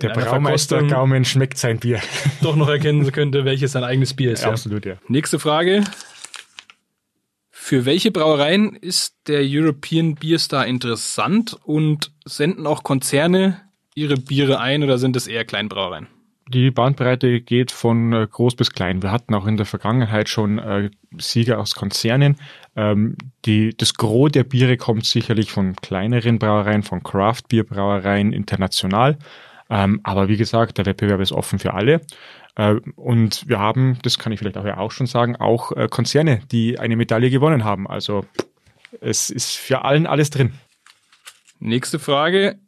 der 0.03 0.11
Braumeister 0.11 0.83
Gaumen 0.85 1.25
schmeckt 1.25 1.59
sein 1.59 1.79
Bier. 1.79 2.01
Doch 2.43 2.57
noch 2.57 2.69
erkennen 2.69 3.11
könnte, 3.11 3.45
welches 3.45 3.73
sein 3.73 3.85
eigenes 3.85 4.15
Bier 4.15 4.33
ist. 4.33 4.43
Ja, 4.45 4.51
Absolut, 4.51 4.85
ja. 4.87 4.95
Nächste 5.09 5.39
Frage. 5.39 5.83
Für 7.69 7.85
welche 7.85 8.11
Brauereien 8.11 8.77
ist 8.77 9.15
der 9.27 9.43
European 9.45 10.15
Beer 10.15 10.39
Star 10.39 10.67
interessant 10.67 11.55
und 11.65 12.13
senden 12.25 12.67
auch 12.67 12.83
Konzerne 12.83 13.61
ihre 13.95 14.17
Biere 14.17 14.59
ein 14.59 14.83
oder 14.83 14.97
sind 14.97 15.17
es 15.17 15.27
eher 15.27 15.45
Kleinbrauereien? 15.45 16.07
Die 16.49 16.71
Bandbreite 16.71 17.43
geht 17.43 17.71
von 17.71 18.15
äh, 18.15 18.27
groß 18.27 18.57
bis 18.57 18.71
klein. 18.71 19.03
Wir 19.03 19.13
hatten 19.13 19.35
auch 19.35 19.47
in 19.47 19.59
der 19.59 19.67
Vergangenheit 19.67 20.31
schon 20.31 20.59
äh, 20.59 20.89
Sieger 21.19 21.61
aus 21.61 21.75
Konzernen. 21.75 22.39
Ähm, 22.75 23.19
die, 23.45 23.77
das 23.77 23.93
Gros 23.93 24.33
der 24.33 24.45
Biere 24.45 24.79
kommt 24.79 25.05
sicherlich 25.05 25.53
von 25.53 25.77
kleineren 25.77 26.39
Brauereien, 26.39 26.83
von 26.83 27.03
Craft-Bier-Brauereien 27.03 28.33
international. 28.33 29.19
Ähm, 29.69 30.01
aber 30.05 30.29
wie 30.29 30.39
gesagt, 30.39 30.79
der 30.79 30.87
Wettbewerb 30.87 31.21
ist 31.21 31.33
offen 31.33 31.59
für 31.59 31.75
alle. 31.75 32.01
Äh, 32.59 32.75
und 32.97 33.49
wir 33.49 33.59
haben, 33.59 33.99
das 34.03 34.19
kann 34.19 34.33
ich 34.33 34.41
vielleicht 34.41 34.59
auch 34.59 34.67
ja 34.67 34.77
auch 34.77 34.91
schon 34.91 35.07
sagen, 35.07 35.37
auch 35.37 35.73
äh, 35.73 35.89
Konzerne, 35.89 36.41
die 36.51 36.79
eine 36.79 36.97
Medaille 36.97 37.31
gewonnen 37.31 37.65
haben. 37.65 37.89
Also 37.89 38.27
es 39.01 39.31
ist 39.31 39.57
für 39.57 39.85
allen 39.85 40.07
alles 40.07 40.29
drin. 40.29 40.53
Nächste 41.61 41.99
Frage. 41.99 42.59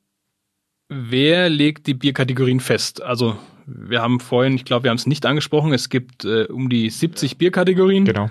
Wer 0.88 1.48
legt 1.48 1.86
die 1.86 1.94
Bierkategorien 1.94 2.60
fest? 2.60 3.02
Also 3.02 3.36
wir 3.66 4.00
haben 4.00 4.20
vorhin, 4.20 4.54
ich 4.54 4.64
glaube, 4.64 4.84
wir 4.84 4.90
haben 4.90 4.96
es 4.96 5.06
nicht 5.06 5.26
angesprochen, 5.26 5.72
es 5.72 5.88
gibt 5.88 6.24
äh, 6.24 6.44
um 6.44 6.68
die 6.68 6.88
70 6.88 7.38
Bierkategorien. 7.38 8.04
Genau. 8.04 8.30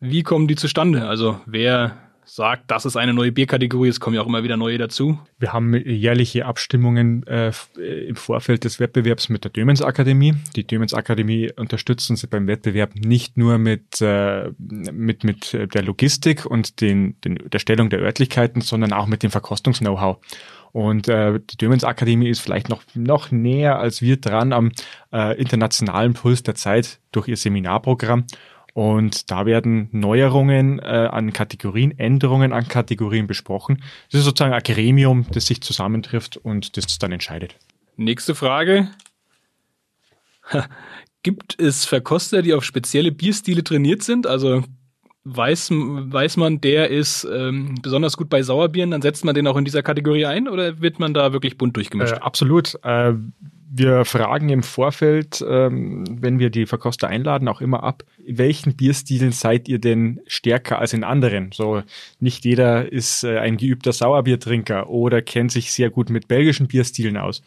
Wie 0.00 0.22
kommen 0.22 0.48
die 0.48 0.56
zustande? 0.56 1.06
Also 1.06 1.40
wer 1.46 1.96
sagt, 2.34 2.70
das 2.70 2.84
ist 2.84 2.96
eine 2.96 3.12
neue 3.12 3.32
Bierkategorie, 3.32 3.88
es 3.88 4.00
kommen 4.00 4.14
ja 4.14 4.22
auch 4.22 4.26
immer 4.26 4.42
wieder 4.42 4.56
neue 4.56 4.78
dazu. 4.78 5.18
Wir 5.38 5.52
haben 5.52 5.74
jährliche 5.74 6.46
Abstimmungen 6.46 7.26
äh, 7.26 7.52
im 7.76 8.16
Vorfeld 8.16 8.64
des 8.64 8.78
Wettbewerbs 8.78 9.28
mit 9.28 9.44
der 9.44 9.50
Dömens 9.50 9.82
Akademie. 9.82 10.34
Die 10.54 10.66
Dömens 10.66 10.94
Akademie 10.94 11.50
unterstützen 11.56 12.16
sie 12.16 12.26
beim 12.26 12.46
Wettbewerb 12.46 12.94
nicht 12.94 13.36
nur 13.36 13.58
mit, 13.58 14.00
äh, 14.00 14.50
mit, 14.58 15.24
mit 15.24 15.52
der 15.52 15.82
Logistik 15.82 16.46
und 16.46 16.80
den, 16.80 17.20
den, 17.22 17.36
der 17.50 17.58
Stellung 17.58 17.90
der 17.90 18.00
Örtlichkeiten, 18.00 18.60
sondern 18.60 18.92
auch 18.92 19.06
mit 19.06 19.22
dem 19.22 19.30
Verkostungs-Know-how. 19.30 20.18
Und 20.72 21.08
äh, 21.08 21.40
die 21.40 21.56
Dömens 21.56 21.84
Akademie 21.84 22.28
ist 22.28 22.40
vielleicht 22.40 22.68
noch, 22.68 22.82
noch 22.94 23.30
näher 23.30 23.78
als 23.78 24.02
wir 24.02 24.18
dran 24.18 24.52
am 24.52 24.70
äh, 25.12 25.36
internationalen 25.40 26.14
Puls 26.14 26.42
der 26.42 26.54
Zeit 26.54 27.00
durch 27.12 27.28
ihr 27.28 27.36
Seminarprogramm. 27.36 28.24
Und 28.74 29.30
da 29.30 29.46
werden 29.46 29.88
Neuerungen 29.92 30.78
äh, 30.78 30.82
an 30.82 31.32
Kategorien, 31.32 31.98
Änderungen 31.98 32.52
an 32.52 32.68
Kategorien 32.68 33.26
besprochen. 33.26 33.82
Das 34.10 34.20
ist 34.20 34.24
sozusagen 34.24 34.54
ein 34.54 34.62
Gremium, 34.62 35.26
das 35.32 35.46
sich 35.46 35.60
zusammentrifft 35.60 36.36
und 36.36 36.76
das 36.76 36.98
dann 36.98 37.12
entscheidet. 37.12 37.56
Nächste 37.96 38.34
Frage. 38.34 38.88
Gibt 41.22 41.60
es 41.60 41.84
Verkoster, 41.84 42.42
die 42.42 42.54
auf 42.54 42.64
spezielle 42.64 43.12
Bierstile 43.12 43.62
trainiert 43.62 44.02
sind? 44.02 44.26
Also 44.26 44.62
weiß, 45.24 45.70
weiß 45.70 46.36
man, 46.38 46.60
der 46.60 46.90
ist 46.90 47.24
ähm, 47.30 47.74
besonders 47.82 48.16
gut 48.16 48.30
bei 48.30 48.42
Sauerbieren, 48.42 48.90
dann 48.90 49.02
setzt 49.02 49.24
man 49.24 49.34
den 49.34 49.46
auch 49.46 49.56
in 49.56 49.64
dieser 49.64 49.82
Kategorie 49.82 50.26
ein 50.26 50.48
oder 50.48 50.80
wird 50.80 50.98
man 50.98 51.12
da 51.12 51.32
wirklich 51.32 51.58
bunt 51.58 51.76
durchgemischt? 51.76 52.14
Äh, 52.14 52.20
absolut. 52.20 52.78
Äh, 52.82 53.14
wir 53.72 54.04
fragen 54.04 54.48
im 54.48 54.64
Vorfeld, 54.64 55.44
ähm, 55.48 56.04
wenn 56.10 56.40
wir 56.40 56.50
die 56.50 56.66
Verkoster 56.66 57.06
einladen, 57.06 57.46
auch 57.46 57.60
immer 57.60 57.84
ab, 57.84 58.02
in 58.24 58.36
welchen 58.36 58.74
Bierstilen 58.74 59.30
seid 59.30 59.68
ihr 59.68 59.78
denn 59.78 60.20
stärker 60.26 60.80
als 60.80 60.92
in 60.92 61.04
anderen? 61.04 61.52
So, 61.52 61.82
nicht 62.18 62.44
jeder 62.44 62.90
ist 62.90 63.22
äh, 63.22 63.38
ein 63.38 63.56
geübter 63.56 63.92
Sauerbiertrinker 63.92 64.90
oder 64.90 65.22
kennt 65.22 65.52
sich 65.52 65.70
sehr 65.70 65.88
gut 65.88 66.10
mit 66.10 66.26
belgischen 66.26 66.66
Bierstilen 66.66 67.16
aus. 67.16 67.42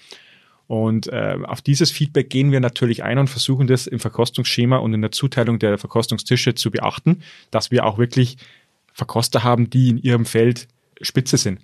Und 0.68 1.08
äh, 1.08 1.40
auf 1.44 1.62
dieses 1.62 1.92
Feedback 1.92 2.30
gehen 2.30 2.54
wir 2.54 2.62
natürlich 2.62 3.04
ein 3.04 3.18
und 3.18 3.28
versuchen 3.28 3.68
das 3.68 3.86
im 3.86 4.00
Verkostungsschema 4.00 4.78
und 4.78 4.94
in 4.94 5.02
der 5.02 5.12
Zuteilung 5.12 5.60
der 5.60 5.78
Verkostungstische 5.78 6.56
zu 6.56 6.72
beachten, 6.72 7.22
dass 7.52 7.70
wir 7.70 7.86
auch 7.86 7.98
wirklich 7.98 8.38
Verkoster 8.94 9.44
haben, 9.44 9.70
die 9.70 9.90
in 9.90 9.98
ihrem 9.98 10.26
Feld 10.26 10.70
spitze 11.02 11.36
sind. 11.36 11.60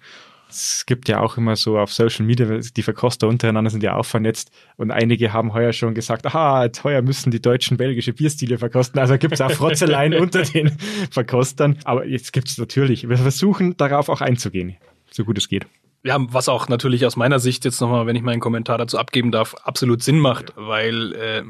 Es 0.49 0.85
gibt 0.85 1.07
ja 1.07 1.19
auch 1.19 1.37
immer 1.37 1.55
so 1.55 1.77
auf 1.77 1.93
Social 1.93 2.25
Media, 2.25 2.59
die 2.75 2.81
Verkoster 2.81 3.27
untereinander 3.27 3.69
sind 3.69 3.83
ja 3.83 3.95
auch 3.95 4.05
vernetzt 4.05 4.51
und 4.77 4.91
einige 4.91 5.31
haben 5.31 5.53
heuer 5.53 5.73
schon 5.73 5.93
gesagt, 5.93 6.25
aha, 6.25 6.67
heuer 6.83 7.01
müssen 7.01 7.31
die 7.31 7.41
deutschen 7.41 7.77
belgische 7.77 8.13
Bierstile 8.13 8.57
verkosten. 8.57 8.99
Also 8.99 9.17
gibt 9.17 9.33
es 9.33 9.41
auch 9.41 9.51
Frotzeleien 9.51 10.13
unter 10.19 10.41
den 10.41 10.77
Verkostern. 11.11 11.77
Aber 11.83 12.05
jetzt 12.05 12.33
gibt 12.33 12.49
es 12.49 12.57
natürlich, 12.57 13.07
wir 13.07 13.17
versuchen 13.17 13.77
darauf 13.77 14.09
auch 14.09 14.21
einzugehen, 14.21 14.77
so 15.11 15.23
gut 15.23 15.37
es 15.37 15.47
geht. 15.47 15.67
Ja, 16.03 16.17
was 16.19 16.49
auch 16.49 16.69
natürlich 16.69 17.05
aus 17.05 17.15
meiner 17.17 17.39
Sicht 17.39 17.65
jetzt 17.65 17.81
nochmal, 17.81 18.07
wenn 18.07 18.15
ich 18.15 18.21
meinen 18.21 18.39
Kommentar 18.39 18.77
dazu 18.77 18.97
abgeben 18.97 19.31
darf, 19.31 19.53
absolut 19.63 20.01
Sinn 20.01 20.17
macht, 20.17 20.53
weil 20.55 21.13
äh, 21.13 21.43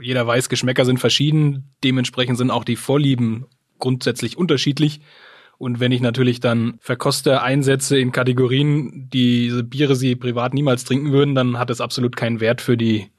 jeder 0.00 0.26
weiß, 0.26 0.48
Geschmäcker 0.48 0.84
sind 0.84 1.00
verschieden, 1.00 1.74
dementsprechend 1.82 2.38
sind 2.38 2.50
auch 2.50 2.64
die 2.64 2.76
Vorlieben 2.76 3.46
grundsätzlich 3.78 4.38
unterschiedlich. 4.38 5.00
Und 5.58 5.80
wenn 5.80 5.90
ich 5.90 6.00
natürlich 6.00 6.38
dann 6.38 6.78
Verkoster 6.80 7.42
einsetze 7.42 7.98
in 7.98 8.12
Kategorien, 8.12 9.08
die 9.12 9.48
diese 9.48 9.64
Biere 9.64 9.96
sie 9.96 10.14
privat 10.14 10.54
niemals 10.54 10.84
trinken 10.84 11.10
würden, 11.10 11.34
dann 11.34 11.58
hat 11.58 11.68
es 11.70 11.80
absolut 11.80 12.16
keinen 12.16 12.40
Wert 12.40 12.60
für 12.60 12.76
die, 12.76 13.10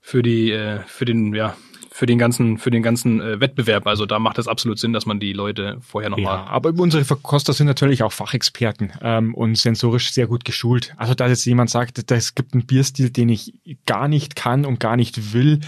für 0.00 0.22
die, 0.22 0.52
äh, 0.52 0.80
für 0.86 1.04
den, 1.04 1.34
ja, 1.34 1.54
für 1.96 2.04
den 2.04 2.18
ganzen, 2.18 2.58
für 2.58 2.70
den 2.70 2.82
ganzen 2.82 3.22
äh, 3.22 3.40
Wettbewerb. 3.40 3.86
Also 3.86 4.04
da 4.04 4.18
macht 4.18 4.36
es 4.36 4.48
absolut 4.48 4.78
Sinn, 4.78 4.92
dass 4.92 5.06
man 5.06 5.18
die 5.18 5.32
Leute 5.32 5.78
vorher 5.80 6.10
nochmal. 6.10 6.44
Ja, 6.44 6.44
aber 6.44 6.74
unsere 6.76 7.06
Verkoster 7.06 7.54
sind 7.54 7.66
natürlich 7.68 8.02
auch 8.02 8.12
Fachexperten 8.12 8.92
ähm, 9.00 9.34
und 9.34 9.56
sensorisch 9.56 10.12
sehr 10.12 10.26
gut 10.26 10.44
geschult. 10.44 10.92
Also 10.98 11.14
dass 11.14 11.30
jetzt 11.30 11.46
jemand 11.46 11.70
sagt, 11.70 12.12
es 12.12 12.34
gibt 12.34 12.52
einen 12.52 12.66
Bierstil, 12.66 13.08
den 13.08 13.30
ich 13.30 13.54
gar 13.86 14.08
nicht 14.08 14.36
kann 14.36 14.66
und 14.66 14.78
gar 14.78 14.98
nicht 14.98 15.32
will, 15.32 15.60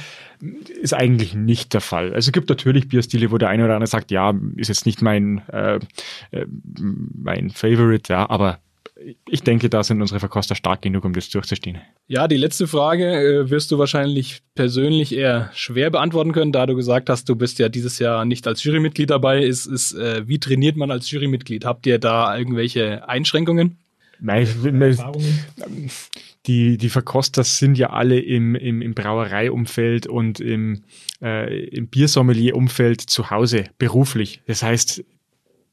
ist 0.83 0.93
eigentlich 0.93 1.33
nicht 1.33 1.73
der 1.73 1.81
Fall. 1.81 2.13
Also 2.13 2.29
es 2.29 2.33
gibt 2.33 2.51
natürlich 2.51 2.89
Bierstile, 2.89 3.31
wo 3.31 3.39
der 3.39 3.49
eine 3.49 3.65
oder 3.65 3.77
andere 3.77 3.87
sagt, 3.87 4.11
ja, 4.11 4.35
ist 4.57 4.69
jetzt 4.69 4.85
nicht 4.85 5.01
mein, 5.01 5.39
äh, 5.49 5.79
äh 6.31 6.45
mein 6.45 7.49
Favorite, 7.49 8.13
ja, 8.13 8.29
aber 8.29 8.59
ich 9.29 9.43
denke, 9.43 9.69
da 9.69 9.83
sind 9.83 10.01
unsere 10.01 10.21
Verkoster 10.21 10.55
stark 10.55 10.83
genug, 10.83 11.05
um 11.05 11.13
das 11.13 11.29
durchzustehen. 11.31 11.79
Ja, 12.07 12.27
die 12.27 12.37
letzte 12.37 12.67
Frage 12.67 13.05
äh, 13.05 13.51
wirst 13.51 13.71
du 13.71 13.79
wahrscheinlich 13.79 14.43
persönlich 14.55 15.15
eher 15.15 15.51
schwer 15.55 15.91
beantworten 15.91 16.33
können, 16.33 16.53
da 16.53 16.67
du 16.67 16.75
gesagt 16.75 17.09
hast, 17.09 17.29
du 17.29 17.37
bist 17.37 17.59
ja 17.59 17.69
dieses 17.69 17.99
Jahr 17.99 18.25
nicht 18.25 18.47
als 18.47 18.65
Jurymitglied 18.65 19.11
dabei. 19.11 19.43
Ist, 19.43 19.67
ist, 19.67 19.93
äh, 19.95 20.27
wie 20.27 20.41
trainiert 20.41 20.77
man 20.77 20.91
als 20.91 21.11
Jurymitglied? 21.11 21.65
Habt 21.65 21.87
ihr 21.87 21.99
da 21.99 22.37
irgendwelche 22.37 23.09
Einschränkungen? 23.09 23.79
Nein, 24.21 24.49
die, 26.47 26.77
die 26.77 26.89
Verkoster 26.89 27.45
sind 27.45 27.79
ja 27.79 27.91
alle 27.91 28.19
im, 28.19 28.57
im, 28.57 28.83
im 28.83 28.95
Brauereiumfeld 28.95 30.09
und 30.09 30.41
im, 30.41 30.83
äh, 31.23 31.67
im 31.67 31.87
Biersommelier-Umfeld 31.87 33.01
zu 33.01 33.31
Hause, 33.31 33.67
beruflich. 33.79 34.43
Das 34.47 34.65
heißt, 34.65 35.05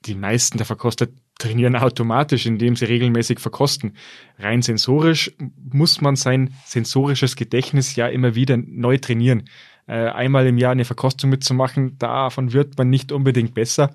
die 0.05 0.15
meisten 0.15 0.57
der 0.57 0.65
Verkoster 0.65 1.07
trainieren 1.37 1.75
automatisch, 1.75 2.45
indem 2.45 2.75
sie 2.75 2.85
regelmäßig 2.85 3.39
verkosten. 3.39 3.95
Rein 4.39 4.61
sensorisch 4.61 5.35
muss 5.71 6.01
man 6.01 6.15
sein 6.15 6.53
sensorisches 6.65 7.35
Gedächtnis 7.35 7.95
ja 7.95 8.07
immer 8.07 8.35
wieder 8.35 8.57
neu 8.57 8.97
trainieren. 8.97 9.49
Äh, 9.87 10.07
einmal 10.07 10.47
im 10.47 10.57
Jahr 10.57 10.71
eine 10.71 10.85
Verkostung 10.85 11.29
mitzumachen, 11.29 11.97
davon 11.99 12.53
wird 12.53 12.77
man 12.77 12.89
nicht 12.89 13.11
unbedingt 13.11 13.53
besser. 13.53 13.93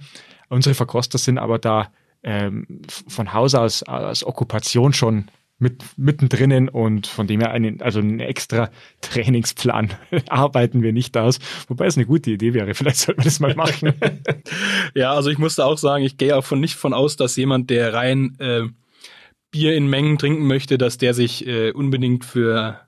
Unsere 0.48 0.74
Verkoster 0.74 1.18
sind 1.18 1.38
aber 1.38 1.58
da 1.58 1.90
ähm, 2.22 2.66
von 3.08 3.32
Haus 3.32 3.54
aus 3.54 3.82
als 3.82 4.24
Okkupation 4.24 4.92
schon 4.92 5.28
mit, 5.60 5.84
mittendrin 5.96 6.68
und 6.68 7.06
von 7.06 7.26
dem 7.26 7.40
her 7.40 7.52
einen, 7.52 7.80
also 7.82 8.00
einen 8.00 8.18
extra 8.18 8.70
Trainingsplan 9.02 9.90
arbeiten 10.28 10.82
wir 10.82 10.92
nicht 10.92 11.16
aus. 11.16 11.38
Wobei 11.68 11.86
es 11.86 11.96
eine 11.96 12.06
gute 12.06 12.30
Idee 12.30 12.54
wäre. 12.54 12.74
Vielleicht 12.74 12.98
sollten 12.98 13.20
wir 13.20 13.24
das 13.24 13.40
mal 13.40 13.54
machen. 13.54 13.92
ja, 14.94 15.12
also 15.12 15.30
ich 15.30 15.38
musste 15.38 15.64
auch 15.64 15.78
sagen, 15.78 16.04
ich 16.04 16.16
gehe 16.16 16.36
auch 16.36 16.44
von 16.44 16.60
nicht 16.60 16.74
von 16.74 16.94
aus, 16.94 17.16
dass 17.16 17.36
jemand, 17.36 17.70
der 17.70 17.92
rein 17.92 18.36
äh, 18.40 18.62
Bier 19.50 19.76
in 19.76 19.88
Mengen 19.88 20.18
trinken 20.18 20.46
möchte, 20.46 20.78
dass 20.78 20.98
der 20.98 21.12
sich 21.12 21.46
äh, 21.46 21.72
unbedingt 21.72 22.24
für 22.24 22.80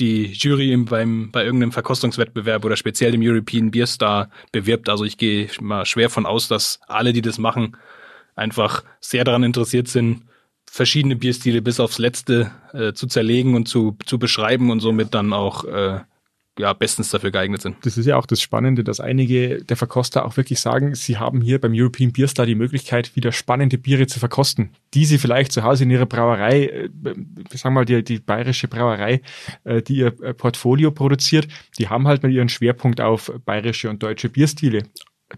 die 0.00 0.32
Jury 0.32 0.76
beim, 0.78 1.30
bei 1.30 1.44
irgendeinem 1.44 1.72
Verkostungswettbewerb 1.72 2.64
oder 2.64 2.76
speziell 2.76 3.12
dem 3.12 3.22
European 3.22 3.70
Beer 3.70 3.86
Star 3.86 4.30
bewirbt. 4.50 4.88
Also 4.88 5.04
ich 5.04 5.16
gehe 5.16 5.48
mal 5.60 5.84
schwer 5.86 6.10
von 6.10 6.26
aus, 6.26 6.48
dass 6.48 6.80
alle, 6.88 7.12
die 7.12 7.22
das 7.22 7.38
machen, 7.38 7.76
einfach 8.34 8.82
sehr 9.00 9.24
daran 9.24 9.42
interessiert 9.42 9.88
sind, 9.88 10.22
verschiedene 10.70 11.16
Bierstile 11.16 11.62
bis 11.62 11.80
aufs 11.80 11.98
letzte 11.98 12.52
äh, 12.72 12.92
zu 12.92 13.08
zerlegen 13.08 13.56
und 13.56 13.66
zu, 13.66 13.96
zu 14.06 14.20
beschreiben 14.20 14.70
und 14.70 14.78
somit 14.78 15.14
dann 15.14 15.32
auch 15.32 15.64
äh, 15.64 15.98
ja, 16.60 16.72
bestens 16.74 17.10
dafür 17.10 17.32
geeignet 17.32 17.60
sind. 17.60 17.76
Das 17.82 17.98
ist 17.98 18.06
ja 18.06 18.16
auch 18.16 18.26
das 18.26 18.40
Spannende, 18.40 18.84
dass 18.84 19.00
einige 19.00 19.64
der 19.64 19.76
Verkoster 19.76 20.24
auch 20.24 20.36
wirklich 20.36 20.60
sagen, 20.60 20.94
sie 20.94 21.16
haben 21.16 21.40
hier 21.40 21.60
beim 21.60 21.72
European 21.74 22.12
Beer 22.12 22.28
Star 22.28 22.46
die 22.46 22.54
Möglichkeit, 22.54 23.16
wieder 23.16 23.32
spannende 23.32 23.78
Biere 23.78 24.06
zu 24.06 24.20
verkosten, 24.20 24.70
die 24.94 25.06
sie 25.06 25.18
vielleicht 25.18 25.50
zu 25.50 25.64
Hause 25.64 25.84
in 25.84 25.90
ihrer 25.90 26.06
Brauerei, 26.06 26.66
äh, 26.66 26.88
sagen 27.50 27.74
wir 27.74 27.80
mal 27.80 27.84
die, 27.84 28.04
die 28.04 28.20
bayerische 28.20 28.68
Brauerei, 28.68 29.22
äh, 29.64 29.82
die 29.82 29.96
ihr 29.96 30.22
äh, 30.22 30.34
Portfolio 30.34 30.92
produziert, 30.92 31.48
die 31.78 31.88
haben 31.88 32.06
halt 32.06 32.22
mal 32.22 32.30
ihren 32.30 32.48
Schwerpunkt 32.48 33.00
auf 33.00 33.32
bayerische 33.44 33.90
und 33.90 34.04
deutsche 34.04 34.28
Bierstile 34.28 34.84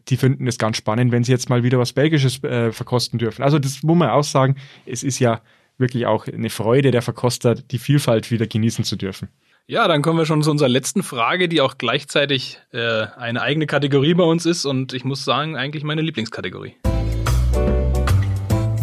die 0.09 0.17
finden 0.17 0.47
es 0.47 0.59
ganz 0.59 0.77
spannend, 0.77 1.13
wenn 1.13 1.25
sie 1.25 1.33
jetzt 1.33 1.49
mal 1.49 1.63
wieder 1.63 1.79
was 1.79 1.93
Belgisches 1.93 2.43
äh, 2.45 2.73
verkosten 2.73 3.19
dürfen. 3.19 3.43
Also 3.43 3.59
das 3.59 3.83
muss 3.83 3.97
man 3.97 4.11
auch 4.11 4.25
sagen, 4.25 4.57
es 4.87 5.03
ist 5.03 5.19
ja 5.19 5.41
wirklich 5.79 6.07
auch 6.07 6.27
eine 6.27 6.51
Freude 6.51 6.91
der 6.91 7.03
Verkoster, 7.03 7.55
die 7.55 7.79
Vielfalt 7.79 8.31
wieder 8.31 8.47
genießen 8.47 8.85
zu 8.85 8.97
dürfen. 8.97 9.29
Ja, 9.67 9.87
dann 9.87 10.03
kommen 10.03 10.19
wir 10.19 10.27
schon 10.27 10.43
zu 10.43 10.51
unserer 10.51 10.69
letzten 10.69 11.03
Frage, 11.03 11.49
die 11.49 11.61
auch 11.61 11.79
gleichzeitig 11.79 12.59
äh, 12.73 13.07
eine 13.17 13.43
eigene 13.43 13.67
Kategorie 13.67 14.15
bei 14.15 14.25
uns 14.25 14.45
ist 14.45 14.65
und 14.65 14.93
ich 14.93 15.05
muss 15.05 15.25
sagen, 15.25 15.57
eigentlich 15.57 15.85
meine 15.85 16.03
Lieblingskategorie. 16.03 16.77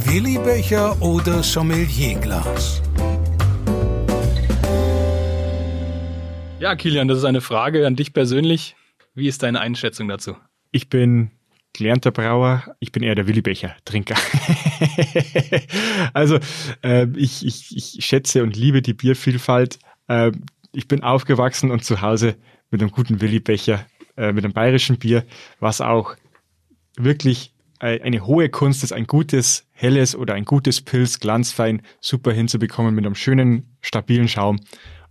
Willi 0.05 0.39
Becher 0.39 0.99
oder 1.01 1.43
Sommelierglas? 1.43 2.82
Ja, 6.60 6.76
Kilian, 6.76 7.07
das 7.07 7.20
ist 7.20 7.26
eine 7.26 7.41
Frage 7.41 7.86
an 7.86 7.95
dich 7.95 8.14
persönlich. 8.14 8.76
Wie 9.14 9.28
ist 9.28 9.43
deine 9.43 9.60
Einschätzung 9.60 10.07
dazu? 10.07 10.36
Ich 10.72 10.89
bin 10.89 11.32
gelernter 11.74 12.11
Brauer, 12.11 12.76
ich 12.80 12.91
bin 12.91 13.03
eher 13.03 13.15
der 13.15 13.28
Willibecher-Trinker. 13.28 14.15
also 16.13 16.39
äh, 16.84 17.07
ich, 17.15 17.45
ich, 17.45 17.76
ich 17.76 18.05
schätze 18.05 18.43
und 18.43 18.55
liebe 18.55 18.82
die 18.82 18.93
Biervielfalt. 18.93 19.80
Äh, 20.07 20.32
ich 20.72 20.88
bin 20.88 21.03
aufgewachsen 21.03 21.72
und 21.72 21.84
zu 21.84 22.01
Hause 22.01 22.36
mit 22.70 22.82
einem 22.82 22.91
guten 22.91 23.22
Willibecher, 23.22 23.86
äh, 24.17 24.32
mit 24.32 24.43
einem 24.43 24.53
bayerischen 24.53 24.97
Bier, 24.97 25.26
was 25.59 25.82
auch 25.82 26.15
wirklich 26.97 27.53
äh, 27.80 28.01
eine 28.01 28.26
hohe 28.26 28.49
Kunst 28.49 28.84
ist, 28.84 28.91
ein 28.91 29.07
gutes 29.07 29.67
helles 29.72 30.15
oder 30.15 30.34
ein 30.34 30.45
gutes 30.45 30.82
Pilz 30.82 31.20
glanzfein 31.20 31.82
super 32.01 32.32
hinzubekommen 32.32 32.93
mit 32.93 33.05
einem 33.05 33.15
schönen, 33.15 33.78
stabilen 33.82 34.28
Schaum. 34.28 34.59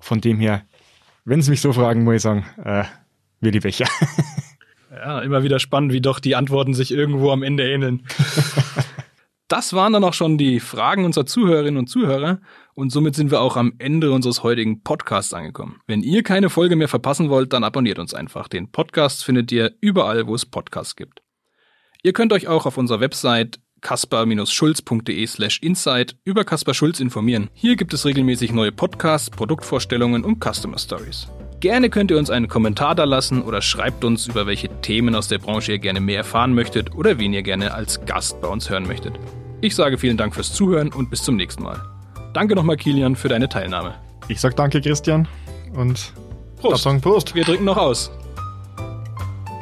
Von 0.00 0.20
dem 0.20 0.38
her, 0.38 0.64
wenn 1.24 1.42
Sie 1.42 1.50
mich 1.50 1.60
so 1.60 1.72
fragen, 1.72 2.04
muss 2.04 2.16
ich 2.16 2.22
sagen, 2.22 2.46
äh, 2.64 2.84
Willi 3.40 3.60
Becher. 3.60 3.88
Ja, 4.90 5.20
immer 5.20 5.42
wieder 5.42 5.58
spannend, 5.58 5.92
wie 5.92 6.00
doch 6.00 6.18
die 6.18 6.34
Antworten 6.34 6.74
sich 6.74 6.90
irgendwo 6.90 7.30
am 7.30 7.42
Ende 7.42 7.70
ähneln. 7.70 8.06
das 9.48 9.72
waren 9.72 9.92
dann 9.92 10.04
auch 10.04 10.14
schon 10.14 10.38
die 10.38 10.60
Fragen 10.60 11.04
unserer 11.04 11.26
Zuhörerinnen 11.26 11.78
und 11.78 11.88
Zuhörer 11.88 12.40
und 12.74 12.90
somit 12.90 13.14
sind 13.14 13.30
wir 13.30 13.40
auch 13.40 13.56
am 13.56 13.74
Ende 13.78 14.12
unseres 14.12 14.42
heutigen 14.42 14.82
Podcasts 14.82 15.34
angekommen. 15.34 15.80
Wenn 15.86 16.02
ihr 16.02 16.22
keine 16.22 16.48
Folge 16.48 16.76
mehr 16.76 16.88
verpassen 16.88 17.28
wollt, 17.28 17.52
dann 17.52 17.64
abonniert 17.64 17.98
uns 17.98 18.14
einfach. 18.14 18.48
Den 18.48 18.70
Podcast 18.70 19.24
findet 19.24 19.52
ihr 19.52 19.74
überall, 19.80 20.26
wo 20.26 20.34
es 20.34 20.46
Podcasts 20.46 20.96
gibt. 20.96 21.22
Ihr 22.02 22.12
könnt 22.12 22.32
euch 22.32 22.48
auch 22.48 22.66
auf 22.66 22.78
unserer 22.78 23.00
Website 23.00 23.60
kaspar-schulz.de 23.80 25.26
slash 25.26 25.60
insight 25.62 26.16
über 26.24 26.44
Kaspar 26.44 26.74
Schulz 26.74 27.00
informieren. 27.00 27.50
Hier 27.52 27.76
gibt 27.76 27.94
es 27.94 28.04
regelmäßig 28.04 28.52
neue 28.52 28.72
Podcasts, 28.72 29.30
Produktvorstellungen 29.30 30.24
und 30.24 30.42
Customer 30.42 30.78
Stories. 30.78 31.28
Gerne 31.60 31.90
könnt 31.90 32.12
ihr 32.12 32.18
uns 32.18 32.30
einen 32.30 32.46
Kommentar 32.46 32.94
da 32.94 33.02
lassen 33.02 33.42
oder 33.42 33.60
schreibt 33.62 34.04
uns, 34.04 34.28
über 34.28 34.46
welche 34.46 34.68
Themen 34.80 35.16
aus 35.16 35.26
der 35.26 35.38
Branche 35.38 35.72
ihr 35.72 35.78
gerne 35.80 35.98
mehr 36.00 36.18
erfahren 36.18 36.54
möchtet 36.54 36.94
oder 36.94 37.18
wen 37.18 37.32
ihr 37.32 37.42
gerne 37.42 37.74
als 37.74 38.04
Gast 38.04 38.40
bei 38.40 38.46
uns 38.46 38.70
hören 38.70 38.86
möchtet. 38.86 39.14
Ich 39.60 39.74
sage 39.74 39.98
vielen 39.98 40.16
Dank 40.16 40.36
fürs 40.36 40.52
Zuhören 40.52 40.92
und 40.92 41.10
bis 41.10 41.22
zum 41.24 41.34
nächsten 41.34 41.64
Mal. 41.64 41.80
Danke 42.32 42.54
nochmal, 42.54 42.76
Kilian, 42.76 43.16
für 43.16 43.28
deine 43.28 43.48
Teilnahme. 43.48 43.96
Ich 44.28 44.40
sag 44.40 44.54
danke, 44.54 44.80
Christian. 44.80 45.26
Und 45.74 46.12
Prost. 46.60 46.84
Sagen 46.84 47.00
Prost. 47.00 47.34
Wir 47.34 47.44
trinken 47.44 47.64
noch 47.64 47.76
aus. 47.76 48.12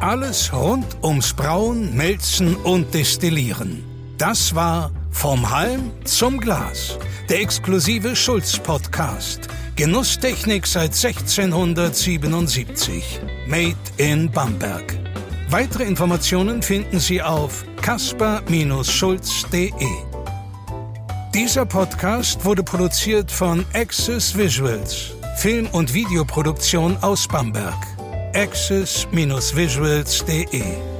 Alles 0.00 0.52
rund 0.52 0.84
ums 1.02 1.32
Brauen, 1.32 1.96
Melzen 1.96 2.56
und 2.56 2.92
Destillieren. 2.92 3.82
Das 4.18 4.54
war 4.54 4.90
Vom 5.10 5.50
Halm 5.50 5.92
zum 6.04 6.38
Glas, 6.40 6.98
der 7.30 7.40
exklusive 7.40 8.14
Schulz-Podcast 8.14 9.48
Genusstechnik 9.76 10.66
seit 10.66 10.94
1677. 10.94 13.20
Made 13.46 13.76
in 13.98 14.30
Bamberg. 14.30 14.98
Weitere 15.50 15.84
Informationen 15.84 16.62
finden 16.62 16.98
Sie 16.98 17.22
auf 17.22 17.66
kasper-schulz.de. 17.82 19.70
Dieser 21.34 21.66
Podcast 21.66 22.46
wurde 22.46 22.62
produziert 22.62 23.30
von 23.30 23.66
Access 23.74 24.34
Visuals, 24.34 25.12
Film- 25.36 25.68
und 25.72 25.92
Videoproduktion 25.92 26.96
aus 27.02 27.28
Bamberg. 27.28 27.76
access-visuals.de 28.34 30.95